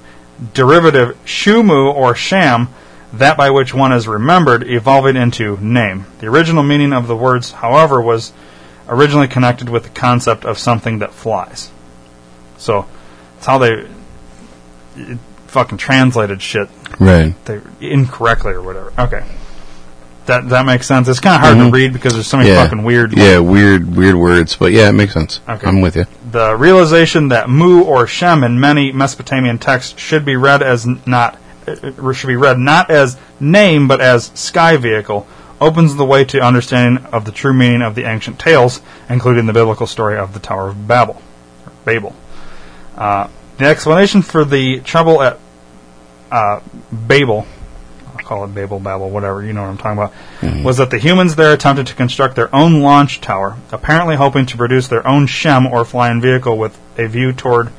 [0.53, 2.69] derivative shumu or sham,
[3.13, 6.05] that by which one is remembered, evolving into name.
[6.19, 8.33] The original meaning of the words, however, was
[8.89, 11.69] originally connected with the concept of something that flies.
[12.57, 12.85] So,
[13.37, 13.87] it's how they
[14.97, 15.17] it
[15.47, 17.33] fucking translated shit Right.
[17.45, 18.93] they incorrectly or whatever.
[18.97, 19.23] Okay.
[20.27, 21.07] That that makes sense.
[21.07, 21.65] It's kind of hard Mhm.
[21.67, 22.63] to read because there's so many Yeah.
[22.63, 23.13] fucking weird.
[23.17, 25.39] Yeah, weird, weird words, but yeah, it makes sense.
[25.49, 25.67] Okay.
[25.67, 26.05] I'm with you.
[26.31, 31.37] The realization that Mu or Shem in many Mesopotamian texts should be read as not
[31.67, 31.71] uh,
[32.01, 35.27] uh, should be read not as name but as sky vehicle
[35.61, 39.53] opens the way to understanding of the true meaning of the ancient tales, including the
[39.53, 41.21] biblical story of the Tower of Babel,
[41.65, 42.15] or Babel.
[42.97, 45.39] Uh, the explanation for the trouble at
[46.31, 46.61] uh,
[46.91, 47.45] Babel,
[48.07, 50.97] I'll call it Babel, Babel, whatever, you know what I'm talking about, was that the
[50.97, 55.27] humans there attempted to construct their own launch tower, apparently hoping to produce their own
[55.27, 57.71] Shem or flying vehicle with a view toward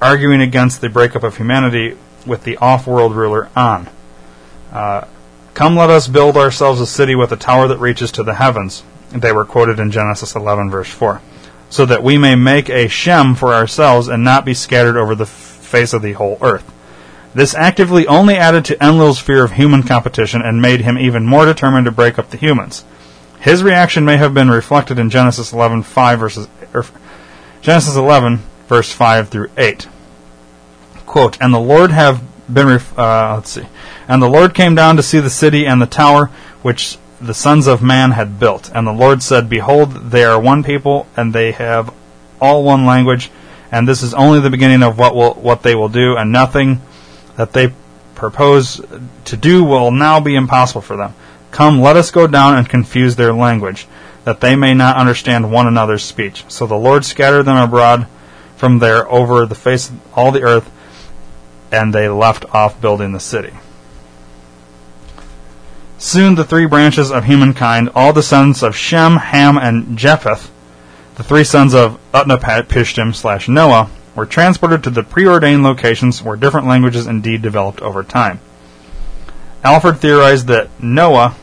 [0.00, 1.96] arguing against the breakup of humanity
[2.26, 3.88] with the off-world ruler An.
[4.70, 5.06] Uh,
[5.56, 8.84] Come, let us build ourselves a city with a tower that reaches to the heavens.
[9.08, 11.22] They were quoted in Genesis 11, verse 4.
[11.70, 15.24] So that we may make a Shem for ourselves and not be scattered over the
[15.24, 16.70] face of the whole earth.
[17.34, 21.46] This actively only added to Enlil's fear of human competition and made him even more
[21.46, 22.84] determined to break up the humans.
[23.40, 26.84] His reaction may have been reflected in Genesis 11, 5 verses, or
[27.62, 29.88] Genesis 11, verse 5 through 8.
[31.06, 33.66] Quote, And the Lord have been, ref- uh, let's see,
[34.08, 36.30] And the Lord came down to see the city and the tower
[36.62, 38.70] which the sons of man had built.
[38.74, 41.92] And the Lord said, Behold, they are one people, and they have
[42.40, 43.30] all one language,
[43.72, 46.80] and this is only the beginning of what will what they will do, and nothing
[47.36, 47.72] that they
[48.14, 48.80] propose
[49.24, 51.14] to do will now be impossible for them.
[51.50, 53.86] Come, let us go down and confuse their language,
[54.24, 56.44] that they may not understand one another's speech.
[56.48, 58.06] So the Lord scattered them abroad
[58.56, 60.70] from there over the face of all the earth,
[61.72, 63.52] and they left off building the city.
[65.98, 70.50] Soon the three branches of humankind, all descendants of Shem, Ham, and Japheth,
[71.14, 76.66] the three sons of Utnapishtim slash Noah, were transported to the preordained locations where different
[76.66, 78.40] languages indeed developed over time.
[79.64, 81.34] Alford theorized that Noah,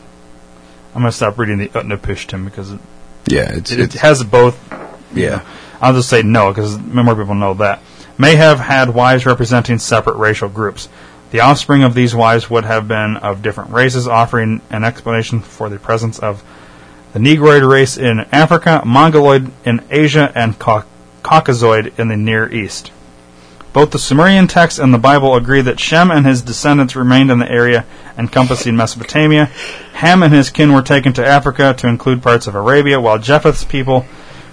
[0.94, 2.80] I'm going to stop reading the Utnapishtim because it,
[3.26, 4.56] Yeah, it's, it, it's has both.
[5.12, 5.44] yeah.
[5.80, 7.80] I'll just say Noah because more people know that.
[8.16, 10.88] May have had wives representing separate racial groups.
[11.32, 15.68] The offspring of these wives would have been of different races, offering an explanation for
[15.68, 16.44] the presence of
[17.12, 20.84] the Negroid race in Africa, Mongoloid in Asia, and Cau-
[21.22, 22.92] Caucasoid in the Near East.
[23.72, 27.40] Both the Sumerian text and the Bible agree that Shem and his descendants remained in
[27.40, 27.84] the area
[28.16, 29.46] encompassing Mesopotamia.
[29.94, 33.64] Ham and his kin were taken to Africa to include parts of Arabia, while Japheth's
[33.64, 34.06] people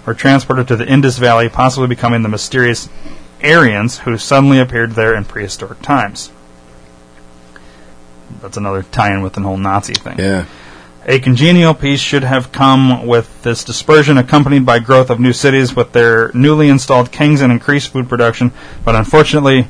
[0.08, 2.90] were transported to the Indus Valley, possibly becoming the mysterious
[3.44, 6.32] Aryans who suddenly appeared there in prehistoric times.
[8.42, 10.18] That's another tie-in with the whole Nazi thing.
[10.18, 10.46] Yeah.
[11.06, 15.76] A congenial peace should have come with this dispersion, accompanied by growth of new cities
[15.76, 18.52] with their newly installed kings and increased food production.
[18.86, 19.68] But unfortunately,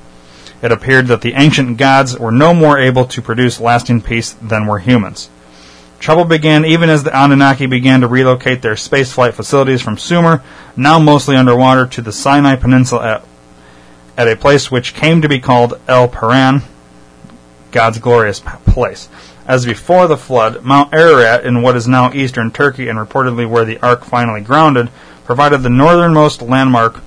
[0.62, 4.68] it appeared that the ancient gods were no more able to produce lasting peace than
[4.68, 5.30] were humans.
[6.00, 10.44] Trouble began even as the Anunnaki began to relocate their spaceflight facilities from Sumer,
[10.76, 13.26] now mostly underwater, to the Sinai Peninsula at,
[14.22, 16.62] at a place which came to be called El Paran,
[17.72, 19.10] God's glorious place.
[19.48, 23.66] As before the flood, Mount Ararat in what is now eastern Turkey and reportedly where
[23.66, 24.90] the Ark finally grounded,
[25.26, 27.00] provided the northernmost landmark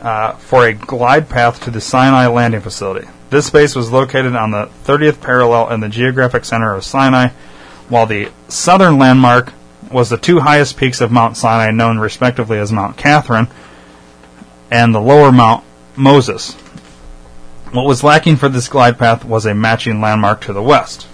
[0.00, 3.06] uh, for a glide path to the Sinai landing facility.
[3.28, 7.28] This base was located on the 30th parallel in the geographic center of Sinai,
[7.90, 9.52] while the southern landmark
[9.92, 13.48] was the two highest peaks of Mount Sinai, known respectively as Mount Catherine
[14.70, 15.62] and the lower Mount
[15.96, 16.52] Moses.
[17.72, 21.08] What was lacking for this glide path was a matching landmark to the west.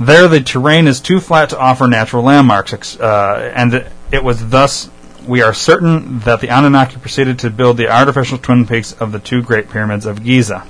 [0.00, 4.90] There, the terrain is too flat to offer natural landmarks, uh, and it was thus
[5.26, 9.18] we are certain that the Anunnaki proceeded to build the artificial twin peaks of the
[9.18, 10.66] two Great Pyramids of Giza.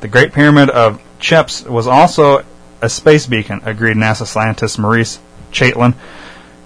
[0.00, 2.44] The Great Pyramid of Cheops was also
[2.80, 5.20] a space beacon, agreed NASA scientist Maurice
[5.52, 5.94] Chatelain,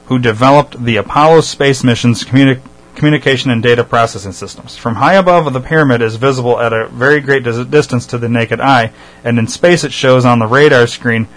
[0.06, 2.60] who developed the Apollo space mission's communi-
[2.94, 4.76] communication and data processing systems.
[4.76, 8.28] From high above, the pyramid is visible at a very great dis- distance to the
[8.28, 8.92] naked eye,
[9.22, 11.28] and in space it shows on the radar screen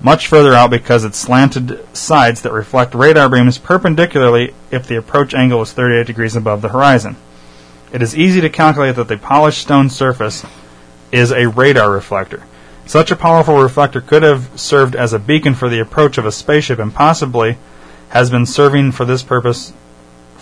[0.00, 5.34] much further out because its slanted sides that reflect radar beams perpendicularly if the approach
[5.34, 7.16] angle is 38 degrees above the horizon.
[7.92, 10.44] It is easy to calculate that the polished stone surface
[11.12, 12.42] is a radar reflector.
[12.84, 16.32] Such a powerful reflector could have served as a beacon for the approach of a
[16.32, 17.56] spaceship and possibly
[18.10, 19.72] has been serving for this purpose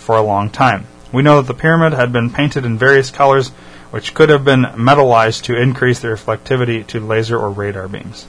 [0.05, 0.85] for a long time.
[1.11, 3.49] We know that the pyramid had been painted in various colors,
[3.91, 8.27] which could have been metallized to increase the reflectivity to laser or radar beams.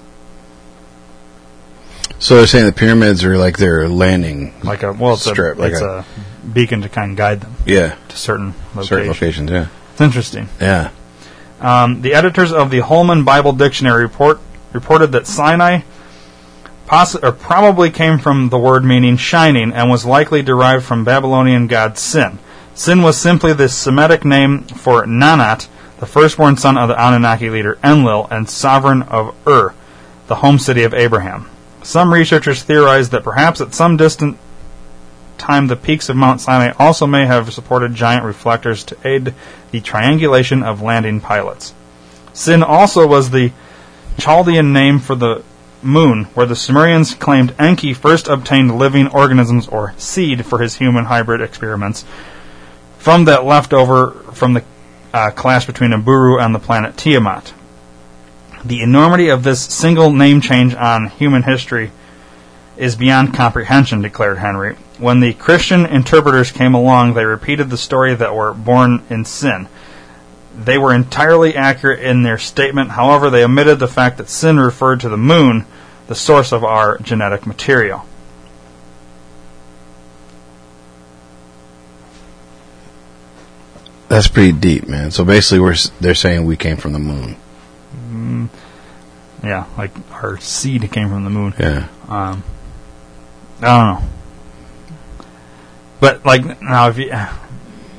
[2.18, 4.54] So they're saying the pyramids are like their landing.
[4.62, 6.04] Like a well, it's, Strip, a, like it's a-
[6.44, 7.96] a, beacon to kind of guide them Yeah.
[8.08, 8.88] to certain locations.
[8.88, 9.66] Certain locations, yeah.
[9.92, 10.48] It's interesting.
[10.60, 10.90] Yeah.
[11.60, 14.40] Um, the editors of the Holman Bible Dictionary report
[14.72, 15.80] reported that Sinai
[16.86, 21.66] possi- or probably came from the word meaning shining and was likely derived from Babylonian
[21.66, 22.38] god Sin.
[22.74, 25.66] Sin was simply the Semitic name for Nannar,
[25.98, 29.74] the firstborn son of the Anunnaki leader Enlil and sovereign of Ur,
[30.26, 31.48] the home city of Abraham.
[31.82, 34.38] Some researchers theorize that perhaps at some distant
[35.38, 39.34] time the peaks of Mount Sinai also may have supported giant reflectors to aid
[39.70, 41.74] the triangulation of landing pilots.
[42.32, 43.52] Sin also was the
[44.18, 45.42] Chaldean name for the
[45.86, 51.06] moon, where the Sumerians claimed Enki first obtained living organisms or seed for his human
[51.06, 52.04] hybrid experiments
[52.98, 54.64] from that leftover from the
[55.14, 57.54] uh, clash between Nibiru and the planet Tiamat.
[58.64, 61.92] The enormity of this single name change on human history
[62.76, 64.76] is beyond comprehension, declared Henry.
[64.98, 69.68] When the Christian interpreters came along, they repeated the story that were born in sin.
[70.56, 75.00] They were entirely accurate in their statement, however, they omitted the fact that sin referred
[75.00, 75.66] to the moon,
[76.06, 78.04] the source of our genetic material.
[84.08, 85.10] That's pretty deep, man.
[85.10, 87.36] So basically, we're they're saying we came from the moon.
[89.42, 91.54] Yeah, like our seed came from the moon.
[91.58, 91.88] Yeah.
[92.08, 92.42] Um,
[93.60, 94.08] I don't know.
[96.00, 97.10] But like now, if you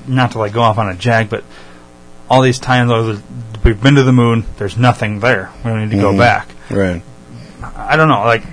[0.08, 1.44] not to like go off on a jag, but
[2.30, 3.22] all these times oh,
[3.64, 5.52] we've been to the moon, there's nothing there.
[5.64, 6.18] We don't need to go Mhm.
[6.18, 6.48] back.
[6.70, 7.02] Right.
[7.64, 8.24] I don't know.
[8.24, 8.44] Like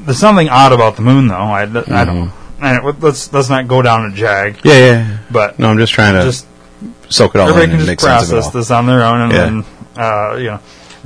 [0.00, 1.34] there's something odd about the moon, though.
[1.36, 2.04] I, I Mm-hmm.
[2.04, 2.32] don't.
[2.62, 5.18] And let's let's not go down a jag, Yeah, yeah.
[5.30, 6.46] but No, I'm just trying to just
[7.08, 9.32] soak it all in and make sense of it process this on their own, and
[9.32, 9.38] Yeah.
[9.38, 9.64] then
[9.96, 10.60] uh, you know,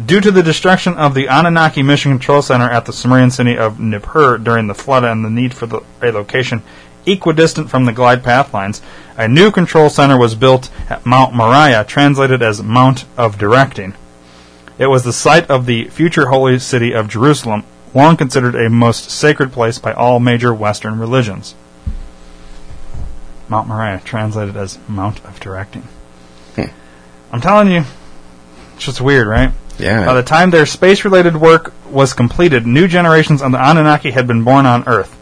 [0.05, 3.79] due to the destruction of the Anunnaki Mission Control Center at the Sumerian city of
[3.79, 6.63] Nippur during the flood and the need for the, a location
[7.07, 8.83] equidistant from the glide path lines,
[9.17, 13.95] a new control center was built at Mount Moriah, translated as Mount of Directing.
[14.79, 17.65] It was the site of the future holy city of Jerusalem,
[17.95, 21.55] long considered a most sacred place by all major Western religions.
[23.49, 25.87] Mount Moriah, translated as Mount of Directing.
[26.57, 26.73] Hmm.
[27.33, 27.85] I'm telling you,
[28.75, 29.53] It's just weird, right?
[29.79, 30.07] Yeah.
[30.07, 34.27] By the time their space related work was completed, new generations of the Anunnaki had
[34.27, 35.17] been born on Earth.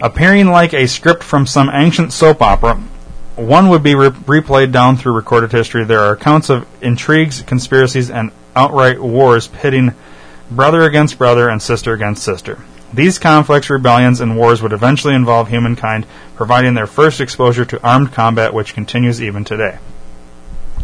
[0.00, 2.80] Appearing like a script from some ancient soap opera,
[3.36, 5.84] one would be re- replayed down through recorded history.
[5.84, 9.94] There are accounts of intrigues, conspiracies, and outright wars pitting
[10.50, 12.58] brother against brother and sister against sister.
[12.92, 16.06] These conflicts, rebellions, and wars would eventually involve humankind,
[16.36, 19.78] providing their first exposure to armed combat, which continues even today.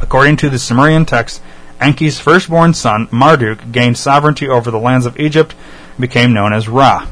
[0.01, 1.41] According to the Sumerian text,
[1.81, 5.55] Enki's firstborn son, Marduk, gained sovereignty over the lands of Egypt
[5.93, 7.07] and became known as Ra,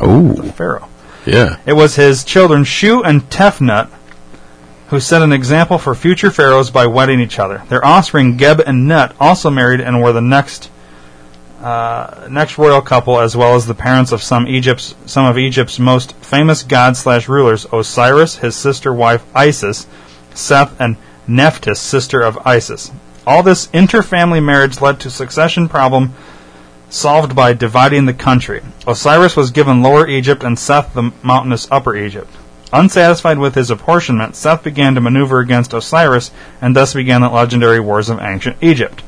[0.00, 0.88] Oh, Pharaoh.
[1.26, 1.58] Yeah.
[1.66, 3.90] It was his children Shu and Tefnut
[4.92, 7.62] who set an example for future pharaohs by wedding each other.
[7.70, 10.70] Their offspring Geb and Nut also married and were the next
[11.62, 15.78] uh, next royal couple, as well as the parents of some Egypt's some of Egypt's
[15.78, 19.86] most famous gods slash rulers: Osiris, his sister wife Isis,
[20.34, 22.92] Seth, and Nephthys, sister of Isis.
[23.26, 26.12] All this interfamily marriage led to succession problem
[26.90, 28.60] solved by dividing the country.
[28.86, 32.28] Osiris was given Lower Egypt and Seth the mountainous Upper Egypt.
[32.72, 36.30] Unsatisfied with his apportionment, Seth began to maneuver against Osiris,
[36.60, 39.02] and thus began the legendary wars of ancient Egypt.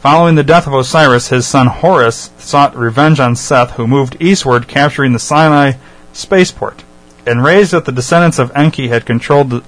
[0.00, 4.68] Following the death of Osiris, his son Horus sought revenge on Seth, who moved eastward,
[4.68, 5.72] capturing the Sinai
[6.12, 6.82] spaceport.
[7.26, 9.64] Enraged that the descendants of Enki had controlled the,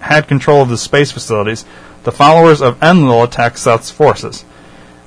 [0.00, 1.64] had control of the space facilities,
[2.02, 4.44] the followers of Enlil attacked Seth's forces.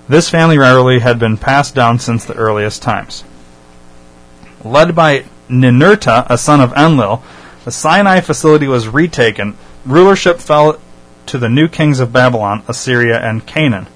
[0.08, 3.24] This family rivalry had been passed down since the earliest times.
[4.64, 7.22] Led by Ninurta, a son of Enlil,
[7.66, 9.56] the Sinai facility was retaken.
[9.86, 10.80] Rulership fell
[11.28, 13.88] to the new kings of Babylon, Assyria, and Canaan,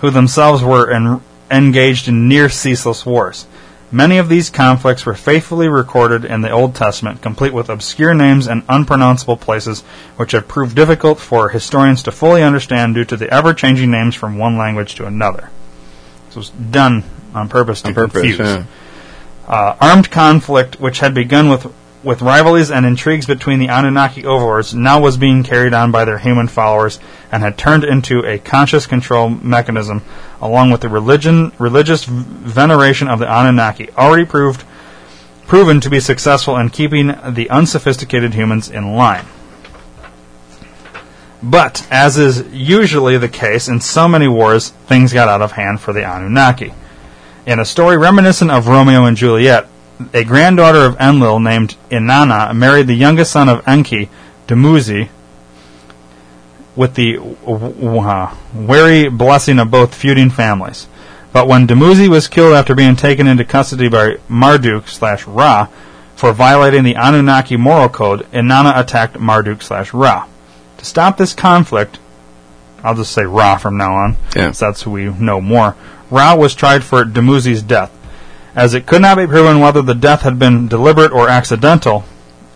[0.00, 1.20] who themselves were en-
[1.50, 3.46] engaged in near ceaseless wars.
[3.92, 8.48] Many of these conflicts were faithfully recorded in the Old Testament, complete with obscure names
[8.48, 9.82] and unpronounceable places,
[10.16, 14.14] which have proved difficult for historians to fully understand due to the ever changing names
[14.16, 15.50] from one language to another.
[16.26, 17.04] This was done
[17.34, 18.38] on purpose to On purpose, confuse.
[18.40, 18.64] yeah.
[19.46, 21.72] Uh, armed conflict, which had begun with
[22.04, 26.18] with rivalries and intrigues between the Anunnaki overlords, now was being carried on by their
[26.18, 27.00] human followers
[27.32, 30.02] and had turned into a conscious control mechanism,
[30.40, 34.64] along with the religion religious veneration of the Anunnaki, already proved
[35.46, 39.24] proven to be successful in keeping the unsophisticated humans in line.
[41.42, 45.80] But, as is usually the case in so many wars, things got out of hand
[45.80, 46.72] for the Anunnaki.
[47.46, 49.66] In a story reminiscent of Romeo and Juliet,
[50.14, 54.08] a granddaughter of Enlil named Inanna married the youngest son of Enki,
[54.46, 55.10] Dumuzi,
[56.74, 60.88] with the uh, wary blessing of both feuding families.
[61.34, 65.68] But when Dumuzi was killed after being taken into custody by Marduk slash Ra
[66.16, 70.26] for violating the Anunnaki moral code, Inanna attacked Marduk slash Ra.
[70.78, 71.98] To stop this conflict,
[72.84, 74.52] I'll just say Ra from now on, Yeah.
[74.52, 75.74] so that's who we know more.
[76.10, 77.90] Ra was tried for Dumuzi's death.
[78.54, 82.04] As it could not be proven whether the death had been deliberate or accidental,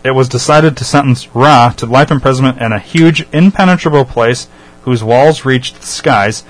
[0.03, 4.47] it was decided to sentence Ra to life imprisonment in a huge, impenetrable place
[4.83, 6.43] whose walls reached the skies.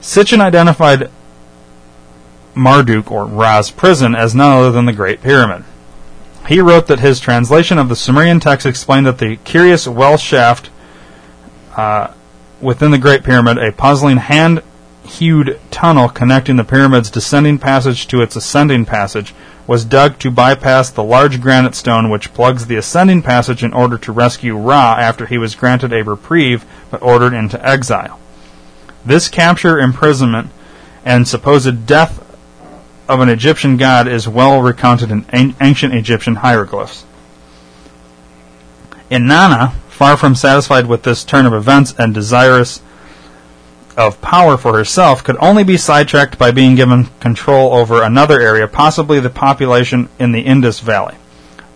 [0.00, 1.10] Sitchin identified
[2.54, 5.64] Marduk, or Ra's prison, as none other than the Great Pyramid.
[6.46, 10.70] He wrote that his translation of the Sumerian text explained that the curious well shaft
[11.76, 12.08] uh,
[12.60, 14.62] within the Great Pyramid, a puzzling hand
[15.04, 19.34] hewed tunnel connecting the pyramid's descending passage to its ascending passage,
[19.66, 23.98] was dug to bypass the large granite stone which plugs the ascending passage in order
[23.98, 28.18] to rescue Ra after he was granted a reprieve but ordered into exile.
[29.04, 30.50] This capture, imprisonment,
[31.04, 32.24] and supposed death
[33.08, 37.04] of an Egyptian god is well recounted in an- ancient Egyptian hieroglyphs.
[39.10, 42.80] In Inanna, far from satisfied with this turn of events and desirous
[43.96, 48.68] of power for herself, could only be sidetracked by being given control over another area,
[48.68, 51.16] possibly the population in the Indus Valley.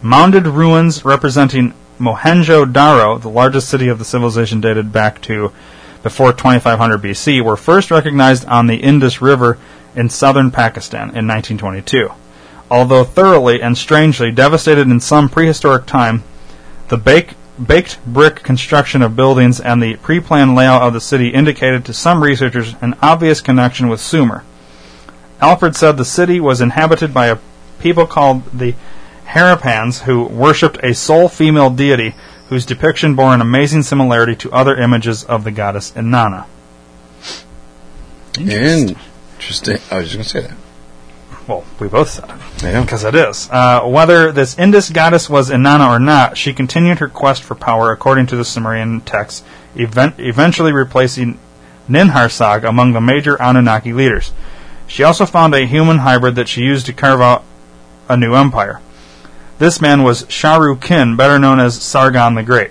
[0.01, 5.51] Mounded ruins representing Mohenjo-Daro, the largest city of the civilization dated back to
[6.05, 9.59] before 2500 BC, were first recognized on the Indus River
[9.97, 12.09] in southern Pakistan in 1922.
[12.71, 16.23] Although thoroughly and strangely devastated in some prehistoric time,
[16.87, 17.35] the bake,
[17.67, 22.23] baked brick construction of buildings and the pre-planned layout of the city indicated to some
[22.23, 24.45] researchers an obvious connection with Sumer.
[25.41, 27.39] Alford said the city was inhabited by a
[27.81, 28.75] people called the
[29.27, 32.15] Harappans who worshipped a sole female deity
[32.49, 36.47] whose depiction bore an amazing similarity to other images of the goddess Inanna.
[38.39, 39.79] Interesting.
[39.91, 40.57] I was just going to say that.
[41.49, 42.63] Well, we both said it.
[42.63, 42.83] Yeah.
[42.83, 43.49] Because it is.
[43.51, 47.91] Uh, whether this Indus goddess was Inanna or not, she continued her quest for power
[47.91, 49.43] according to the Sumerian texts,
[49.75, 51.39] event- eventually replacing
[51.89, 54.33] Ninharsag among the major Anunnaki leaders.
[54.87, 57.45] She also found a human hybrid that she used to carve out
[58.09, 58.81] a new empire.
[59.59, 62.71] This man was Sharu Kin, better known as Sargon the Great.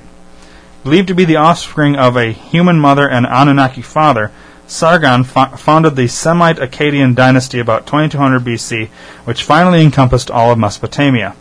[0.83, 4.31] Believed to be the offspring of a human mother and Anunnaki father,
[4.71, 8.87] Sargon fo- founded the Semite Akkadian dynasty about 2200 BC,
[9.25, 11.35] which finally encompassed all of Mesopotamia.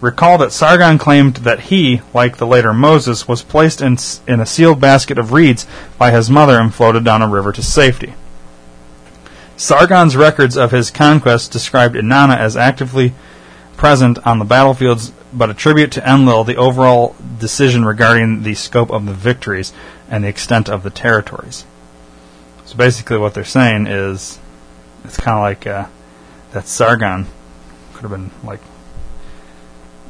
[0.00, 4.44] Recall that Sargon claimed that he, like the later Moses, was placed in, in a
[4.44, 5.68] sealed basket of reeds
[5.98, 8.14] by his mother and floated down a river to safety.
[9.56, 13.14] Sargon's records of his conquest described Inanna as actively
[13.76, 19.06] present on the battlefields, but attribute to Enlil the overall decision regarding the scope of
[19.06, 19.72] the victories
[20.10, 21.64] and the extent of the territories.
[22.68, 24.38] So basically, what they're saying is
[25.02, 25.86] it's kind of like uh,
[26.52, 27.24] that Sargon
[27.94, 28.60] could have been like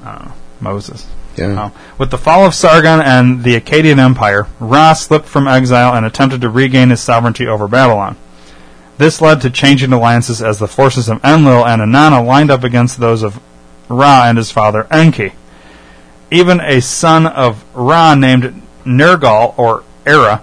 [0.04, 1.06] know Moses.
[1.36, 1.66] Yeah.
[1.66, 6.04] Uh, with the fall of Sargon and the Akkadian Empire, Ra slipped from exile and
[6.04, 8.16] attempted to regain his sovereignty over Babylon.
[8.96, 12.98] This led to changing alliances as the forces of Enlil and Inanna lined up against
[12.98, 13.40] those of
[13.88, 15.34] Ra and his father Enki.
[16.32, 20.42] Even a son of Ra named Nergal or Era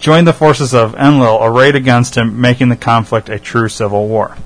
[0.00, 4.36] joined the forces of Enlil arrayed against him, making the conflict a true civil war.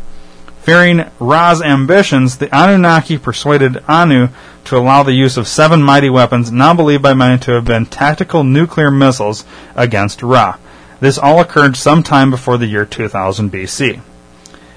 [0.63, 4.29] Fearing Ra's ambitions, the Anunnaki persuaded Anu
[4.65, 7.87] to allow the use of seven mighty weapons, now believed by many to have been
[7.87, 9.45] tactical nuclear missiles,
[9.75, 10.59] against Ra.
[11.01, 14.01] This all occurred sometime before the year 2000 BC.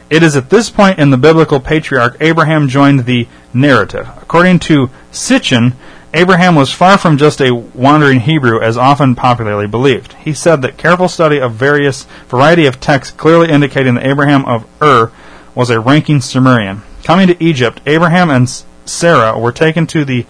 [0.10, 4.10] It is at this point in the biblical patriarch Abraham joined the narrative.
[4.22, 5.73] According to Sitchin,
[6.13, 10.13] Abraham was far from just a wandering Hebrew as often popularly believed.
[10.13, 14.65] He said that careful study of various variety of texts clearly indicating that Abraham of
[14.81, 15.11] Ur
[15.55, 16.81] was a ranking Sumerian.
[17.03, 18.49] Coming to Egypt, Abraham and
[18.85, 20.25] Sarah were taken to the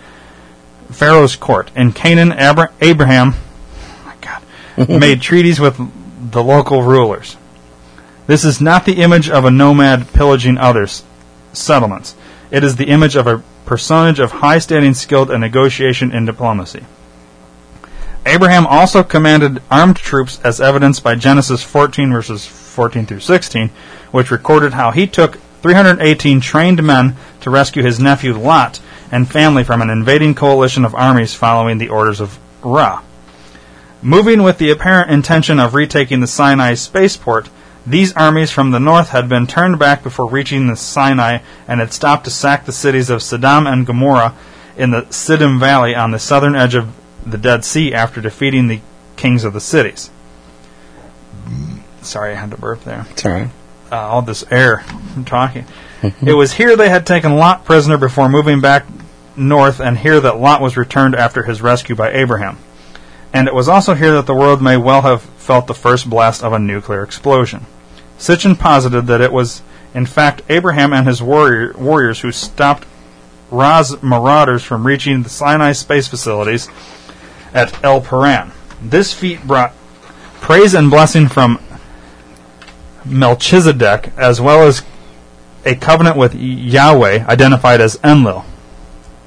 [0.91, 1.71] Pharaoh's court.
[1.75, 5.77] In Canaan, Abra- Abraham oh my God, made treaties with
[6.31, 7.37] the local rulers.
[8.27, 11.03] This is not the image of a nomad pillaging others'
[11.53, 12.15] settlements.
[12.51, 16.83] It is the image of a personage of high standing skilled in negotiation and diplomacy.
[18.25, 23.69] Abraham also commanded armed troops as evidenced by Genesis 14 verses 14 through 16,
[24.11, 28.79] which recorded how he took 318 trained men to rescue his nephew Lot
[29.11, 33.01] and family from an invading coalition of armies following the orders of Ra.
[34.01, 37.49] Moving with the apparent intention of retaking the Sinai spaceport,
[37.85, 41.93] these armies from the north had been turned back before reaching the Sinai and had
[41.93, 44.35] stopped to sack the cities of Sodom and Gomorrah
[44.77, 46.93] in the Siddim Valley on the southern edge of
[47.25, 48.81] the Dead Sea after defeating the
[49.15, 50.09] kings of the cities.
[52.01, 53.49] Sorry, I had to burp there It's all right.
[53.91, 54.79] uh, all this air
[55.13, 55.65] from talking.
[56.25, 58.85] it was here they had taken Lot prisoner before moving back
[59.35, 62.57] north, and here that Lot was returned after his rescue by Abraham.
[63.33, 66.43] And it was also here that the world may well have felt the first blast
[66.43, 67.65] of a nuclear explosion.
[68.17, 69.61] Sitchin posited that it was,
[69.93, 72.85] in fact, Abraham and his warrior, warriors who stopped
[73.49, 76.69] Ra's marauders from reaching the Sinai space facilities
[77.53, 78.51] at El Paran.
[78.81, 79.73] This feat brought
[80.39, 81.59] praise and blessing from
[83.05, 84.83] Melchizedek, as well as
[85.65, 88.45] a covenant with Yahweh identified as Enlil.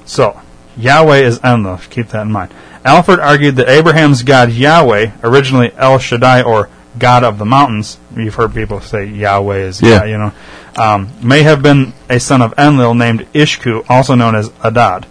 [0.05, 0.41] So,
[0.77, 1.77] Yahweh is Enlil.
[1.89, 2.53] Keep that in mind.
[2.83, 8.35] Alford argued that Abraham's God Yahweh, originally El Shaddai or God of the mountains, you've
[8.35, 9.99] heard people say Yahweh is Yeah.
[9.99, 10.31] God, you know,
[10.77, 15.05] um, may have been a son of Enlil named Ishkur, also known as Adad.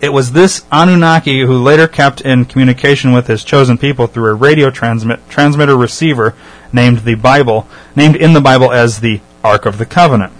[0.00, 4.34] It was this Anunnaki who later kept in communication with his chosen people through a
[4.34, 6.34] radio transmit, transmitter receiver
[6.72, 10.32] named the Bible, named in the Bible as the Ark of the Covenant.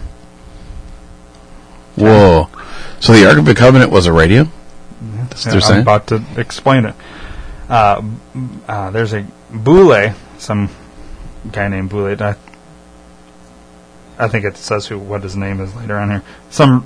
[1.97, 2.49] Whoa.
[3.01, 4.47] So the Ark of the Covenant was a radio?
[5.01, 5.81] That's what they're I'm saying?
[5.83, 6.95] about to explain it.
[7.69, 8.03] Uh,
[8.69, 10.69] uh, there's a Boule, some
[11.51, 12.15] guy named Boule.
[12.21, 12.37] I,
[14.19, 16.23] I think it says who what his name is later on here.
[16.51, 16.85] Some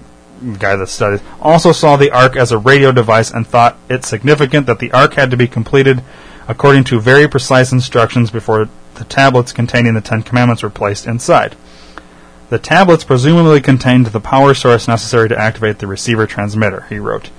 [0.59, 4.67] guy that studies also saw the Ark as a radio device and thought it significant
[4.67, 6.03] that the Ark had to be completed
[6.47, 11.57] according to very precise instructions before the tablets containing the Ten Commandments were placed inside.
[12.51, 17.31] The tablets presumably contained the power source necessary to activate the receiver transmitter, he wrote.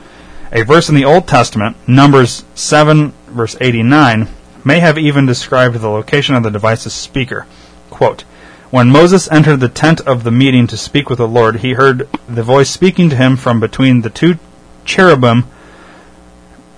[0.51, 4.27] A verse in the Old Testament, Numbers 7, verse 89,
[4.63, 7.45] may have even described the location of the device's speaker.
[7.89, 8.21] Quote,
[8.71, 12.09] when Moses entered the tent of the meeting to speak with the Lord, he heard
[12.27, 14.39] the voice speaking to him from between the two
[14.85, 15.45] cherubim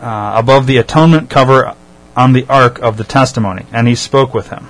[0.01, 1.75] uh, above the atonement cover
[2.15, 4.67] on the ark of the testimony, and he spoke with him.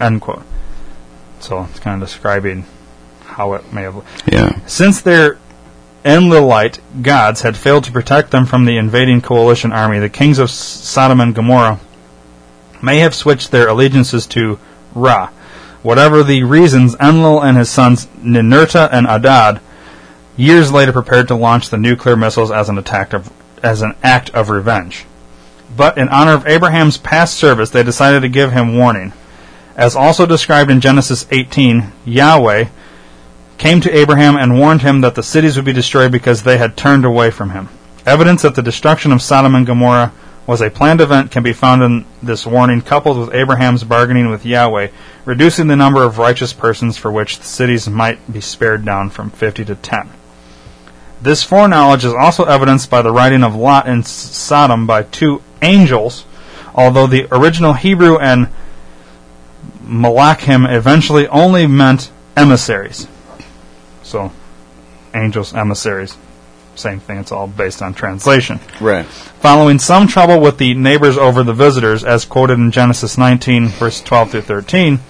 [0.00, 0.44] End quote.
[1.40, 2.64] So it's kind of describing
[3.36, 4.02] how it may have.
[4.32, 4.58] Yeah.
[4.66, 5.36] Since their
[6.06, 10.50] Enlilite gods had failed to protect them from the invading coalition army, the kings of
[10.50, 11.78] Sodom and Gomorrah
[12.80, 14.58] may have switched their allegiances to
[14.94, 15.28] Ra.
[15.82, 19.60] Whatever the reasons, Enlil and his sons Ninurta and Adad
[20.38, 23.30] years later prepared to launch the nuclear missiles as an attack of,
[23.62, 25.04] as an act of revenge.
[25.76, 29.12] But in honor of Abraham's past service, they decided to give him warning.
[29.76, 32.68] As also described in Genesis 18, Yahweh
[33.58, 36.76] came to Abraham and warned him that the cities would be destroyed because they had
[36.76, 37.68] turned away from him.
[38.04, 40.12] Evidence that the destruction of Sodom and Gomorrah
[40.46, 44.46] was a planned event can be found in this warning, coupled with Abraham's bargaining with
[44.46, 44.88] Yahweh,
[45.24, 49.30] reducing the number of righteous persons for which the cities might be spared down from
[49.30, 50.08] 50 to 10.
[51.20, 56.24] This foreknowledge is also evidenced by the writing of Lot in Sodom by two angels,
[56.74, 58.48] although the original Hebrew and
[59.82, 63.08] Malachim eventually only meant emissaries.
[64.06, 64.30] So,
[65.14, 66.16] angels, emissaries,
[66.76, 67.18] same thing.
[67.18, 68.60] It's all based on translation.
[68.80, 69.04] Right.
[69.04, 74.00] Following some trouble with the neighbors over the visitors, as quoted in Genesis 19, verse
[74.00, 75.00] 12 through 13,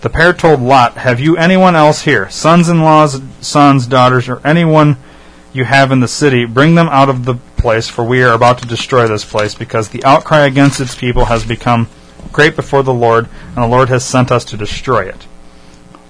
[0.00, 4.44] the pair told Lot, Have you anyone else here, sons in laws, sons, daughters, or
[4.44, 4.96] anyone
[5.52, 6.44] you have in the city?
[6.44, 9.90] Bring them out of the place, for we are about to destroy this place, because
[9.90, 11.88] the outcry against its people has become
[12.32, 15.28] great before the Lord, and the Lord has sent us to destroy it.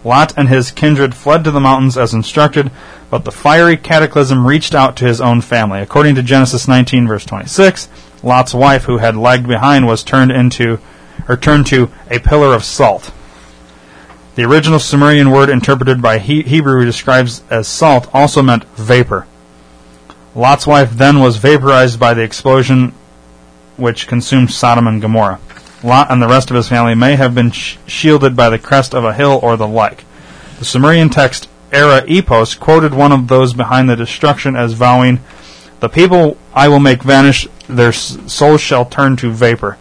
[0.05, 2.71] Lot and his kindred fled to the mountains as instructed,
[3.11, 5.81] but the fiery cataclysm reached out to his own family.
[5.81, 7.89] According to Genesis 19 verse 26,
[8.23, 10.79] Lot's wife who had lagged behind was turned into
[11.29, 13.13] or turned to a pillar of salt.
[14.35, 19.27] The original Sumerian word interpreted by he- Hebrew describes as salt also meant vapor.
[20.35, 22.95] Lot's wife then was vaporized by the explosion
[23.77, 25.39] which consumed Sodom and Gomorrah.
[25.85, 28.95] Lot and the rest of his family may have been sh- shielded by the crest
[28.95, 30.05] of a hill or the like.
[30.59, 35.21] The Sumerian text Era Epos quoted one of those behind the destruction as vowing,
[35.81, 39.79] The people I will make vanish, their souls shall turn to vapor.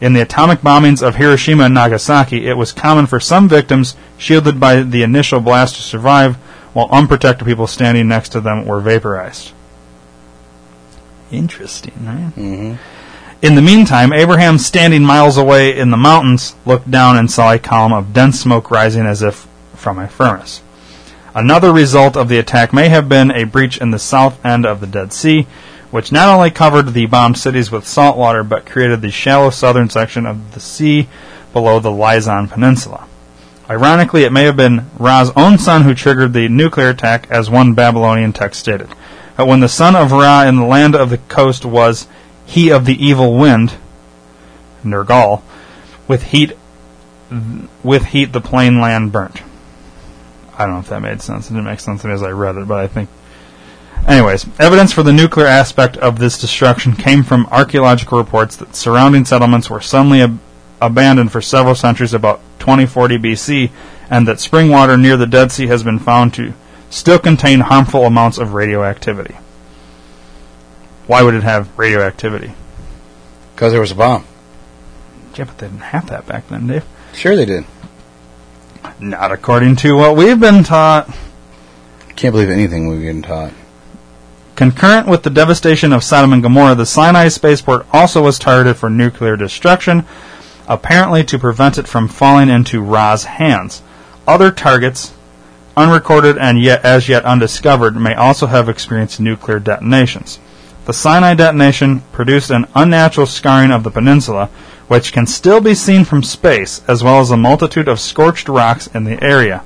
[0.00, 4.58] In the atomic bombings of Hiroshima and Nagasaki, it was common for some victims shielded
[4.58, 6.36] by the initial blast to survive,
[6.72, 9.52] while unprotected people standing next to them were vaporized.
[11.30, 12.32] Interesting, right?
[12.36, 12.74] Mm-hmm.
[13.40, 17.58] In the meantime, Abraham, standing miles away in the mountains, looked down and saw a
[17.60, 19.46] column of dense smoke rising as if
[19.76, 20.60] from a furnace.
[21.36, 24.80] Another result of the attack may have been a breach in the south end of
[24.80, 25.46] the Dead Sea,
[25.92, 29.88] which not only covered the bombed cities with salt water, but created the shallow southern
[29.88, 31.06] section of the sea
[31.52, 33.06] below the Lisan Peninsula.
[33.70, 37.74] Ironically, it may have been Ra's own son who triggered the nuclear attack, as one
[37.74, 38.88] Babylonian text stated.
[39.36, 42.08] But when the son of Ra in the land of the coast was
[42.48, 43.74] he of the evil wind,
[44.82, 45.42] Nergal,
[46.08, 46.56] with heat,
[47.82, 49.42] with heat the plain land burnt.
[50.56, 51.50] I don't know if that made sense.
[51.50, 53.10] It didn't make sense to me as I read it, but I think.
[54.06, 59.26] Anyways, evidence for the nuclear aspect of this destruction came from archaeological reports that surrounding
[59.26, 60.38] settlements were suddenly ab-
[60.80, 63.70] abandoned for several centuries about 2040 BC,
[64.08, 66.54] and that spring water near the Dead Sea has been found to
[66.88, 69.36] still contain harmful amounts of radioactivity.
[71.08, 72.52] Why would it have radioactivity?
[73.54, 74.26] Because there was a bomb.
[75.36, 76.84] Yeah, but they didn't have that back then, Dave.
[77.14, 77.64] Sure, they did.
[79.00, 81.08] Not according to what we've been taught.
[82.14, 83.54] Can't believe anything we've been taught.
[84.54, 88.90] Concurrent with the devastation of Sodom and Gomorrah, the Sinai spaceport also was targeted for
[88.90, 90.04] nuclear destruction,
[90.66, 93.82] apparently to prevent it from falling into Ra's hands.
[94.26, 95.14] Other targets,
[95.74, 100.38] unrecorded and yet as yet undiscovered, may also have experienced nuclear detonations.
[100.88, 104.48] The Sinai detonation produced an unnatural scarring of the peninsula,
[104.86, 108.86] which can still be seen from space, as well as a multitude of scorched rocks
[108.86, 109.62] in the area.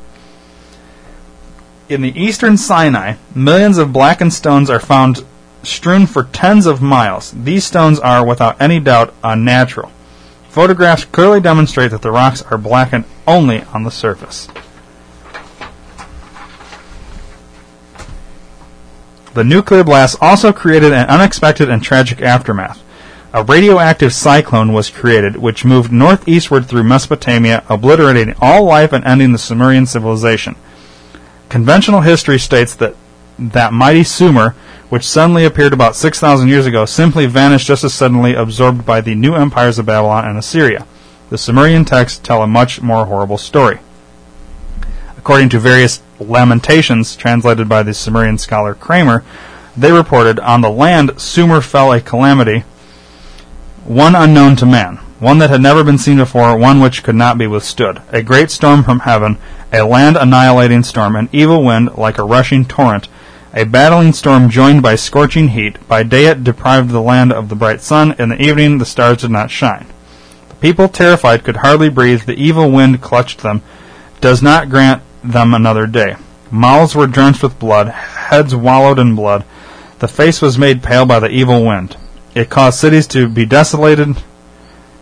[1.89, 5.25] In the eastern Sinai, millions of blackened stones are found
[5.63, 7.31] strewn for tens of miles.
[7.31, 9.93] These stones are, without any doubt, unnatural.
[10.49, 14.49] Photographs clearly demonstrate that the rocks are blackened only on the surface.
[19.35, 22.83] The nuclear blast also created an unexpected and tragic aftermath.
[23.33, 29.33] A radioactive cyclone was created, which moved northeastward through Mesopotamia, obliterating all life and ending
[29.33, 30.55] the Sumerian civilization.
[31.49, 32.95] Conventional history states that
[33.39, 34.55] that mighty Sumer,
[34.91, 39.15] which suddenly appeared about 6,000 years ago, simply vanished just as suddenly, absorbed by the
[39.15, 40.87] new empires of Babylon and Assyria.
[41.31, 43.79] The Sumerian texts tell a much more horrible story.
[45.17, 49.25] According to various lamentations translated by the Sumerian scholar Kramer,
[49.77, 52.65] they reported on the land Sumer fell a calamity,
[53.85, 54.99] one unknown to man.
[55.23, 58.03] one that had never been seen before, one which could not be withstood.
[58.09, 59.39] A great storm from heaven,
[59.73, 63.07] a land annihilating storm, an evil wind like a rushing torrent,
[63.55, 65.79] a battling storm joined by scorching heat.
[65.87, 69.19] By day it deprived the land of the bright sun, in the evening the stars
[69.19, 69.87] did not shine.
[70.49, 72.23] The people, terrified, could hardly breathe.
[72.23, 73.63] The evil wind clutched them,
[74.21, 76.17] does not grant them another day.
[76.51, 79.45] Mouths were drenched with blood, heads wallowed in blood.
[80.01, 81.97] The face was made pale by the evil wind.
[82.35, 84.17] It caused cities to be desolated,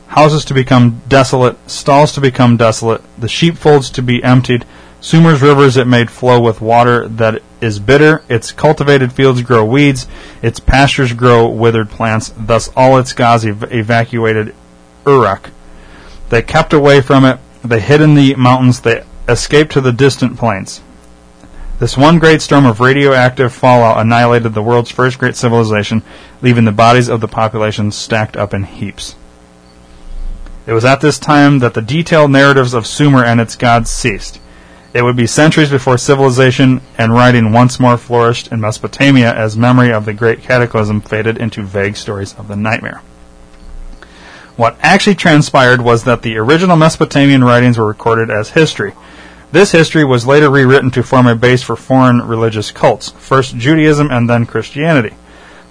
[0.09, 4.65] houses to become desolate, stalls to become desolate, the sheepfolds to be emptied.
[5.01, 8.23] Sumer's rivers it made flow with water that is bitter.
[8.29, 10.07] Its cultivated fields grow weeds.
[10.43, 12.35] Its pastures grow withered plants.
[12.37, 14.55] Thus all its gods ev- evacuated
[15.07, 15.51] Uruk.
[16.29, 17.39] They kept away from it.
[17.65, 18.81] They hid in the mountains.
[18.81, 20.83] They escaped to the distant plains.
[21.79, 26.03] This one great storm of radioactive fallout annihilated the world's first great civilization,
[26.43, 29.17] leaving the bodies of the population stacked up in heaps.
[30.67, 34.39] It was at this time that the detailed narratives of Sumer and its gods ceased.
[34.93, 39.93] It would be centuries before civilization and writing once more flourished in Mesopotamia as memory
[39.93, 43.01] of the great cataclysm faded into vague stories of the nightmare.
[44.57, 48.93] What actually transpired was that the original Mesopotamian writings were recorded as history.
[49.53, 54.11] This history was later rewritten to form a base for foreign religious cults, first Judaism
[54.11, 55.15] and then Christianity.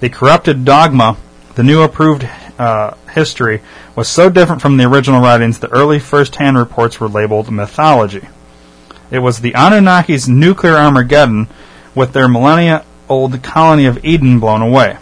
[0.01, 1.17] The corrupted dogma,
[1.55, 2.27] the new approved
[2.57, 3.61] uh, history,
[3.95, 8.27] was so different from the original writings that early first-hand reports were labeled mythology.
[9.11, 11.47] It was the Anunnaki's nuclear Armageddon
[11.95, 14.97] with their millennia old colony of Eden blown away.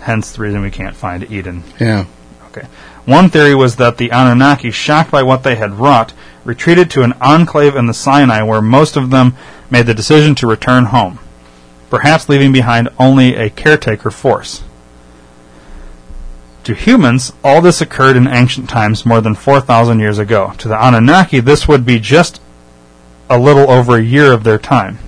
[0.00, 1.62] Hence the reason we can't find Eden.
[1.78, 2.06] Yeah.
[2.46, 2.66] Okay.
[3.06, 6.12] One theory was that the Anunnaki, shocked by what they had wrought,
[6.44, 9.34] retreated to an enclave in the Sinai where most of them
[9.70, 11.18] made the decision to return home,
[11.88, 14.62] perhaps leaving behind only a caretaker force.
[16.64, 20.52] To humans, all this occurred in ancient times more than 4,000 years ago.
[20.58, 22.40] To the Anunnaki, this would be just
[23.30, 24.98] a little over a year of their time.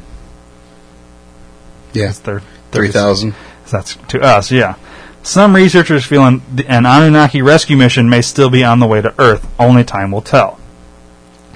[1.92, 2.08] Yeah.
[2.08, 3.34] It's their Three thousand.
[3.70, 4.76] that's to us, yeah.
[5.22, 9.14] Some researchers feel an, an Anunnaki rescue mission may still be on the way to
[9.18, 9.48] Earth.
[9.58, 10.58] Only time will tell.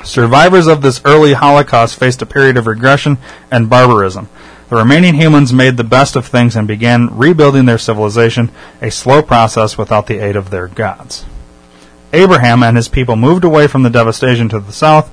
[0.04, 3.18] Survivors of this early Holocaust faced a period of regression
[3.50, 4.28] and barbarism.
[4.68, 9.20] The remaining humans made the best of things and began rebuilding their civilization, a slow
[9.20, 11.24] process without the aid of their gods.
[12.12, 15.08] Abraham and his people moved away from the devastation to the south,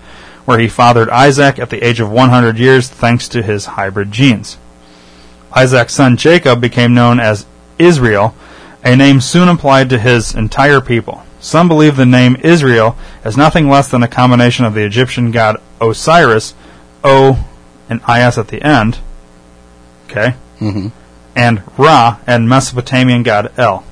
[0.45, 4.57] where he fathered Isaac at the age of 100 years thanks to his hybrid genes.
[5.53, 7.45] Isaac's son Jacob became known as
[7.79, 8.35] Israel,
[8.83, 11.23] a name soon applied to his entire people.
[11.39, 12.95] Some believe the name Israel
[13.25, 16.53] is nothing less than a combination of the Egyptian god Osiris,
[17.03, 17.45] O
[17.89, 18.99] and IS at the end,
[20.09, 20.87] okay, Mm-hmm.
[21.35, 23.83] and Ra and Mesopotamian god El,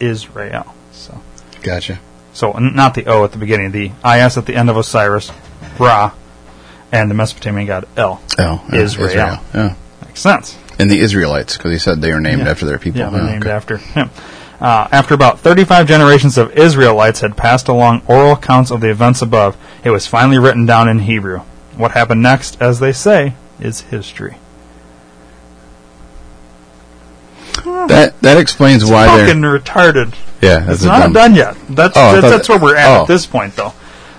[0.00, 0.74] Israel.
[0.90, 1.20] So,
[1.62, 2.00] Gotcha.
[2.32, 5.30] so not the O at the beginning, the IS at the end of Osiris,
[5.78, 6.12] Ra,
[6.90, 8.20] and the Mesopotamian god El.
[8.38, 9.38] El uh, Israel.
[9.54, 9.76] Yeah.
[10.04, 10.58] Makes sense.
[10.78, 12.50] And the Israelites, because he said they were named Yeah.
[12.50, 13.00] after their people.
[13.00, 13.52] Yeah, they're Oh, named okay.
[13.54, 14.10] after him.
[14.60, 19.20] Uh, after about 35 generations of Israelites had passed along oral accounts of the events
[19.20, 21.40] above, it was finally written down in Hebrew.
[21.76, 24.36] What happened next, as they say, is history.
[27.64, 29.58] That that explains why Fucking they're.
[29.58, 30.14] retarded.
[30.40, 31.56] Yeah, It's not dumb- done yet.
[31.68, 33.02] That's Oh, that's, that's where we're at oh.
[33.02, 33.72] at this point, though.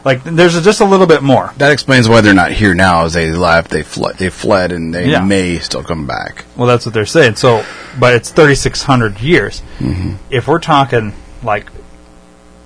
[0.05, 1.53] Like, there's just a little bit more.
[1.57, 3.05] That explains why they're not here now.
[3.05, 5.21] Is they left, they fled, they fled, and they Yeah.
[5.23, 6.43] may still come back.
[6.57, 7.35] Well, that's what they're saying.
[7.38, 7.63] So,
[7.97, 9.61] but it's 3,600 years.
[9.80, 10.15] Mm-hmm.
[10.30, 11.69] If we're talking like,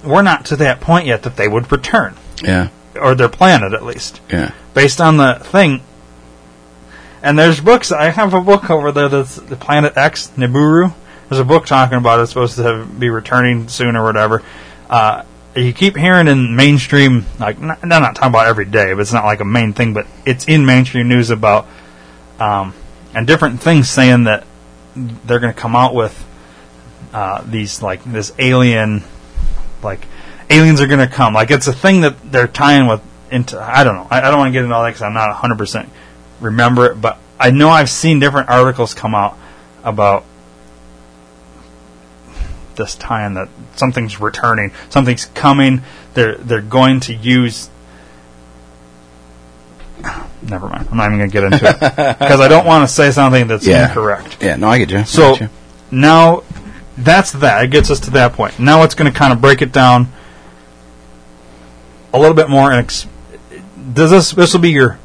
[0.03, 2.69] we're not to that point yet that they would return, Yeah,
[2.99, 4.19] or their planet at least.
[4.31, 4.51] yeah.
[4.73, 5.81] based on the thing.
[7.23, 7.91] And there's books.
[7.91, 10.93] I have a book over there that's the Planet X Nibiru.
[11.29, 12.19] There's a book talking about.
[12.19, 14.43] It's supposed to be returning soon or whatever.
[14.89, 15.23] Uh,
[15.57, 19.13] you keep hearing in mainstream, like not, I'm not talking about every day, but it's
[19.13, 19.93] not like a main thing.
[19.93, 21.67] But it's in mainstream news about
[22.39, 22.73] um,
[23.13, 24.45] and different things saying that
[24.95, 26.25] they're going to come out with
[27.13, 29.03] uh, these like this alien,
[29.83, 30.05] like
[30.49, 31.33] aliens are going to come.
[31.33, 33.01] Like it's a thing that they're tying with
[33.31, 33.59] into.
[33.59, 34.07] I don't know.
[34.09, 35.89] I, I don't want to get into all that because I'm not 100 percent
[36.39, 39.37] remember it, but I know I've seen different articles come out
[39.83, 40.23] about
[42.77, 45.81] this time that something's returning, something's coming.
[46.13, 47.69] They're they're going to use.
[50.43, 50.87] Never mind.
[50.91, 51.79] I'm not even going to get into it
[52.19, 53.87] because I don't want to say something that's Yeah.
[53.89, 54.37] incorrect.
[54.41, 55.03] Yeah, no, I get you.
[55.05, 55.49] So get you.
[55.91, 56.43] now
[56.97, 57.63] that's that.
[57.65, 58.57] It gets us to that point.
[58.59, 60.07] Now it's going to kind of break it down
[62.13, 62.71] a little bit more.
[62.71, 63.07] And ex-
[63.93, 64.99] does this this will be your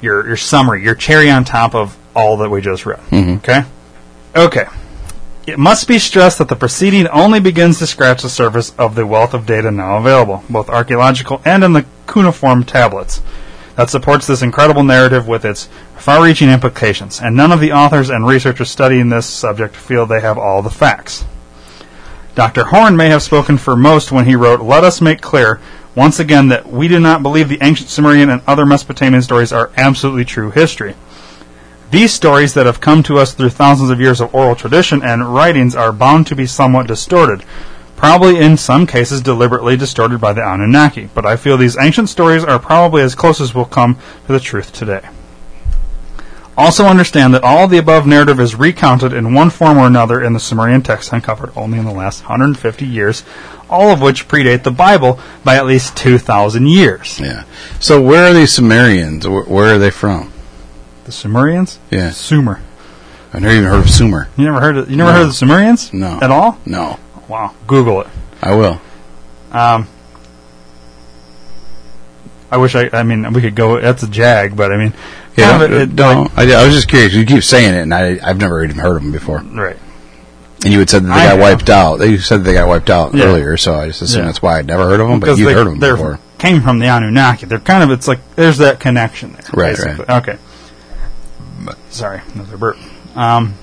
[0.00, 3.00] your your summary, your cherry on top of all that we just read.
[3.10, 3.36] Mhm.
[3.38, 3.62] Okay.
[4.34, 4.66] Okay.
[5.48, 9.06] It must be stressed that the proceeding only begins to scratch the surface of the
[9.06, 13.22] wealth of data now available, both archaeological and in the cuneiform tablets,
[13.74, 18.10] that supports this incredible narrative with its far reaching implications, and none of the authors
[18.10, 21.24] and researchers studying this subject feel they have all the facts.
[22.34, 22.64] Dr.
[22.64, 25.60] Horn may have spoken for most when he wrote, Let us make clear
[25.94, 29.70] once again that we do not believe the ancient Sumerian and other Mesopotamian stories are
[29.78, 30.94] absolutely true history.
[31.90, 35.32] These stories that have come to us through thousands of years of oral tradition and
[35.32, 37.44] writings are bound to be somewhat distorted,
[37.96, 42.44] probably in some cases deliberately distorted by the Anunnaki, but I feel these ancient stories
[42.44, 43.96] are probably as close as we'll come
[44.26, 45.00] to the truth today.
[46.58, 50.32] Also understand that all the above narrative is recounted in one form or another in
[50.32, 53.24] the Sumerian texts uncovered only in the last 150 years,
[53.70, 57.20] all of which predate the Bible by at least 2,000 years.
[57.20, 57.44] Yeah.
[57.78, 59.26] So where are these Sumerians?
[59.26, 60.32] Where, where are they from?
[61.08, 61.78] The Sumerians?
[61.90, 62.10] Yeah.
[62.10, 62.60] Sumer.
[63.32, 64.28] I've never even heard of Sumer.
[64.36, 65.16] You never heard of, you never No.
[65.16, 65.90] heard of the Sumerians?
[65.94, 66.18] No.
[66.20, 66.58] At all?
[66.66, 66.98] No.
[67.28, 67.54] Wow.
[67.66, 68.08] Google it.
[68.42, 68.78] I will.
[69.50, 69.88] Um,
[72.50, 72.90] I wish I.
[72.92, 73.80] I mean, we could go.
[73.80, 74.92] That's a jag, but I mean,
[75.34, 75.62] Yeah.
[75.62, 76.28] it- it- no.
[76.36, 77.14] I, I was just curious.
[77.14, 79.38] You keep saying it, and I, I've never even heard of them before.
[79.54, 79.78] right.
[80.62, 81.40] And you had said that they I got have.
[81.40, 81.96] wiped out.
[82.00, 83.24] They said they got wiped out Yeah.
[83.24, 84.26] earlier, so I just assume Yeah.
[84.26, 85.20] that's why I'd never heard of them.
[85.20, 86.18] But Because you've they heard of them before.
[86.36, 87.46] came from the Anunnaki.
[87.46, 87.90] They're kind of.
[87.92, 89.42] It's like there's that connection there.
[89.54, 90.04] Right, basically.
[90.14, 90.36] Okay.
[91.90, 92.76] Sorry, another burp.
[93.16, 93.54] Um,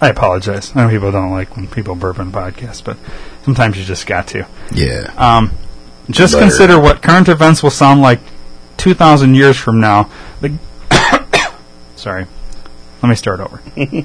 [0.00, 0.74] I apologize.
[0.74, 2.96] I know people don't like when people burp on podcasts, but
[3.42, 4.46] sometimes you just got to.
[4.72, 5.12] Yeah.
[5.16, 5.52] Um,
[6.10, 8.20] just consider what current events will sound like
[8.78, 10.10] 2,000 years from now.
[10.40, 10.56] The
[11.96, 12.26] Sorry.
[13.02, 13.60] Let me start over.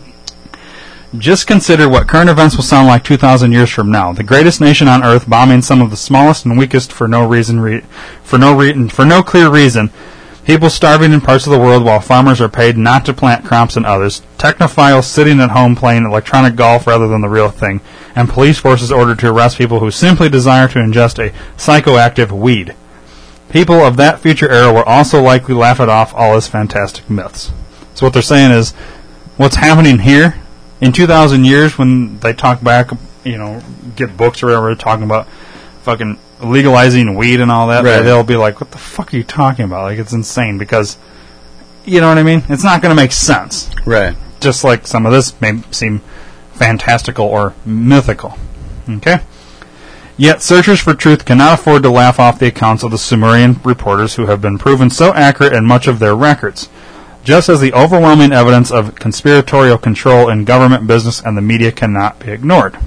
[1.18, 4.14] just consider what current events will sound like 2,000 years from now.
[4.14, 7.60] The greatest nation on earth bombing some of the smallest and weakest for no reason,
[7.60, 7.86] re-
[8.24, 9.92] for no reason, for no clear reason.
[10.46, 13.78] People starving in parts of the world while farmers are paid not to plant crops
[13.78, 14.22] in others.
[14.38, 17.80] Technophiles sitting at home playing electronic golf rather than the real thing.
[18.14, 22.76] And police forces ordered to arrest people who simply desire to ingest a psychoactive weed.
[23.50, 27.52] People of that future era will also likely laugh it off all as fantastic myths.
[27.94, 28.72] So what they're saying is,
[29.38, 30.42] what's happening here
[30.82, 32.90] in 2,000 years when they talk back,
[33.24, 33.62] you know,
[33.96, 35.28] get books or whatever talking about
[35.84, 38.02] fucking legalizing weed and all that, Right.
[38.02, 39.84] they'll be like, what the fuck are you talking about?
[39.84, 40.98] Like, it's insane because,
[41.86, 42.44] you know what I mean?
[42.50, 43.70] It's not going to make sense.
[43.86, 44.16] Right.
[44.40, 46.02] Just like some of this may seem
[46.54, 48.38] fantastical or mythical.
[48.90, 49.20] Okay?
[50.16, 54.16] Yet searchers for truth cannot afford to laugh off the accounts of the Sumerian reporters
[54.16, 56.70] who have been proven so accurate in much of their records,
[57.24, 62.20] just as the overwhelming evidence of conspiratorial control in government, business, and the media cannot
[62.20, 62.78] be ignored.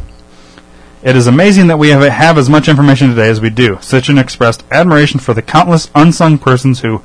[1.07, 3.77] It is amazing that we have, have as much information today as we do.
[3.77, 7.01] Sitchin expressed admiration for the countless unsung persons who,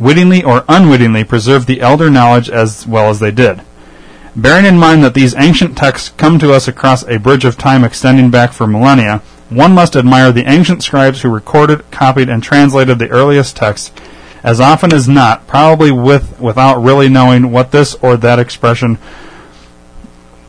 [0.00, 3.60] wittingly or unwittingly, preserved the elder knowledge as well as they did.
[4.34, 7.84] Bearing in mind that these ancient texts come to us across a bridge of time
[7.84, 9.18] extending back for millennia,
[9.50, 13.92] one must admire the ancient scribes who recorded, copied, and translated the earliest texts,
[14.42, 18.96] as often as not, probably with without really knowing what this or that expression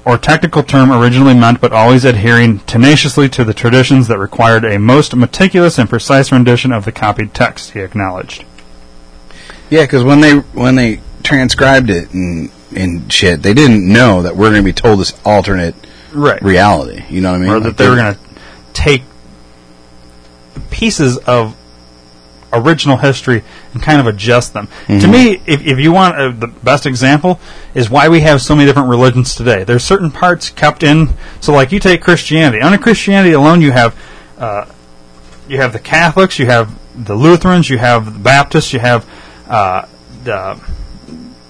[0.06, 4.78] or technical term originally meant, but always adhering tenaciously to the traditions that required a
[4.78, 8.44] most meticulous and precise rendition of the copied text, he acknowledged.
[9.70, 14.36] Yeah, because when they when they transcribed it and and shit, they didn't know that
[14.36, 15.76] we're going to be told this alternate
[16.12, 16.42] Right.
[16.44, 17.04] reality.
[17.10, 17.50] You know what I mean?
[17.50, 18.20] or Like that they were going to
[18.74, 19.04] take
[20.70, 21.56] pieces of
[22.52, 23.44] original history
[23.74, 24.68] and kind of adjust them.
[24.88, 27.40] To me, if, if you want uh, the best example,
[27.74, 29.64] is why we have so many different religions today.
[29.64, 31.10] There's certain parts kept in.
[31.42, 32.62] So, like you take Christianity.
[32.62, 33.96] Under Christianity alone, you have
[34.38, 34.66] uh,
[35.48, 36.72] you have the Catholics, you have
[37.06, 39.08] the Lutherans, you have the Baptists, you have
[39.48, 39.88] uh,
[40.24, 40.60] the,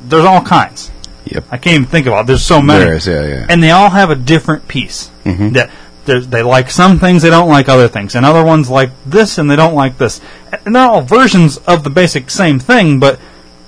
[0.04, 0.91] there's all kinds.
[1.26, 1.45] Yep.
[1.52, 2.22] I can't even think about.
[2.22, 2.28] It.
[2.28, 3.45] There's so many There is, yeah, yeah.
[3.50, 5.10] and they all have a different piece.
[5.24, 5.54] Mhm.
[5.54, 5.70] That
[6.05, 9.49] they like some things, they don't like other things, and other ones like this and
[9.49, 10.19] they don't like this.
[10.65, 13.19] And they're all versions of the basic same thing, but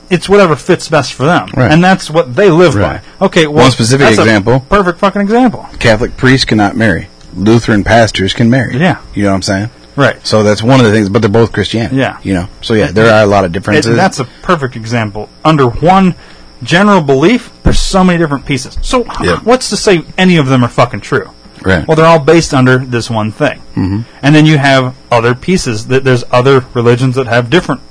[0.09, 1.71] it's whatever fits best for them, Right.
[1.71, 3.01] and that's what they live Right.
[3.19, 3.25] by.
[3.25, 4.59] Okay, well, One specific that's a example.
[4.69, 7.07] perfect fucking example, Catholic priests cannot marry.
[7.35, 8.77] Lutheran pastors can marry.
[8.79, 8.97] Yeah.
[9.13, 9.69] You know what I'm saying?
[9.97, 10.17] right?
[10.27, 11.95] So that's one of the things, but they're both Christianity.
[11.95, 12.17] Yeah.
[12.21, 12.47] You know?
[12.61, 13.93] So yeah, there are a lot of differences.
[13.93, 15.29] It, that's a perfect example.
[15.45, 16.15] Under one
[16.63, 18.77] general belief, there's so many different pieces.
[18.81, 19.43] So, Yep.
[19.43, 21.29] what's to say any of them are fucking true?
[21.61, 21.87] Right.
[21.87, 23.59] Well, they're all based under this one thing.
[23.75, 24.01] Mm-hmm.
[24.21, 25.87] And then you have other pieces.
[25.87, 27.81] That there's other religions that have different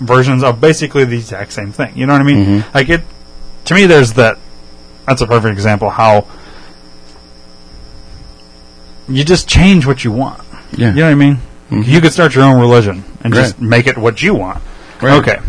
[0.00, 1.96] versions of basically the exact same thing.
[1.96, 2.44] You know what I mean?
[2.44, 2.74] Mm-hmm.
[2.76, 3.02] Like it.
[3.66, 4.38] To me, there's that.
[5.06, 6.26] That's a perfect example how
[9.08, 10.42] you just change what you want.
[10.72, 10.88] yeah.
[10.90, 11.38] You know what I mean?
[11.70, 14.62] You could start your own religion and just make it what you want.
[15.02, 15.18] Right.
[15.18, 15.40] Okay.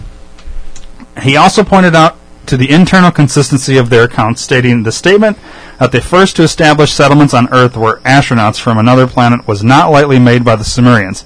[1.22, 5.38] He also pointed out to the internal consistency of their accounts, stating the statement
[5.80, 9.92] that the first to establish settlements on Earth were astronauts from another planet was not
[9.92, 11.26] lightly made by the Sumerians.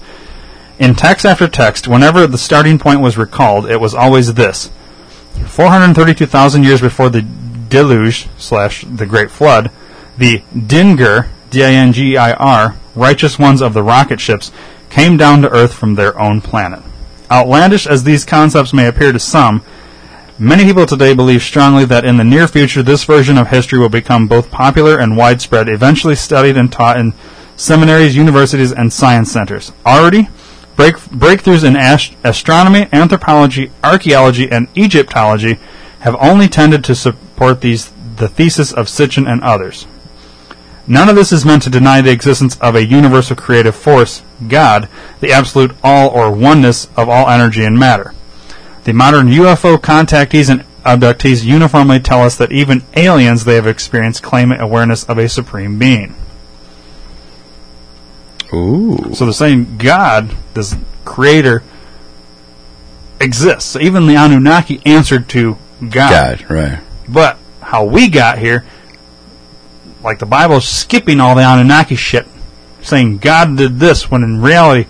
[0.80, 4.70] In text after text, whenever the starting point was recalled, it was always this.
[5.46, 7.22] 432,000 years before the
[7.70, 9.72] deluge slash the Great Flood,
[10.18, 14.52] the Dingir, D-I-N-G-I-R, righteous ones of the rocket ships,
[14.90, 16.82] came down to Earth from their own planet.
[17.32, 19.62] Outlandish as these concepts may appear to some,
[20.40, 23.90] many people today believe strongly that in the near future this version of history will
[23.90, 27.14] become both popular and widespread, eventually studied and taught in
[27.56, 29.72] seminaries, universities, and science centers.
[29.86, 30.30] Already,
[30.76, 35.60] break, breakthroughs in ast- astronomy, anthropology, archaeology, and Egyptology
[36.00, 39.88] have only tended to support these the thesis of Sitchin and others.
[40.88, 44.90] None of this is meant to deny the existence of a universal creative force, God,
[45.20, 48.14] the absolute all or oneness of all energy and matter.
[48.84, 54.24] The modern UFO contactees and abductees uniformly tell us that even aliens they have experienced
[54.24, 56.16] claim awareness of a supreme being.
[58.54, 59.14] Ooh.
[59.14, 60.76] So the same God, this
[61.06, 61.64] creator,
[63.20, 63.72] exists.
[63.72, 66.40] So even the Anunnaki answered to God.
[66.40, 66.80] God, right.
[67.08, 68.66] But how we got here,
[70.04, 72.28] like the Bible's skipping all the Anunnaki shit,
[72.82, 74.90] saying God did this when in reality,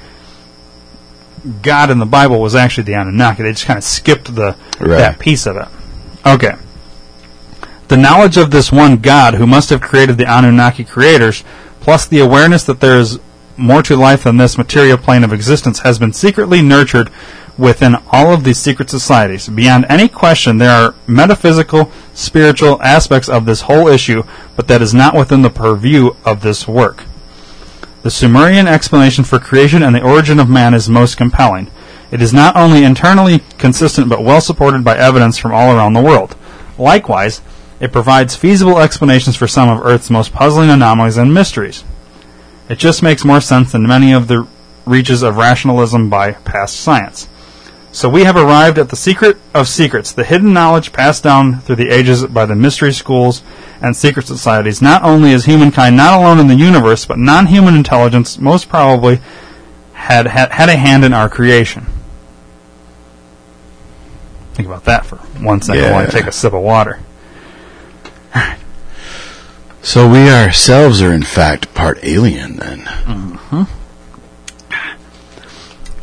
[1.62, 3.44] God in the Bible was actually the Anunnaki.
[3.44, 4.98] They just kind of skipped the Right.
[4.98, 5.68] that piece of it.
[6.26, 6.54] Okay.
[7.88, 11.44] The knowledge of this one God who must have created the Anunnaki creators,
[11.80, 13.20] plus the awareness that there is
[13.58, 17.10] more to life than this material plane of existence, has been secretly nurtured
[17.58, 19.50] within all of these secret societies.
[19.50, 24.24] Beyond any question, there are metaphysical, spiritual aspects of this whole issue,
[24.56, 27.04] but that is not within the purview of this work.
[28.02, 31.70] The Sumerian explanation for creation and the origin of man is most compelling.
[32.12, 36.02] It is not only internally consistent but well supported by evidence from all around the
[36.02, 36.36] world.
[36.78, 37.42] Likewise,
[37.80, 41.84] it provides feasible explanations for some of Earth's most puzzling anomalies and mysteries.
[42.70, 44.48] It just makes more sense than many of the
[44.86, 47.29] reaches of rationalism by past science.
[47.92, 51.78] So we have arrived at the secret of secrets, the hidden knowledge passed down through
[51.78, 53.42] the ages by the mystery schools
[53.82, 54.82] and secret societies.
[54.82, 59.20] Not only is humankind not alone in the universe, but non-human intelligence most probably
[59.94, 61.88] had, had, had a hand in our creation.
[64.54, 67.00] Think about that for one second while I take a sip of water.
[69.82, 72.80] So we ourselves are in fact part alien then.
[72.80, 73.64] Mm-hmm.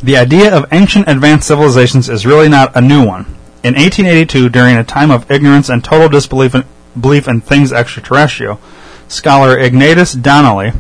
[0.07, 3.25] The idea of ancient advanced civilizations is really not a new one.
[3.65, 6.63] In 1882, during a time of ignorance and total disbelief in,
[6.99, 8.61] belief in things extraterrestrial,
[9.09, 10.71] scholar Ignatius Donnelly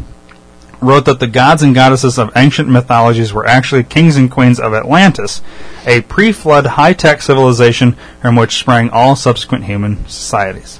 [0.80, 4.72] wrote that the gods and goddesses of ancient mythologies were actually kings and queens of
[4.72, 5.42] Atlantis,
[5.84, 10.78] a pre-flood high-tech civilization from which sprang all subsequent human societies.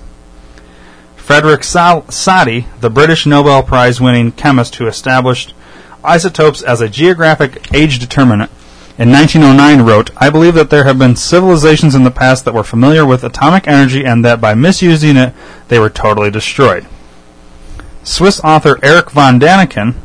[1.17, 5.53] Frederick Soddy, the British Nobel Prize winning chemist who established
[6.07, 8.51] isotopes as a geographic age determinant,
[8.99, 12.65] in 1909 wrote, I believe that there have been civilizations in the past that were
[12.65, 15.35] familiar with atomic energy and that by misusing it,
[15.69, 16.87] they were totally destroyed.
[18.03, 19.97] Swiss author Erich von Daniken,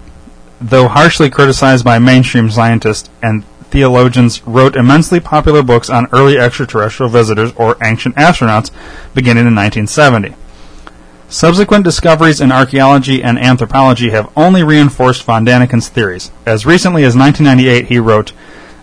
[0.60, 7.10] though harshly criticized by mainstream scientists and theologians, wrote immensely popular books on early extraterrestrial
[7.10, 8.72] visitors or ancient astronauts
[9.14, 10.36] beginning in 1970.
[11.32, 16.30] Subsequent discoveries in archaeology and anthropology have only reinforced von Daniken's theories.
[16.46, 18.34] As recently as 1998, he wrote,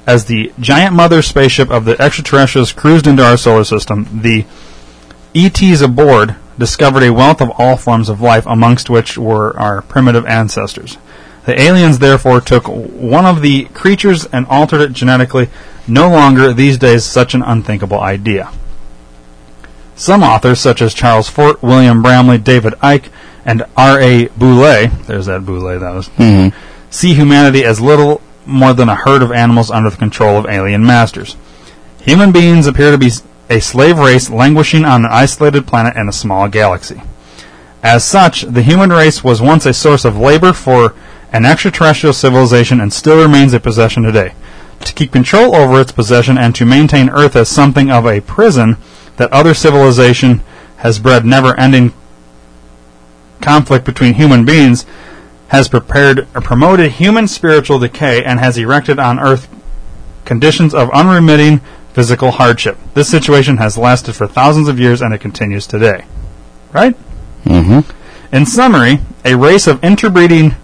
[0.07, 4.47] As the giant mother spaceship of the extraterrestrials cruised into our solar system, the
[5.35, 10.25] ETs aboard discovered a wealth of all forms of life, amongst which were our primitive
[10.25, 10.97] ancestors.
[11.45, 15.51] The aliens therefore took one of the creatures and altered it genetically,
[15.87, 18.51] no longer these days such an unthinkable idea.
[19.99, 23.09] Some authors, such as Charles Fort, William Bramley, David Icke,
[23.45, 24.29] and R.A.
[24.29, 26.57] Boulay, there's that Boulay, that was, mm-hmm.
[26.89, 30.87] see humanity as little more than a herd of animals under the control of alien
[30.87, 31.37] masters.
[32.03, 33.11] Human beings appear to be
[33.51, 37.03] a slave race languishing on an isolated planet in a small galaxy.
[37.83, 40.95] As such, the human race was once a source of labor for
[41.33, 44.35] an extraterrestrial civilization and still remains a possession today.
[44.79, 48.77] To keep control over its possession and to maintain Earth as something of a prison
[49.19, 50.43] that other civilization
[50.79, 51.93] has bred never-ending
[53.41, 54.87] conflict between human beings,
[55.49, 59.49] has prepared or promoted human spiritual decay and has erected on Earth
[60.25, 61.61] conditions of unremitting
[61.93, 62.77] physical hardship.
[62.95, 66.05] This situation has lasted for thousands of years and it continues today.
[66.73, 66.95] Right?
[67.45, 68.35] Mm-hmm.
[68.35, 70.55] In summary, a race of interbreeding,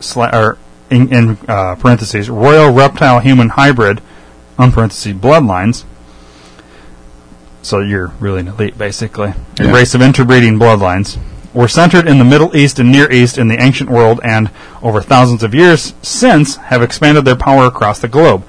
[0.00, 0.58] sla- or
[0.90, 4.02] in, in uh, parentheses, royal reptile human hybrid,
[4.58, 5.84] on parentheses, bloodlines,
[7.62, 9.34] so you're really an elite, basically.
[9.58, 9.72] A Yeah.
[9.72, 11.16] race of interbreeding bloodlines.
[11.52, 14.50] Were centered in the Middle East and Near East in the ancient world and,
[14.82, 18.44] over thousands of years since, have expanded their power across the globe,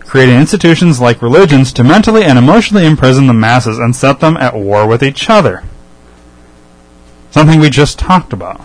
[0.00, 4.54] creating institutions like religions to mentally and emotionally imprison the masses and set them at
[4.54, 5.64] war with each other.
[7.30, 8.62] Something we just talked about.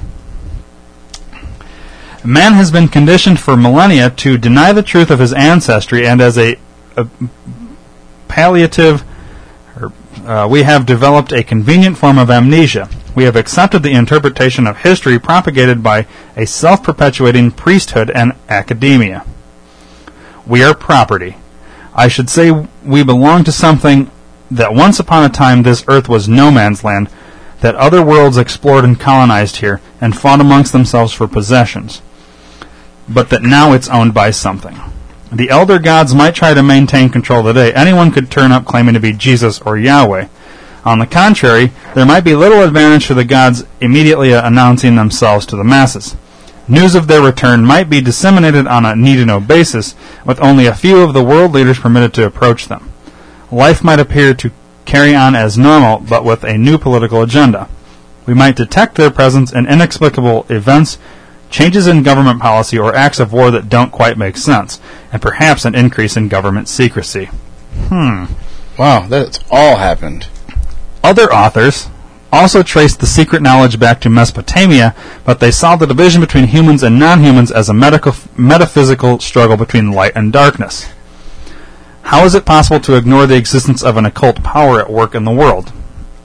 [2.23, 6.37] Man has been conditioned for millennia to deny the truth of his ancestry, and as
[6.37, 6.55] a,
[6.95, 7.07] a
[8.27, 9.03] palliative,
[10.25, 12.89] uh, we have developed a convenient form of amnesia.
[13.15, 19.25] We have accepted the interpretation of history propagated by a self perpetuating priesthood and academia.
[20.45, 21.37] We are property.
[21.93, 22.51] I should say
[22.83, 24.09] we belong to something
[24.49, 27.09] that once upon a time this earth was no man's land,
[27.59, 32.01] that other worlds explored and colonized here, and fought amongst themselves for possessions
[33.13, 34.79] but that now it's owned by something.
[35.31, 37.73] The elder gods might try to maintain control today.
[37.73, 40.27] Anyone could turn up claiming to be Jesus or Yahweh.
[40.83, 45.55] On the contrary, there might be little advantage to the gods immediately announcing themselves to
[45.55, 46.17] the masses.
[46.67, 49.95] News of their return might be disseminated on a need to know basis,
[50.25, 52.91] with only a few of the world leaders permitted to approach them.
[53.51, 54.51] Life might appear to
[54.83, 57.69] carry on as normal, but with a new political agenda.
[58.25, 60.97] We might detect their presence in inexplicable events
[61.51, 64.79] changes in government policy or acts of war that don't quite make sense,
[65.11, 67.25] and perhaps an increase in government secrecy.
[67.89, 68.25] Hmm.
[68.79, 70.27] Wow, that's all happened.
[71.03, 71.89] Other authors
[72.31, 74.95] also traced the secret knowledge back to Mesopotamia,
[75.25, 79.91] but they saw the division between humans and non-humans as a medical, metaphysical struggle between
[79.91, 80.89] light and darkness.
[82.03, 85.25] How is it possible to ignore the existence of an occult power at work in
[85.25, 85.71] the world?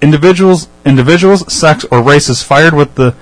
[0.00, 3.14] Individuals, individuals, sects, or races fired with the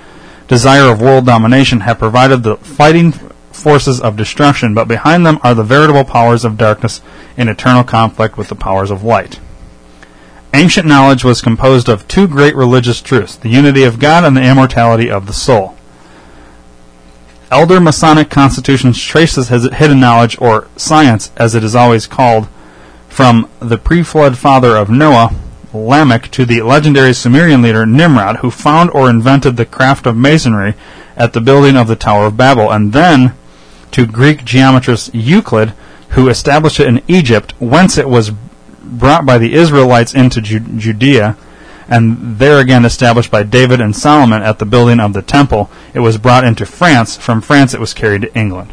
[0.48, 3.12] desire of world domination have provided the fighting
[3.52, 7.00] forces of destruction, but behind them are the veritable powers of darkness
[7.36, 9.40] in eternal conflict with the powers of light.
[10.52, 14.48] Ancient knowledge was composed of two great religious truths the unity of God and the
[14.48, 15.76] immortality of the soul.
[17.50, 22.48] Elder Masonic constitutions trace this hidden knowledge, or science as it is always called,
[23.08, 25.34] from the pre flood father of Noah,
[25.74, 30.74] Lamech, to the legendary Sumerian leader Nimrod, who found or invented the craft of masonry
[31.16, 33.34] at the building of the Tower of Babel, and then
[33.90, 35.72] to Greek geometrist Euclid,
[36.10, 38.30] who established it in Egypt, whence it was
[38.82, 41.36] brought by the Israelites into Ju- Judea,
[41.88, 45.70] and there again established by David and Solomon at the building of the temple.
[45.92, 47.16] It was brought into France.
[47.16, 48.72] From France, it was carried to England.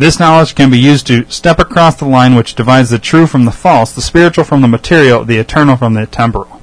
[0.00, 3.44] This knowledge can be used to step across the line which divides the true from
[3.44, 6.58] the false, the spiritual from the material, the eternal from the temporal.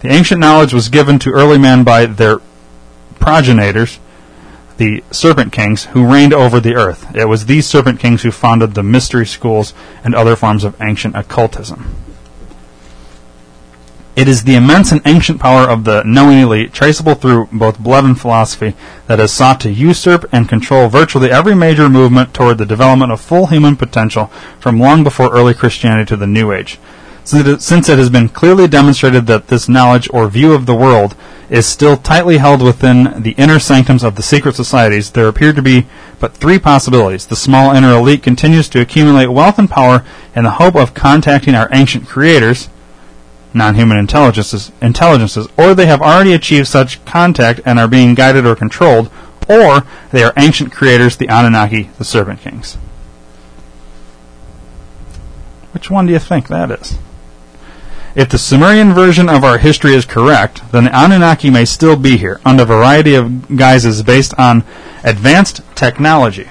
[0.00, 2.40] The ancient knowledge was given to early men by their
[3.20, 3.98] progenitors,
[4.78, 7.14] the serpent kings, who reigned over the earth.
[7.14, 11.16] It was these serpent kings who founded the mystery schools and other forms of ancient
[11.16, 11.94] occultism.
[14.18, 18.04] It is the immense and ancient power of the knowing elite, traceable through both blood
[18.04, 18.74] and philosophy,
[19.06, 23.20] that has sought to usurp and control virtually every major movement toward the development of
[23.20, 24.26] full human potential
[24.58, 26.80] from long before early Christianity to the New Age.
[27.22, 31.14] Since it, has been clearly demonstrated that this knowledge or view of the world
[31.48, 35.62] is still tightly held within the inner sanctums of the secret societies, there appear to
[35.62, 35.86] be
[36.18, 37.24] but three possibilities.
[37.24, 40.04] The small inner elite continues to accumulate wealth and power
[40.34, 42.68] in the hope of contacting our ancient creators,
[43.54, 48.54] non-human intelligences, intelligences, or they have already achieved such contact and are being guided or
[48.54, 49.10] controlled,
[49.48, 52.76] or they are ancient creators, the Anunnaki, the Serpent Kings.
[55.72, 56.98] Which one do you think that is?
[58.14, 62.16] If the Sumerian version of our history is correct, then the Anunnaki may still be
[62.16, 64.64] here, under a variety of guises based on
[65.04, 66.48] advanced technology.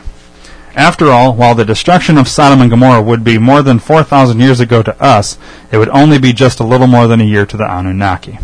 [0.78, 4.60] After all, while the destruction of Sodom and Gomorrah would be more than 4,000 years
[4.60, 5.38] ago to us,
[5.72, 8.38] it would only be just a little more than a year to the Anunnaki.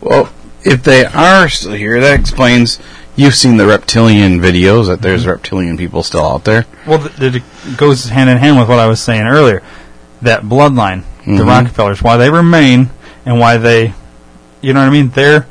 [0.00, 0.32] Well,
[0.64, 2.78] if they are still here, that explains.
[3.16, 6.66] You've seen the reptilian videos that there's reptilian people still out there.
[6.86, 7.42] Well, th- it
[7.76, 9.62] goes hand in hand with what I was saying earlier.
[10.22, 11.46] That bloodline, the Mhm.
[11.46, 12.90] Rockefellers, why they remain
[13.26, 13.92] and why they,
[14.62, 15.10] you know what I mean?
[15.10, 15.46] They're,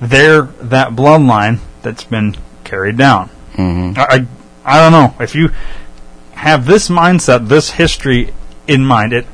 [0.00, 3.30] they're that bloodline that's been carried down.
[3.56, 3.98] Mm-hmm.
[3.98, 4.26] I,
[4.68, 5.50] I don't know if you
[6.32, 8.32] have this mindset, this history
[8.66, 9.12] in mind.
[9.12, 9.26] It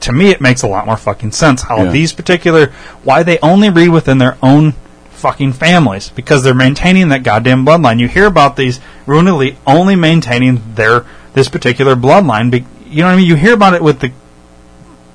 [0.00, 1.90] to me it makes a lot more fucking sense how Yeah.
[1.90, 2.72] these particular
[3.02, 4.74] why they only read within their own
[5.10, 7.98] fucking families because they're maintaining that goddamn bloodline.
[7.98, 12.50] You hear about these ruined elite only maintaining their this particular bloodline.
[12.50, 13.26] Be, you know what I mean?
[13.26, 14.12] You hear about it with the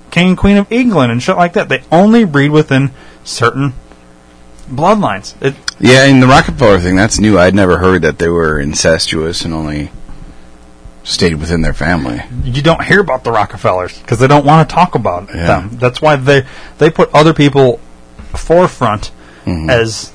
[0.10, 1.70] king and queen of England and shit like that.
[1.70, 2.92] They only breed within
[3.24, 3.74] certain
[4.72, 5.36] bloodlines.
[5.42, 7.38] It, Yeah, and the Rockefeller thing, that's new.
[7.38, 9.92] I'd never heard that they were incestuous and only
[11.04, 12.22] stayed within their family.
[12.44, 15.48] you don't hear about the Rockefellers because they don't want to talk about Yeah.
[15.48, 15.70] them.
[15.74, 16.46] That's why they
[16.78, 17.80] they put other people
[18.36, 19.12] forefront
[19.46, 19.70] Mm-hmm.
[19.72, 20.12] as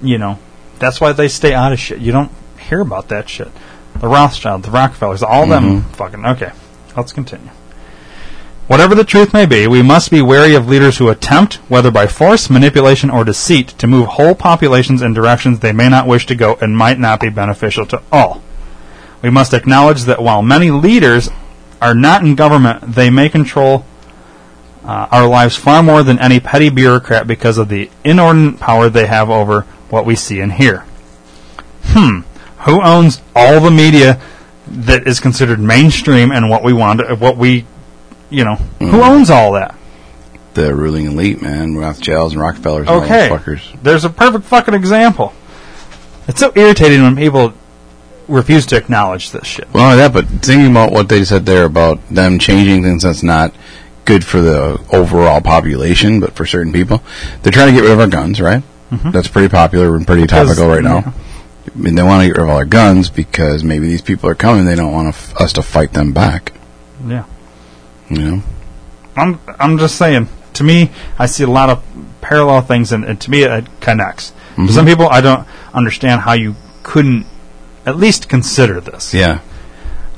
[0.00, 0.38] you know.
[0.78, 1.98] That's why they stay out of shit.
[1.98, 2.30] You don't
[2.60, 3.48] hear about that shit.
[3.98, 5.92] The Rothschilds, the Rockefellers, all them Mm-hmm.
[5.94, 6.52] fucking okay.
[6.96, 7.50] Let's continue.
[8.68, 12.06] Whatever the truth may be, we must be wary of leaders who attempt, whether by
[12.06, 16.34] force, manipulation, or deceit, to move whole populations in directions they may not wish to
[16.34, 18.42] go and might not be beneficial to all.
[19.22, 21.30] We must acknowledge that while many leaders
[21.80, 23.86] are not in government, they may control
[24.84, 29.06] uh, our lives far more than any petty bureaucrat because of the inordinate power they
[29.06, 30.84] have over what we see and hear.
[31.84, 32.20] Hmm.
[32.66, 34.20] Who owns all the media
[34.66, 37.64] that is considered mainstream and what we want, what we,
[38.30, 39.08] you know, who mm.
[39.08, 39.74] owns all that?
[40.54, 43.28] The ruling elite, man, Rothschilds and Rockefellers and Okay.
[43.28, 43.82] all those fuckers.
[43.82, 45.32] There's a perfect fucking example.
[46.26, 47.52] It's so irritating when people
[48.26, 49.72] refuse to acknowledge this shit.
[49.72, 53.54] Well, that, but thinking about what they said there about them changing things that's not
[54.04, 57.02] good for the overall population, but for certain people,
[57.42, 58.62] they're trying to get rid of our guns, right?
[58.90, 59.10] Mm-hmm.
[59.10, 60.98] That's pretty popular and pretty Because- topical right now.
[60.98, 61.12] yeah.
[61.74, 64.28] I mean, they want to get rid of all our guns because maybe these people
[64.30, 64.64] are coming.
[64.64, 66.52] They don't want f- us to fight them back.
[67.06, 67.24] Yeah.
[68.10, 68.42] Know?
[69.16, 70.28] I'm I'm just saying.
[70.54, 71.84] To me, I see a lot of
[72.20, 74.32] parallel things, and, and to me, it connects.
[74.56, 77.26] For some people, I don't understand how you couldn't
[77.86, 79.14] at least consider this.
[79.14, 79.40] Yeah.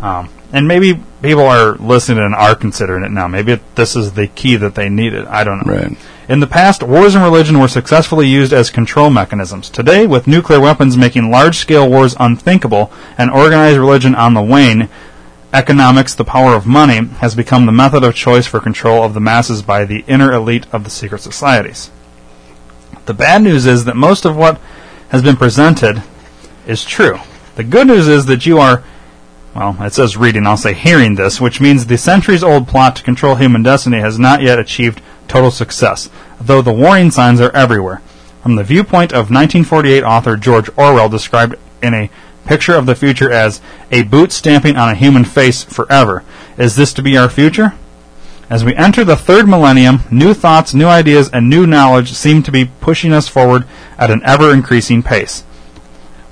[0.01, 3.29] Um, and maybe people are listening and are considering it now.
[3.29, 5.27] Maybe it, this is the key that they needed.
[5.27, 5.75] I don't know.
[5.75, 5.99] Right.
[6.29, 9.69] In the past, wars and religion were successfully used as control mechanisms.
[9.69, 14.89] Today, with nuclear weapons making large scale wars unthinkable and organized religion on the wane,
[15.53, 19.21] economics, the power of money, has become the method of choice for control of the
[19.21, 21.91] masses by the inner elite of the secret societies.
[23.07, 24.61] The bad news is that most of what
[25.09, 26.03] has been presented
[26.67, 27.19] is true.
[27.57, 28.85] The good news is that you are
[29.55, 33.03] well, it says reading, I'll say hearing this, which means the centuries old plot to
[33.03, 36.09] control human destiny has not yet achieved total success,
[36.41, 38.01] though the warning signs are everywhere.
[38.43, 42.11] From the viewpoint of 1948 author George Orwell, described in a
[42.51, 43.61] picture of the future as
[43.93, 46.25] a boot stamping on a human face forever.
[46.59, 47.75] Is this to be our future?
[48.51, 52.51] As we enter the third millennium, new thoughts, new ideas, and new knowledge seem to
[52.51, 55.45] be pushing us forward at an ever increasing pace.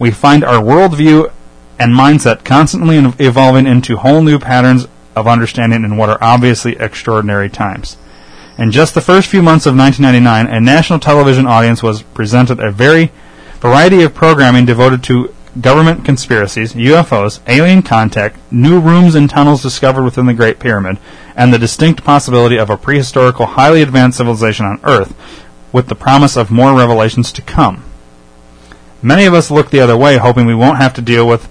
[0.00, 1.30] We find our worldview
[1.78, 7.48] and mindset constantly evolving into whole new patterns of understanding in what are obviously extraordinary
[7.48, 7.96] times.
[8.58, 12.72] In just the first few months of 1999, a national television audience was presented a
[12.72, 13.12] very
[13.60, 20.04] variety of programming devoted to government conspiracies, UFOs, alien contact, new rooms and tunnels discovered
[20.04, 20.98] within the Great Pyramid,
[21.34, 25.14] and the distinct possibility of a prehistorical, highly advanced civilization on Earth,
[25.72, 27.84] with the promise of more revelations to come.
[29.02, 31.48] Many of us look the other way, hoping we won't have to deal with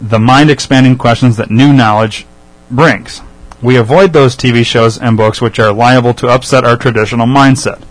[0.00, 2.26] the mind expanding questions that new knowledge
[2.70, 3.22] brings.
[3.62, 7.82] We avoid those TV shows and books which are liable to upset our traditional mindset.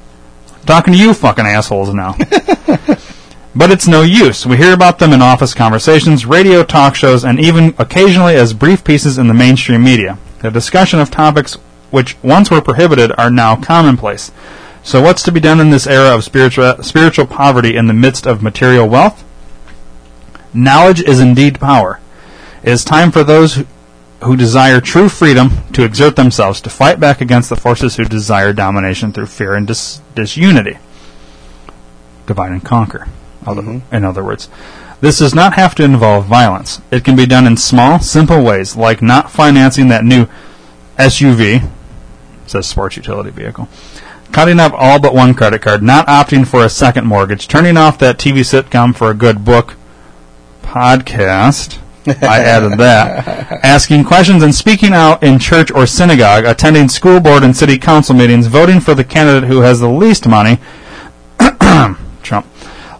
[0.65, 2.15] Talking to you fucking assholes now.
[3.55, 4.45] but it's no use.
[4.45, 8.83] We hear about them in office conversations, radio talk shows, and even occasionally as brief
[8.83, 10.17] pieces in the mainstream media.
[10.39, 11.55] The discussion of topics
[11.91, 14.31] which once were prohibited are now commonplace.
[14.83, 18.25] So what's to be done in this era of spiritual spiritual poverty in the midst
[18.25, 19.23] of material wealth?
[20.53, 21.99] Knowledge is indeed power.
[22.63, 23.63] It is time for those
[24.23, 28.53] who, desire true freedom to exert themselves to fight back against the forces who desire
[28.53, 30.77] domination through fear and dis- disunity.
[32.27, 33.07] Divide and conquer,
[33.45, 33.95] other, mm-hmm.
[33.95, 34.49] in other words.
[35.01, 36.79] This does not have to involve violence.
[36.91, 40.27] It can be done in small, simple ways, like not financing that new
[40.97, 41.67] SUV,
[42.45, 43.67] says sports utility vehicle,
[44.31, 47.97] cutting up all but one credit card, not opting for a second mortgage, turning off
[47.97, 49.75] that TV sitcom for a good book,
[50.61, 51.79] podcast.
[52.07, 53.51] I added that.
[53.63, 58.15] Asking questions and speaking out in church or synagogue, attending school board and city council
[58.15, 60.59] meetings, voting for the candidate who has the least money,
[62.23, 62.47] Trump,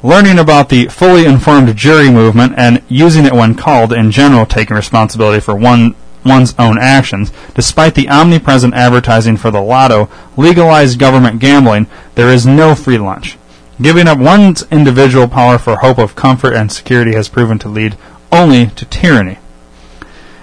[0.03, 4.75] learning about the fully informed jury movement and using it when called, in general taking
[4.75, 5.95] responsibility for one
[6.25, 7.31] one's own actions.
[7.55, 13.37] Despite the omnipresent advertising for the lotto, legalized government gambling, there is no free lunch.
[13.81, 17.97] Giving up one's individual power for hope of comfort and security has proven to lead
[18.31, 19.39] only to tyranny.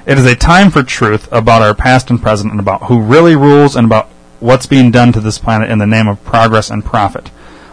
[0.06, 3.36] It is a time for truth about our past and present and about who really
[3.36, 4.08] rules and about
[4.40, 7.30] what's being done to this planet in the name of progress and profit.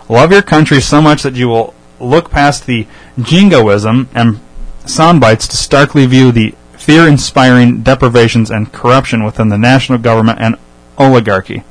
[0.10, 2.88] Love your country so much that you will look past the
[3.20, 4.40] jingoism and
[4.86, 10.40] sound bites to starkly view the fear inspiring deprivations and corruption within the national government
[10.40, 10.56] and
[10.98, 11.64] oligarchy.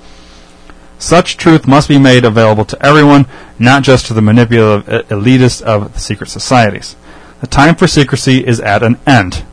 [0.99, 3.27] Such truth must be made available to everyone,
[3.59, 6.97] not just to the manipulative elitists of the secret societies.
[7.41, 9.45] The time for secrecy is at an end.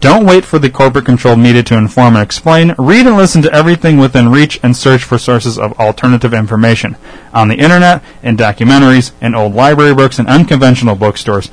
[0.00, 2.74] Don't wait for the corporate controlled media to inform and explain.
[2.78, 6.96] Read and listen to everything within reach and search for sources of alternative information
[7.34, 11.50] on the internet, in documentaries, in old library books, and unconventional bookstores.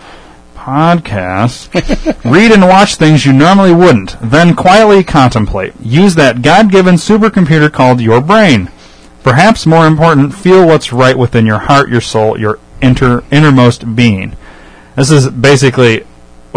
[0.55, 1.67] Podcasts.
[2.31, 4.15] Read and watch things you normally wouldn't.
[4.21, 5.73] Then quietly contemplate.
[5.81, 8.71] Use that God given supercomputer called your brain.
[9.23, 14.37] Perhaps more important, feel what's right within your heart, your soul, your inter- innermost being.
[14.95, 16.05] This is basically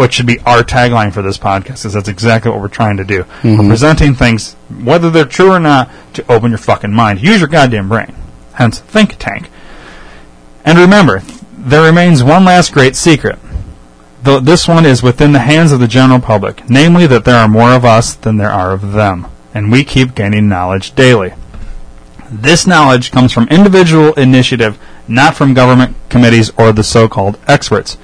[0.01, 3.03] what should be our tagline for this podcast, because that's exactly what we're trying to
[3.03, 3.19] do.
[3.43, 3.67] We're mm-hmm.
[3.67, 7.21] presenting things, whether they're true or not, to open your fucking mind.
[7.21, 8.15] Use your goddamn brain.
[8.53, 9.51] Hence, think tank.
[10.65, 11.21] And remember,
[11.53, 13.37] there remains one last great secret.
[14.23, 17.47] Though this one is within the hands of the general public, namely that there are
[17.47, 21.33] more of us than there are of them, and we keep gaining knowledge daily.
[22.31, 27.97] This knowledge comes from individual initiative, not from government committees or the so-called experts.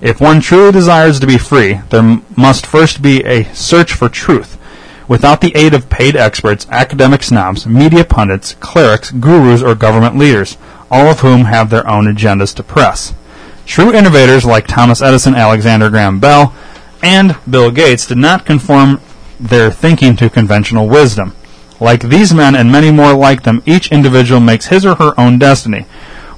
[0.00, 4.58] If one truly desires to be free, there must first be a search for truth.
[5.06, 10.56] Without the aid of paid experts, academic snobs, media pundits, clerics, gurus, or government leaders,
[10.90, 13.14] all of whom have their own agendas to press.
[13.66, 16.54] True innovators like Thomas Edison, Alexander Graham Bell,
[17.02, 19.00] and Bill Gates did not conform
[19.38, 21.34] their thinking to conventional wisdom.
[21.80, 25.38] Like these men and many more like them, each individual makes his or her own
[25.38, 25.86] destiny.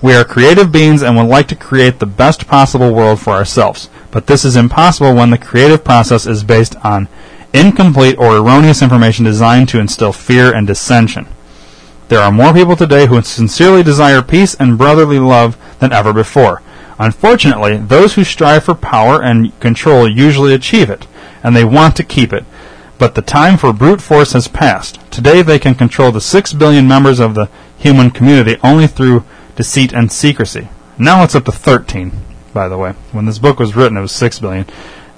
[0.02, 3.88] We are creative beings and would like to create the best possible world for ourselves.
[4.10, 7.08] But this is impossible when the creative process is based on
[7.52, 11.26] incomplete or erroneous information designed to instill fear and dissension.
[12.08, 16.62] There are more people today who sincerely desire peace and brotherly love than ever before.
[16.98, 21.06] Unfortunately, those who strive for power and control usually achieve it,
[21.42, 22.44] and they want to keep it.
[22.98, 24.98] But the time for brute force has passed.
[25.10, 29.24] Today they can control the six billion members of the human community only through
[29.56, 30.68] deceit and secrecy.
[30.98, 32.12] Now it's up to 13,
[32.54, 32.92] by the way.
[33.12, 34.66] When this book was written, it was 6 billion.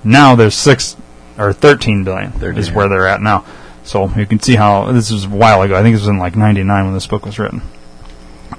[0.02, 0.96] Now there's 6,
[1.36, 3.44] or 13 billion is where they're at now.
[3.84, 5.76] So you can see how, this was a while ago.
[5.76, 7.62] I think it was in like 99 when this book was written.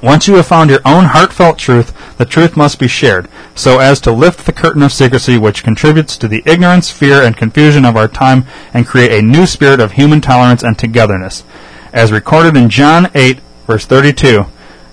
[0.01, 3.99] Once you have found your own heartfelt truth, the truth must be shared, so as
[3.99, 7.97] to lift the curtain of secrecy which contributes to the ignorance, fear, and confusion of
[7.97, 11.43] our time and create a new spirit of human tolerance and togetherness.
[11.91, 14.45] As recorded in John 8, verse 32,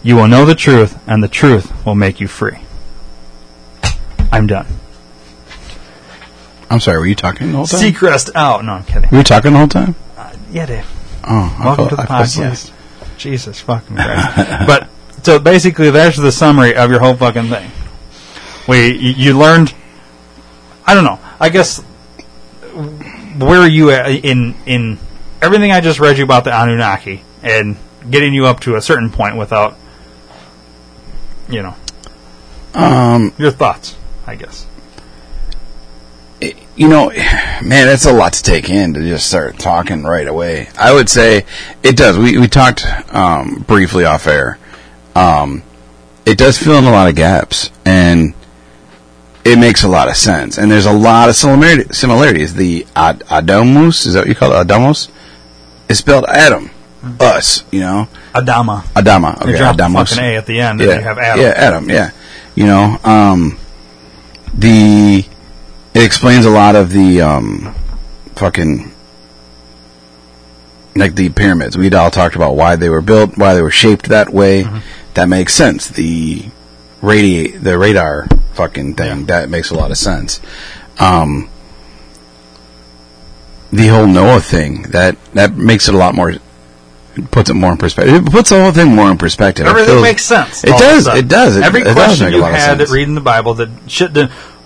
[0.06, 2.58] you will know the truth, and the truth will make you free.
[4.30, 4.68] I'm done.
[6.70, 7.80] I'm sorry, were you talking the whole time?
[7.80, 8.60] Seacrest out.
[8.60, 9.10] Oh, no, I'm kidding.
[9.10, 9.96] Were you talking the whole time?
[10.16, 10.86] Uh, yeah, Dave.
[11.24, 12.72] Oh, Welcome to the I podcast.
[13.18, 14.36] Jesus fucking Christ.
[14.68, 14.88] but
[15.24, 17.68] so basically, that's the summary of your whole fucking thing.
[18.68, 19.74] We you, you learned.
[20.86, 21.18] I don't know.
[21.40, 21.80] I guess
[23.38, 25.00] where are you at in in
[25.42, 27.76] everything I just read you about the Anunnaki and
[28.08, 29.76] getting you up to a certain point without,
[31.48, 31.74] you know,
[32.74, 33.96] Um, your thoughts.
[34.26, 34.66] I guess.
[36.76, 40.68] you know, man, it's a lot to take in to just start talking right away.
[40.78, 41.46] I would say
[41.82, 42.18] it does.
[42.18, 42.84] We we talked
[43.14, 44.58] um, briefly off air.
[45.14, 45.62] Um,
[46.26, 48.34] it does fill in a lot of gaps, and
[49.44, 50.58] it makes a lot of sense.
[50.58, 52.54] And there's a lot of similarity, similarities.
[52.54, 54.66] The Ad- Adamus is that what you call it?
[54.66, 55.08] Adamos
[55.88, 56.68] is spelled Adam,
[57.20, 57.64] us.
[57.70, 58.82] You know, Adama.
[58.94, 59.40] Adama.
[59.42, 60.10] Okay, Adamos.
[60.10, 61.44] fucking A at the end, and yeah, you have Adam.
[61.44, 61.90] Yeah, Adam.
[61.90, 62.10] Yeah,
[62.54, 63.58] you know, um,
[64.54, 65.24] the
[65.94, 67.74] it explains a lot of the um,
[68.34, 68.92] fucking
[70.94, 71.76] like the pyramids.
[71.76, 74.64] We'd all talked about why they were built, why they were shaped that way.
[74.64, 74.78] Mm-hmm.
[75.14, 75.88] That makes sense.
[75.88, 76.44] The
[77.02, 79.26] radiate, the radar fucking thing, Yeah.
[79.26, 80.40] that makes a lot of sense.
[80.98, 81.48] Um,
[83.72, 86.34] the whole Noah thing that that makes it a lot more.
[87.30, 88.14] Puts it more in perspective.
[88.26, 89.66] It puts the whole thing more in perspective.
[89.66, 90.64] It Everything feels- makes sense.
[90.64, 91.06] It does.
[91.06, 91.56] It does.
[91.56, 94.14] It, every it does question a you had reading the Bible that shit.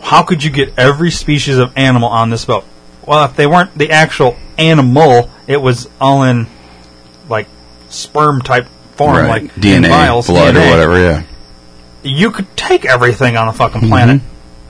[0.03, 2.65] How could you get every species of animal on this boat?
[3.07, 6.47] Well, if they weren't the actual animal, it was all in
[7.29, 7.47] like
[7.89, 9.43] sperm type form, Right.
[9.43, 10.67] like DNA, vials, blood, DNA.
[10.67, 10.99] or whatever.
[11.01, 11.23] Yeah.
[12.03, 14.23] You could take everything on the fucking planet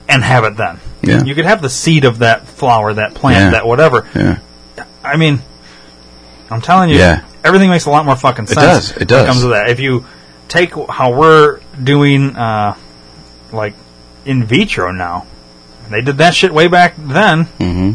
[0.09, 0.75] and have it then.
[0.77, 1.09] Mm-hmm.
[1.09, 1.23] Yeah.
[1.23, 3.49] You could have the seed of that flower, that plant, Yeah.
[3.51, 4.07] that whatever.
[4.15, 4.39] Yeah.
[5.03, 5.39] I mean,
[6.49, 7.23] I'm telling you, Yeah.
[7.43, 8.57] Everything makes a lot more fucking sense.
[8.57, 9.23] It does, it When does.
[9.23, 9.69] it comes to that.
[9.69, 10.05] If you
[10.47, 12.75] take how we're doing, uh,
[13.51, 13.73] like
[14.25, 15.25] in vitro now,
[15.89, 17.45] they did that shit way back then.
[17.59, 17.91] Mm-hmm.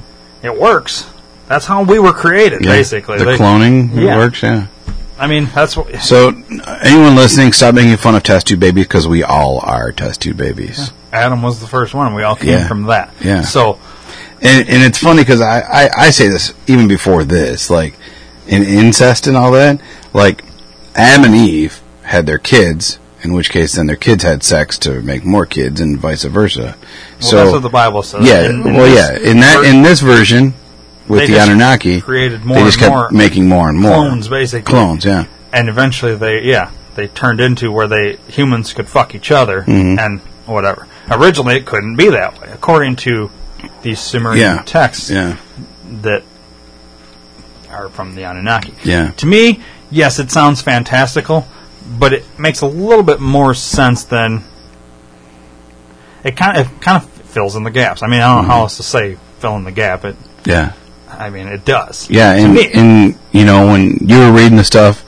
[0.47, 1.07] It works.
[1.49, 2.73] That's how we were created, yeah.
[2.73, 3.19] basically.
[3.19, 4.17] the They- cloning Yeah.
[4.19, 4.43] works.
[4.43, 4.67] Yeah.
[5.19, 5.95] I mean, that's what.
[6.03, 6.29] So,
[6.83, 10.37] anyone listening, stop making fun of test tube babies because we all are test tube
[10.37, 10.91] babies.
[11.13, 12.13] Adam was the first one.
[12.15, 12.69] We all came Yeah.
[12.69, 13.15] from that.
[13.21, 13.41] Yeah.
[13.41, 13.79] So
[14.43, 17.95] And, and it's funny because I, I, I say this even before this, like
[18.47, 19.81] in incest and all that.
[20.13, 20.45] Like
[20.95, 25.03] Adam and Eve had their kids, in which case then their kids had sex to
[25.03, 26.77] make more kids, and vice versa.
[26.79, 28.27] well, so that's what the Bible says.
[28.27, 29.19] yeah, In- in well, yeah.
[29.19, 30.55] In that in this version,
[31.09, 34.29] with the Anunnaki, created more they just and kept more making more and more clones,
[34.29, 34.71] basically.
[34.73, 35.27] Clones, yeah.
[35.53, 39.99] and eventually they yeah they turned into where they humans could fuck each other Mm-hmm.
[39.99, 40.87] and whatever.
[41.11, 43.31] Originally, it couldn't be that way, according to
[43.83, 44.63] these Sumerian Yeah.
[44.65, 45.37] texts Yeah.
[46.03, 46.23] that
[47.77, 48.75] are from the Anunnaki.
[48.85, 49.11] Yeah.
[49.13, 51.47] To me, yes, it sounds fantastical,
[51.99, 54.43] but it makes a little bit more sense than
[56.25, 58.03] it kind of it kind of fills in the gaps.
[58.03, 58.49] I mean, I don't Mm-hmm.
[58.49, 60.05] know how else to say fill in the gap.
[60.05, 60.73] It, Yeah.
[61.09, 62.11] I mean, it does.
[62.11, 65.03] Yeah, and, and you know when you were reading the stuff,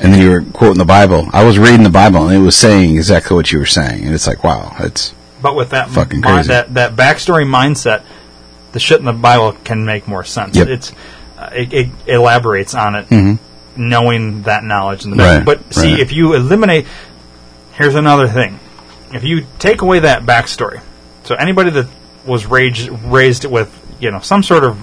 [0.00, 1.28] and then you were quoting the Bible.
[1.32, 4.12] I was reading the Bible, and it was saying exactly what you were saying, and
[4.14, 6.48] it's like, wow, it's But with that Fucking mi- crazy.
[6.48, 8.02] that that backstory mindset,
[8.72, 10.56] the shit in the Bible can make more sense.
[10.56, 10.66] Yep.
[10.68, 10.92] It's
[11.52, 13.38] it, it elaborates on it, Mhm.
[13.76, 15.38] knowing that knowledge in the back.
[15.38, 16.00] Right, But see, right.
[16.00, 16.86] if you eliminate,
[17.72, 18.58] here's another thing:
[19.12, 20.80] if you take away that backstory,
[21.24, 21.86] so anybody that
[22.24, 23.68] was raised raised with
[24.00, 24.76] you know some sort of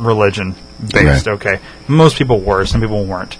[0.00, 0.54] religion
[0.92, 1.34] based, Right.
[1.34, 1.58] okay,
[1.88, 3.36] most people were, some people weren't.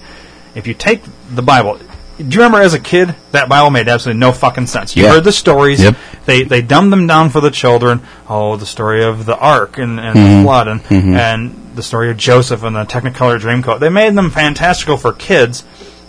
[0.55, 1.03] If you take
[1.33, 1.79] the Bible.
[2.17, 4.95] Do you remember as a kid that Bible made absolutely no fucking sense?
[4.95, 5.11] You Yeah.
[5.11, 5.95] heard the stories, Yep.
[6.25, 8.01] they they dumbed them down for the children.
[8.27, 10.37] Oh, the story of the ark and, and Mm-hmm.
[10.37, 13.79] the flood, and and the story of Joseph and the Technicolor Dreamcoat.
[13.79, 15.63] They made them fantastical for kids,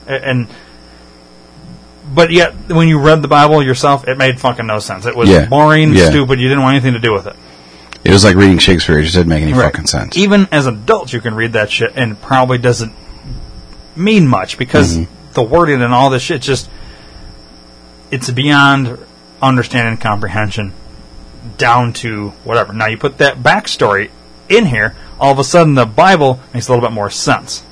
[0.07, 0.47] a- and
[2.15, 5.05] but yet when you read the Bible yourself, it made fucking no sense.
[5.05, 5.45] It was Yeah.
[5.45, 6.09] boring, Yeah.
[6.09, 6.41] stupid.
[6.41, 7.37] You didn't want anything to do with it.
[8.05, 8.99] it was like reading Shakespeare.
[8.99, 9.65] It just didn't make any Right.
[9.65, 10.17] fucking sense.
[10.17, 12.93] Even as adults, you can read that shit and it probably doesn't
[13.97, 15.13] mean much because Mm-hmm.
[15.35, 16.69] The wording and all this shit just
[18.11, 18.99] it's beyond
[19.43, 20.73] understanding and comprehension
[21.57, 22.73] down to whatever.
[22.73, 24.11] Now you put that backstory
[24.49, 27.63] in here, all of a sudden the Bible makes a little bit more sense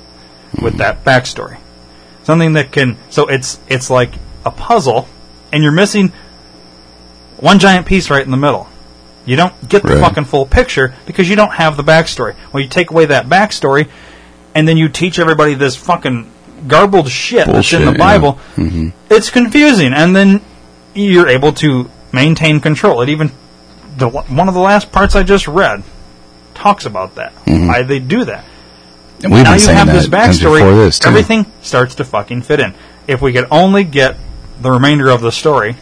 [0.61, 1.57] with that backstory.
[2.23, 4.11] Something that can so it's it's like
[4.45, 5.07] a puzzle
[5.51, 6.11] and you're missing
[7.37, 8.67] one giant piece right in the middle.
[9.25, 10.01] You don't get the Right.
[10.01, 12.35] fucking full picture because you don't have the backstory.
[12.51, 13.89] Well, you take away that backstory,
[14.55, 16.31] and then you teach everybody this fucking
[16.67, 18.17] garbled shit that's in the Bullshit, yeah.
[18.17, 18.39] Bible.
[19.09, 20.41] It's confusing, and then
[20.93, 23.01] you're able to maintain control.
[23.01, 23.31] It even
[23.97, 25.83] the one of the last parts I just read
[26.53, 27.33] talks about that.
[27.45, 28.45] Why they do that.
[29.23, 30.59] And we've now you have this backstory.
[30.75, 32.73] this everything starts to fucking fit in.
[33.07, 34.17] If we could only get
[34.61, 35.73] the remainder of the story,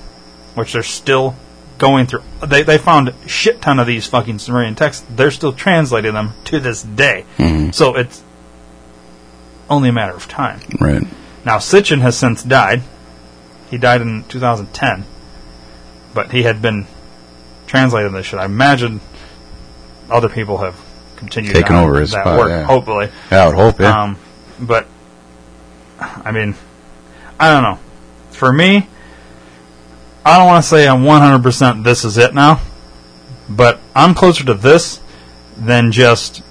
[0.53, 1.35] which they're still
[1.77, 5.05] going through, they they found a shit ton of these fucking Sumerian texts.
[5.09, 7.25] They're still translating them to this day.
[7.37, 7.71] Mm-hmm.
[7.71, 8.23] So it's
[9.69, 10.59] only a matter of time.
[10.79, 11.03] Right.
[11.45, 12.81] Now Sitchin has since died.
[13.69, 15.05] He died in 2010,
[16.13, 16.85] but he had been
[17.67, 18.39] translating this shit.
[18.39, 19.01] I imagine
[20.09, 20.79] other people have
[21.15, 22.49] continued Taken over his that spot, work.
[22.49, 22.63] yeah.
[22.63, 23.79] Hopefully, Yeah, I would hope.
[23.79, 24.03] Yeah.
[24.03, 24.17] um,
[24.59, 24.87] but
[25.99, 26.55] I mean,
[27.39, 27.79] I don't know.
[28.31, 28.87] For me,
[30.25, 32.61] I don't want to say I'm 100% this is it now,
[33.49, 34.99] but I'm closer to this
[35.57, 36.43] than just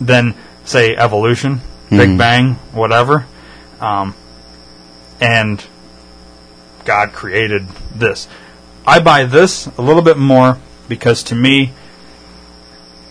[0.00, 1.60] than say evolution,
[1.96, 2.18] Big Mhm.
[2.18, 3.26] Bang, whatever.
[3.80, 4.14] Um,
[5.20, 5.62] and
[6.84, 8.28] God created this.
[8.86, 10.58] I buy this a little bit more
[10.88, 11.72] because to me,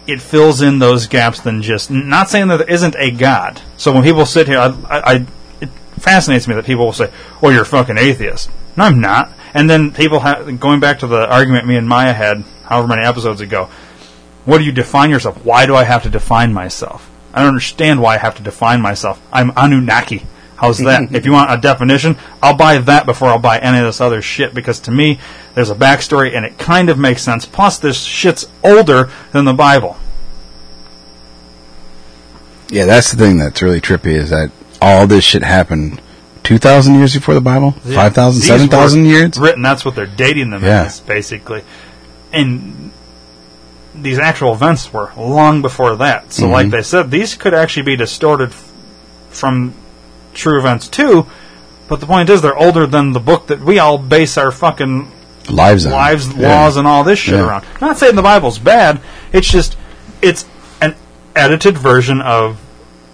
[0.06, 3.62] it fills in those gaps than just not saying that there isn't a God.
[3.78, 5.26] So when people sit here, I, I, I
[5.62, 7.10] it fascinates me that people will say,
[7.42, 9.32] "Oh, you're a fucking atheist." No, I'm not.
[9.54, 13.04] And then people have going back to the argument me and Maya had however many
[13.06, 13.70] episodes ago.
[14.46, 15.44] What do you define yourself?
[15.46, 17.10] Why do I have to define myself?
[17.34, 19.22] I don't understand why I have to define myself.
[19.32, 20.26] I'm Anunnaki.
[20.56, 21.12] How's that?
[21.16, 24.22] if you want a definition, I'll buy that before I'll buy any of this other
[24.22, 25.20] shit because to me,
[25.56, 27.46] there's a backstory and it kind of makes sense.
[27.46, 29.98] Plus, this shit's older than the Bible.
[32.70, 36.02] yeah, that's the thing that's really trippy is that all this shit happened
[36.44, 37.72] 2,000 years before the Bible?
[37.72, 39.38] 5,000, 7,000 years?
[39.38, 40.84] Written, that's what they're dating them Yeah.
[40.86, 41.64] as, basically.
[42.32, 42.92] And
[43.96, 46.34] these actual events were long before that.
[46.34, 46.72] So, like Mhm.
[46.72, 48.64] they said, these could actually be distorted f-
[49.30, 49.74] from
[50.34, 51.28] true events too.
[51.88, 55.08] But the point is, they're older than the book that we all base our fucking
[55.50, 55.92] Lives on.
[55.92, 56.48] lives, Yeah.
[56.48, 57.46] laws, and all this shit Yeah.
[57.46, 57.66] around.
[57.82, 59.00] Not saying the Bible's bad.
[59.32, 59.76] It's just
[60.22, 60.46] it's
[60.82, 60.96] an
[61.36, 62.58] edited version of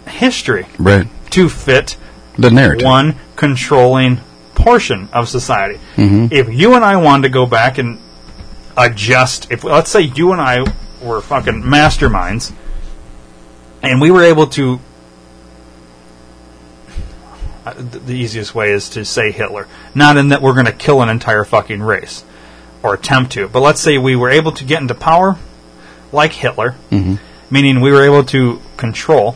[0.07, 1.07] history Right.
[1.31, 1.97] to fit
[2.37, 2.85] The narrative.
[2.85, 4.19] one controlling
[4.55, 5.79] portion of society.
[5.97, 6.31] Mhm.
[6.31, 7.97] If you and I wanted to go back and
[8.79, 10.63] adjust, if let's say you and I
[11.03, 12.51] were fucking masterminds,
[13.83, 14.79] and we were able to,
[17.65, 21.01] uh, the easiest way is to say Hitler, not in that we're going to kill
[21.01, 22.23] an entire fucking race
[22.81, 25.37] or attempt to, but let's say we were able to get into power
[26.11, 27.19] like Hitler, Mhm.
[27.49, 29.35] meaning we were able to control.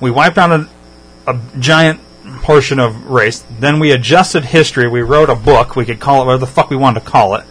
[0.00, 0.68] We wiped out a,
[1.26, 2.00] a giant
[2.42, 3.44] portion of race.
[3.60, 4.88] Then we adjusted history.
[4.88, 5.76] We wrote a book.
[5.76, 7.44] We could call it whatever the fuck we wanted to call it.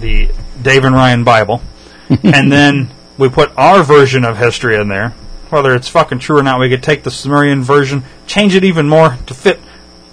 [0.00, 1.62] The Dave and Ryan Bible.
[2.22, 5.10] and then we put our version of history in there,
[5.50, 6.60] whether it's fucking true or not.
[6.60, 9.60] We could take the Sumerian version, change it even more to fit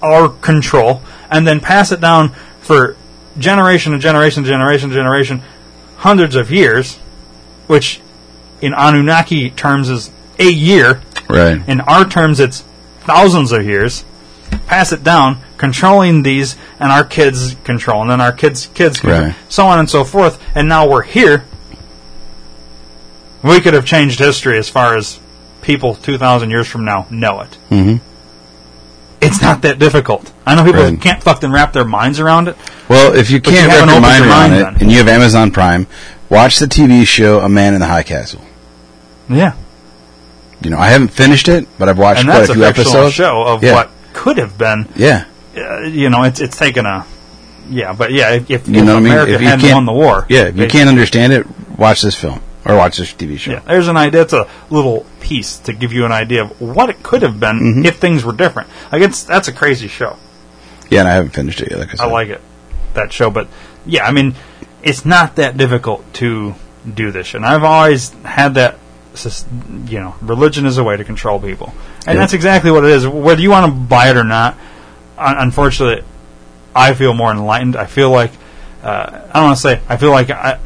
[0.02, 2.98] our control, and then pass it down for
[3.38, 5.42] generation to generation to generation to generation,
[5.98, 6.96] hundreds of years,
[7.68, 8.02] which
[8.62, 11.02] in Anunnaki terms is a year.
[11.30, 11.62] Right.
[11.68, 12.62] In our terms, it's
[13.02, 14.04] thousands of years.
[14.68, 19.22] Pass it down, controlling these, and our kids control, and then our kids' kids, control,
[19.26, 19.36] Right.
[19.50, 20.40] so on and so forth.
[20.56, 21.44] And now we're here.
[23.44, 25.20] We could have changed history as far as
[25.62, 27.58] people 2,000 years from now know it.
[27.72, 28.00] Mhm.
[29.22, 30.32] It's not that difficult.
[30.46, 31.00] I know people Right.
[31.02, 32.58] can't fucking wrap their minds around it.
[32.88, 34.76] Well, if you can't wrap haven't your mind around mind it, then.
[34.82, 35.88] and you have Amazon Prime,
[36.30, 38.42] watch the TV show A Man in the High Castle.
[39.30, 39.54] Yeah.
[40.62, 43.14] You know, I haven't finished it, but I've watched And quite a few episodes.
[43.14, 43.74] show of Yeah.
[43.74, 44.88] what could have been.
[44.96, 47.06] Yeah, Uh, you know, it's it's taken a.
[47.70, 49.12] Yeah, but yeah, if, if, you if know what I mean.
[49.14, 51.46] America If you hadn't won the war, yeah, if you can't understand it,
[51.78, 53.52] watch this film or watch this TV show.
[53.54, 54.22] Yeah, there's an idea.
[54.22, 57.58] It's a little piece to give you an idea of what it could have been
[57.60, 57.86] Mm-hmm.
[57.86, 58.70] if things were different.
[58.92, 60.18] Like it's that's a crazy show.
[60.90, 61.80] Yeah, and I haven't finished it yet.
[61.80, 62.42] Like I I like it,
[62.94, 63.30] that show.
[63.32, 63.48] But
[63.86, 64.36] yeah, I mean,
[64.84, 66.54] it's not that difficult to
[66.94, 67.34] do this.
[67.34, 68.78] And I've always had that,
[69.88, 71.74] you know, religion is a way to control people.
[72.08, 72.22] And Yeah.
[72.22, 73.08] that's exactly what it is.
[73.08, 74.58] Whether you want to buy it or not,
[75.18, 76.04] unfortunately,
[76.76, 77.76] I feel more enlightened.
[77.76, 78.32] I feel like,
[78.84, 80.58] uh, I don't want to say, I feel like I,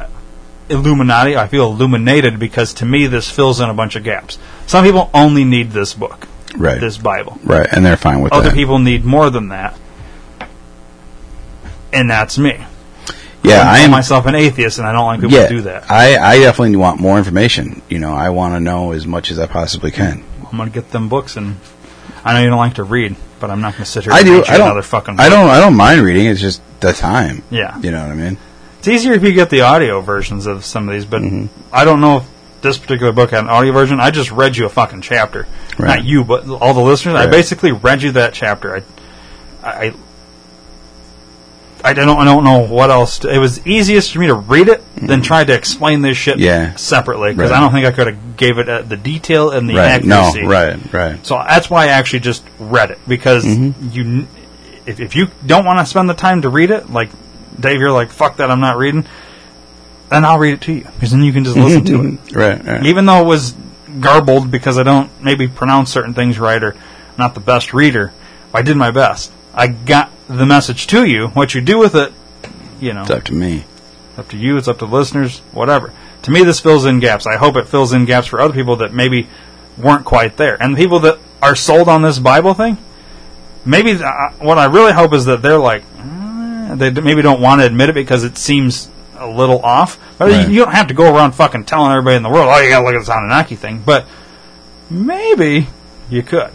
[0.68, 1.36] Illuminati.
[1.36, 4.38] I feel illuminated because to me this fills in a bunch of gaps.
[4.66, 7.38] Some people only need this book, right, this Bible.
[7.44, 8.54] right, and they're fine with Other that.
[8.54, 9.76] people need more than that.
[11.92, 12.64] And that's me.
[13.42, 13.90] Yeah, I I am.
[13.90, 15.90] myself an atheist, and I don't like people yeah, to do that.
[15.90, 17.82] I, I definitely want more information.
[17.88, 20.22] You know, I want to know as much as I possibly can.
[20.50, 21.56] I'm gonna get them books, and
[22.24, 24.12] I know you don't like to read, but I'm not gonna sit here.
[24.12, 24.32] I and do.
[24.38, 24.66] read you I don't.
[24.66, 25.18] Another fucking.
[25.20, 25.48] I don't.
[25.48, 26.26] I don't mind reading.
[26.26, 27.42] It's just the time.
[27.50, 28.36] Yeah, You know what I mean?
[28.78, 31.74] it's easier if you get the audio versions of some of these, but Mm-hmm.
[31.74, 32.26] I don't know if
[32.62, 34.00] this particular book had an audio version.
[34.00, 35.46] I just read you a fucking chapter,
[35.78, 35.96] Right.
[35.98, 37.14] not you, but all the listeners.
[37.16, 38.76] I basically read you that chapter.
[38.76, 38.82] I,
[39.62, 39.94] I,
[41.84, 42.18] I don't.
[42.18, 43.20] I don't know what else.
[43.20, 46.34] To, it was easiest for me to read it than try to explain this shit
[46.36, 46.44] Mm-hmm.
[46.44, 46.76] Yeah.
[46.76, 47.56] separately because Right.
[47.56, 50.04] I don't think I could have gave it uh, the detail and the right.
[50.04, 50.20] No.
[50.28, 50.46] accuracy.
[50.46, 50.92] Right.
[50.92, 51.26] Right.
[51.26, 53.88] So that's why I actually just read it because Mm-hmm.
[53.92, 54.26] you,
[54.86, 57.10] if, if you don't want to spend the time to read it, like
[57.58, 59.06] Dave, you're like fuck that, I'm not reading.
[60.08, 62.64] Then I'll read it to you because then you can just listen to it, Right.
[62.64, 62.86] right.
[62.86, 63.54] even though it was
[64.00, 66.74] garbled because I don't maybe pronounce certain things right or
[67.18, 68.12] not the best reader.
[68.52, 69.30] I did my best.
[69.54, 71.28] I got the message to you.
[71.28, 72.12] What you do with it,
[72.80, 73.64] you know, It's up to me.
[74.16, 74.56] up to you.
[74.56, 75.40] It's up to listeners.
[75.52, 75.92] Whatever.
[76.22, 77.26] To me, this fills in gaps.
[77.26, 79.28] I hope it fills in gaps for other people that maybe
[79.78, 82.76] weren't quite there, and the people that are sold on this Bible thing.
[83.64, 84.04] Maybe th-
[84.38, 87.88] what I really hope is that they're like "Uh," they maybe don't want to admit
[87.88, 89.98] it because it seems a little off.
[90.18, 90.46] But Right.
[90.48, 92.68] you, you don't have to go around fucking telling everybody in the world, "Oh, you
[92.70, 94.06] gotta look at this Anunnaki thing." But
[94.88, 95.66] maybe
[96.10, 96.50] you could.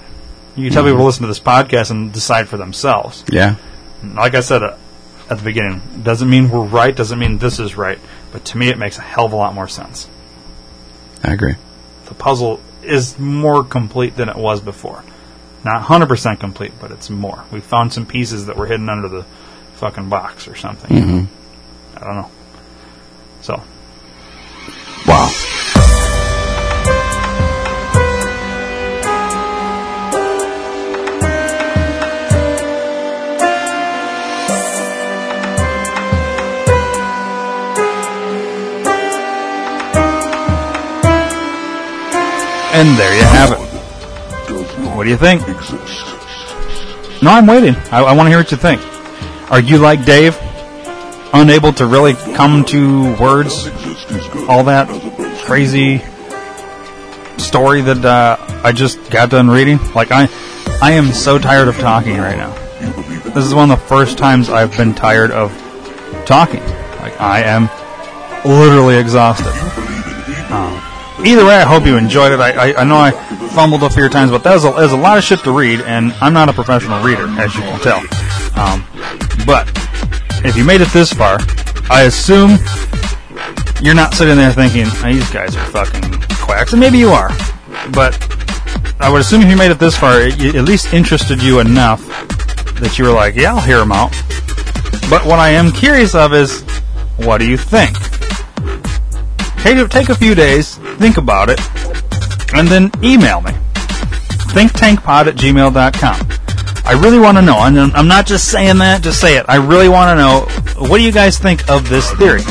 [0.55, 3.55] You can tell people to listen to this podcast and decide for themselves Yeah.
[4.03, 4.77] like I said uh,
[5.29, 7.99] at the beginning, doesn't mean we're right, doesn't mean this is right,
[8.31, 10.07] but to me it makes a hell of a lot more sense.
[11.23, 11.55] I agree.
[12.05, 15.03] The puzzle is more complete than it was before.
[15.63, 17.43] Not 100% complete, but it's more.
[17.51, 19.23] We found some pieces that were hidden under the
[19.77, 20.95] fucking box or something.
[20.95, 21.27] Mhm.
[21.97, 22.31] I don't know.
[23.41, 23.63] So,
[45.05, 47.21] What do you think?
[47.21, 47.75] No, I'm waiting.
[47.91, 48.81] I, I want to hear what you think.
[49.51, 50.35] Are you like Dave?
[51.31, 53.67] Unable to really come to words?
[54.49, 54.87] All that
[55.43, 55.99] crazy
[57.37, 59.77] story that uh, I just got done reading?
[59.93, 60.27] Like, I,
[60.81, 62.51] I am so tired of talking right now.
[63.25, 65.51] This is one of the first times I've been tired of
[66.25, 66.63] talking.
[67.01, 67.69] Like, I am
[68.43, 69.53] literally exhausted.
[70.51, 70.81] Um,
[71.23, 72.39] either way, I hope you enjoyed it.
[72.39, 73.11] I, I, I know I
[73.55, 75.79] fumbled a few times, but that was a, there's a lot of shit to read,
[75.81, 77.99] and I'm not a professional reader, as you can tell.
[78.59, 78.85] Um,
[79.45, 79.65] but
[80.43, 81.37] if you made it this far,
[81.89, 82.59] I assume
[83.81, 87.29] you're not sitting there thinking, "Oh, these guys are fucking quacks, and maybe you are.
[87.93, 88.13] But
[88.99, 91.59] I would assume if you made it this far, it, it at least interested you
[91.59, 92.05] enough
[92.79, 94.11] that you were like, yeah, I'll hear them out.
[95.09, 96.61] But what I am curious of is,
[97.17, 97.97] what do you think?
[99.61, 101.59] Take take a few days, think about it,
[102.55, 103.51] and then email me.
[104.53, 106.27] ThinkTankPod at gmail.com.
[106.85, 109.45] I really want to know, and I'm not just saying that, just say it.
[109.49, 112.41] I really want to know, what do you guys think of this theory?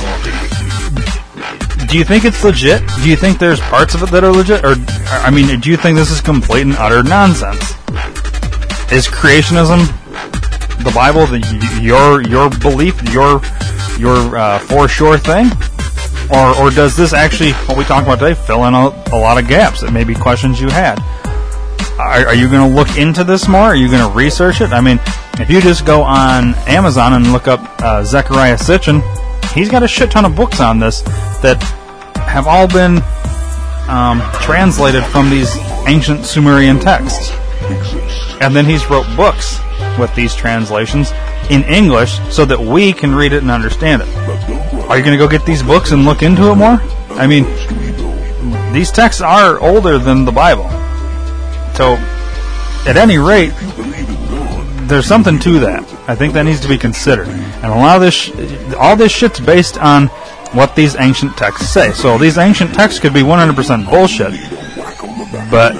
[1.94, 2.82] do you think it's legit?
[3.04, 4.74] Do you think there's parts of it that are legit, or
[5.22, 7.70] I mean, do you think this is complete and utter nonsense?
[8.90, 9.86] Is creationism
[10.82, 11.38] the Bible the,
[11.80, 13.40] your your belief, your
[13.96, 15.46] your uh, for sure thing,
[16.32, 19.38] or or does this actually what we talked about today fill in a, a lot
[19.38, 20.98] of gaps that maybe questions you had?
[21.98, 23.62] Are, are you going to look into this more?
[23.62, 24.72] Are you going to research it?
[24.72, 24.98] I mean,
[25.38, 29.00] if you just go on Amazon and look up uh, Zecharia Sitchin,
[29.52, 31.02] he's got a shit ton of books on this
[31.42, 31.62] that
[32.26, 33.00] have all been
[33.88, 37.30] um, translated from these ancient Sumerian texts.
[38.40, 39.60] And then he's wrote books
[39.98, 41.12] with these translations
[41.50, 44.08] in English so that we can read it and understand it.
[44.88, 46.80] Are you going to go get these books and look into it more?
[47.10, 47.44] I mean,
[48.72, 50.68] these texts are older than the Bible.
[51.74, 51.96] So,
[52.86, 53.52] at any rate,
[54.88, 55.82] there's something to that.
[56.08, 57.28] I think that needs to be considered.
[57.28, 60.08] And a lot of this, sh- all this shit's based on
[60.52, 61.92] what these ancient texts say.
[61.92, 64.32] So these ancient texts could be 100% bullshit.
[65.50, 65.74] But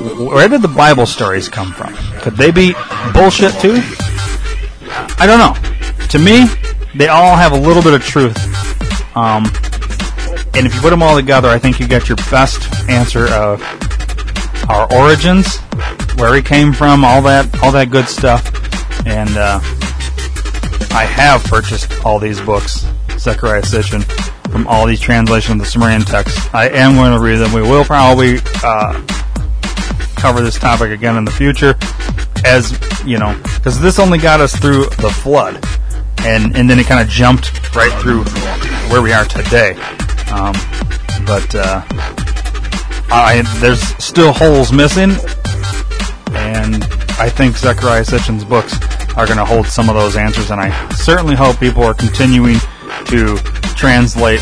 [0.00, 1.94] where did the Bible stories come from?
[2.20, 2.74] Could they be
[3.12, 3.80] bullshit too?
[5.18, 6.06] I don't know.
[6.08, 6.46] To me,
[6.94, 8.36] they all have a little bit of truth.
[9.16, 9.44] Um,
[10.54, 13.62] and if you put them all together, I think you get your best answer of
[14.68, 15.58] our origins,
[16.16, 18.44] where he came from, all that, all that good stuff.
[19.06, 19.60] And uh,
[20.92, 24.02] I have purchased all these books, Zecharia Sitchin,
[24.50, 26.48] from all these translations of the Sumerian texts.
[26.52, 27.52] I am going to read them.
[27.52, 29.00] We will probably uh,
[30.20, 31.74] cover this topic again in the future,
[32.44, 35.64] as you know, because this only got us through the flood,
[36.20, 38.24] and and then it kind of jumped right through
[38.90, 39.72] where we are today.
[40.30, 40.54] Um,
[41.26, 41.82] but uh,
[43.10, 45.10] I, there's still holes missing,
[46.32, 46.84] and
[47.18, 48.74] I think Zecharia Sitchin's books
[49.16, 52.58] are going to hold some of those answers, and I certainly hope people are continuing
[53.06, 53.36] to
[53.74, 54.40] translate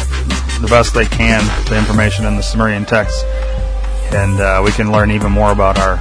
[0.60, 3.24] the best they can the information in the Sumerian text,
[4.14, 5.96] and uh, we can learn even more about our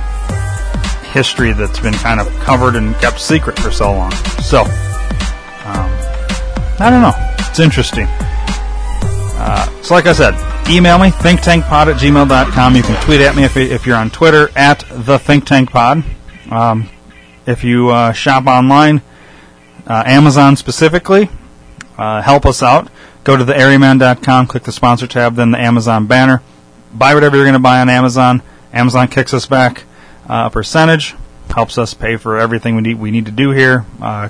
[1.12, 4.12] history that's been kind of covered and kept secret for so long.
[4.44, 5.90] So, um,
[6.80, 7.14] I don't know.
[7.50, 8.08] It's interesting.
[9.40, 10.34] Uh, so, like I said,
[10.70, 12.76] email me, thinktankpod at gmail.com.
[12.76, 16.04] You can tweet at me if, if you're on Twitter, at the thinktankpod.
[16.52, 16.90] Um,
[17.46, 19.02] if you uh, shop online,
[19.86, 21.30] uh, Amazon specifically,
[21.98, 22.90] uh, help us out.
[23.24, 26.42] Go to theairyman.com, click the sponsor tab, then the Amazon banner.
[26.98, 28.42] Buy whatever you're going to buy on Amazon.
[28.74, 29.84] Amazon kicks us back
[30.28, 31.16] uh, a percentage,
[31.50, 33.86] helps us pay for everything we need we need to do here.
[34.02, 34.30] Uh,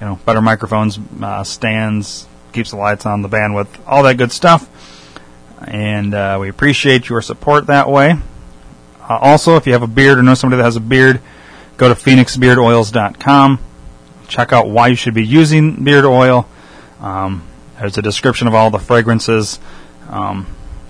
[0.00, 4.30] you know, better microphones, uh, stands, keeps the lights on, the bandwidth, all that good
[4.30, 4.68] stuff.
[5.66, 8.16] And uh, we appreciate your support that way.
[9.00, 11.20] Uh, also, if you have a beard or know somebody that has a beard,
[11.76, 13.58] go to phoenixbeardoils.com.
[14.28, 16.46] Check out why you should be using beard oil.
[17.00, 17.46] Um,
[17.78, 19.58] there's a description of all the fragrances.
[20.08, 20.46] Um,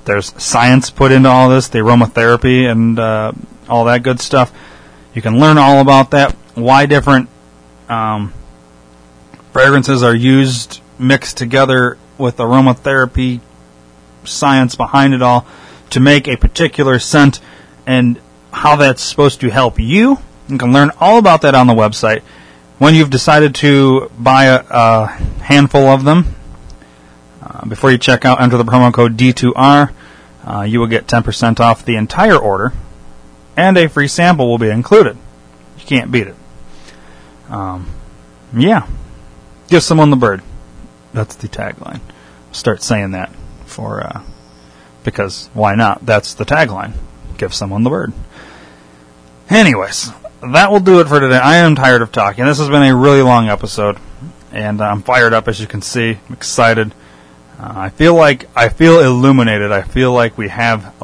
[0.07, 3.33] there's science put into all this, the aromatherapy and uh,
[3.69, 4.53] all that good stuff.
[5.15, 6.33] You can learn all about that.
[6.55, 7.29] Why different
[7.89, 8.33] um,
[9.53, 13.41] fragrances are used mixed together with aromatherapy
[14.25, 15.47] science behind it all
[15.91, 17.41] to make a particular scent
[17.87, 18.21] and
[18.53, 20.19] how that's supposed to help you.
[20.49, 22.23] You can learn all about that on the website.
[22.79, 25.07] When you've decided to buy a, a
[25.43, 26.36] handful of them,
[27.65, 29.93] before you check out, enter the promo code D2R.
[30.45, 32.73] Uh, you will get 10% off the entire order,
[33.57, 35.17] and a free sample will be included.
[35.79, 36.37] You can't beat it.
[37.49, 37.89] Um,
[38.55, 38.87] yeah.
[39.69, 40.43] Give someone the bird.
[41.13, 42.01] That's the tagline.
[42.53, 43.33] Start saying that
[43.65, 44.23] for, uh,
[45.03, 46.07] because why not?
[46.07, 46.93] That's the tagline.
[47.39, 48.13] Give someone the bird.
[49.51, 50.11] Anyways,
[50.43, 51.39] that will do it for today.
[51.39, 52.45] I am tired of talking.
[52.45, 53.99] This has been a really long episode,
[54.53, 56.19] and I'm fired up as you can see.
[56.29, 56.95] I'm excited.
[57.59, 59.73] Uh, I feel like I feel illuminated.
[59.73, 60.95] I feel like we have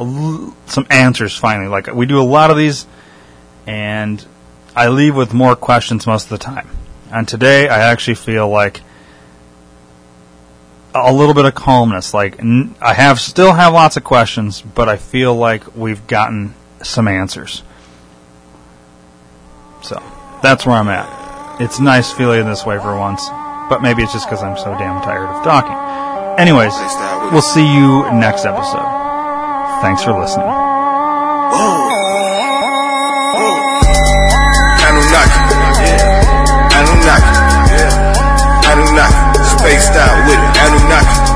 [0.67, 1.69] some answers finally.
[1.69, 2.87] Like we do a lot of these,
[3.67, 4.25] and
[4.77, 6.69] I leave with more questions most of the time.
[7.11, 8.81] And today, I actually feel like
[10.95, 12.13] a little bit of calmness.
[12.13, 16.55] Like n- I have still have lots of questions, but I feel like we've gotten
[16.83, 17.63] some answers.
[19.83, 20.03] So
[20.43, 21.61] that's where I'm at.
[21.61, 23.27] It's nice feeling this way for once,
[23.69, 25.92] but maybe it's just because I'm so damn tired of talking.
[26.39, 26.73] Anyways,
[27.33, 28.89] we'll see you next episode.
[29.83, 30.47] Thanks for listening.
[39.63, 40.59] Spaced out with it.
[40.59, 41.32] Anunnaki.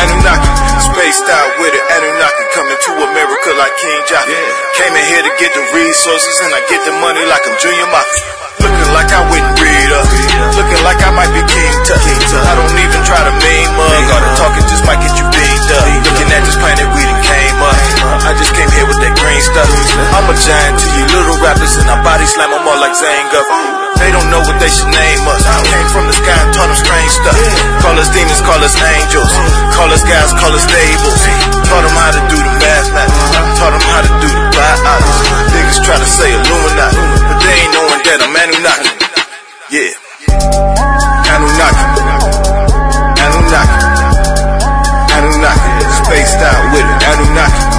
[0.00, 0.50] Anunnaki.
[0.80, 2.44] Spaced out with it, Anunnaki.
[2.56, 4.36] Coming to America like King Jockey.
[4.80, 7.88] Came in here to get the resources and I get the money like I'm Junior
[7.92, 8.40] Mafia.
[8.60, 10.08] Looking like I wouldn't read up.
[10.56, 12.00] Looking like I might be King Tut.
[12.00, 14.04] I don't even try to mean mug.
[14.12, 15.84] All the talking just might get you beamed up.
[16.04, 17.76] Looking at this planet we done came up.
[18.28, 19.70] I just came here with that green stuff.
[20.16, 23.79] I'm a giant to you little rappers and I body slam them all like Zanga.
[24.00, 25.44] They don't know what they should name us.
[25.44, 27.36] I came from the sky and taught them strange stuff.
[27.84, 29.32] Call us demons, call us angels.
[29.76, 31.20] Call us guys, call us stables.
[31.68, 33.28] Taught them how to do the mathematics.
[33.60, 35.24] Taught them how to do the biology.
[35.52, 38.90] Niggas try to say Illuminati, but they ain't knowing that I'm Anunnaki.
[39.68, 39.92] Yeah.
[41.30, 41.84] Anunnaki.
[43.20, 43.78] Anunnaki.
[45.12, 45.70] Anunnaki.
[46.00, 46.98] Spaced out with it.
[47.04, 47.69] Anunnaki.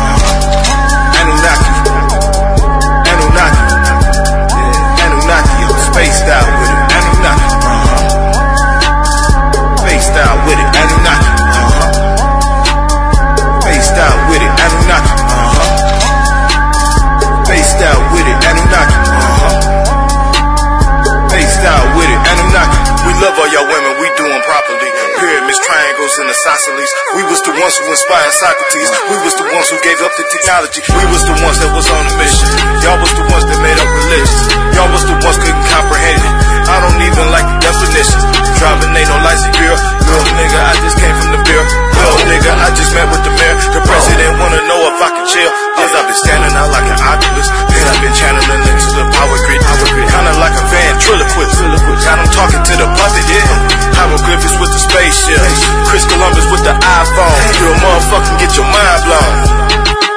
[23.31, 23.95] Love all y'all women.
[24.03, 24.89] We do them properly.
[25.15, 26.91] Pyramids, triangles, and isosceles.
[27.15, 28.89] We was the ones who inspired Socrates.
[29.07, 30.81] We was the ones who gave up the technology.
[30.83, 32.47] We was the ones that was on a mission.
[32.83, 34.43] Y'all was the ones that made up religions.
[34.75, 36.33] Y'all was the ones couldn't comprehend it.
[36.67, 38.19] I don't even like the definition.
[38.59, 39.79] Driving ain't no license bureau.
[39.79, 41.67] Little nigga, I just came from the bureau.
[41.95, 43.55] Little nigga, I just met with the mayor.
[43.71, 45.51] The president wanna know if I can chill.
[45.79, 47.47] Cause I've been standing out like an octopus.
[47.81, 49.57] Then I've been channeling into the power grid.
[49.57, 50.05] Power grid.
[50.05, 51.57] Kinda like a ventriloquist.
[52.05, 53.97] Got him talking to the puppet, yeah.
[53.97, 55.41] Hieroglyphics with the spaceship.
[55.89, 57.41] Chris Columbus with the iPhone.
[57.57, 59.33] You a motherfucking get your mind blown.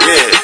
[0.05, 0.44] Yeah.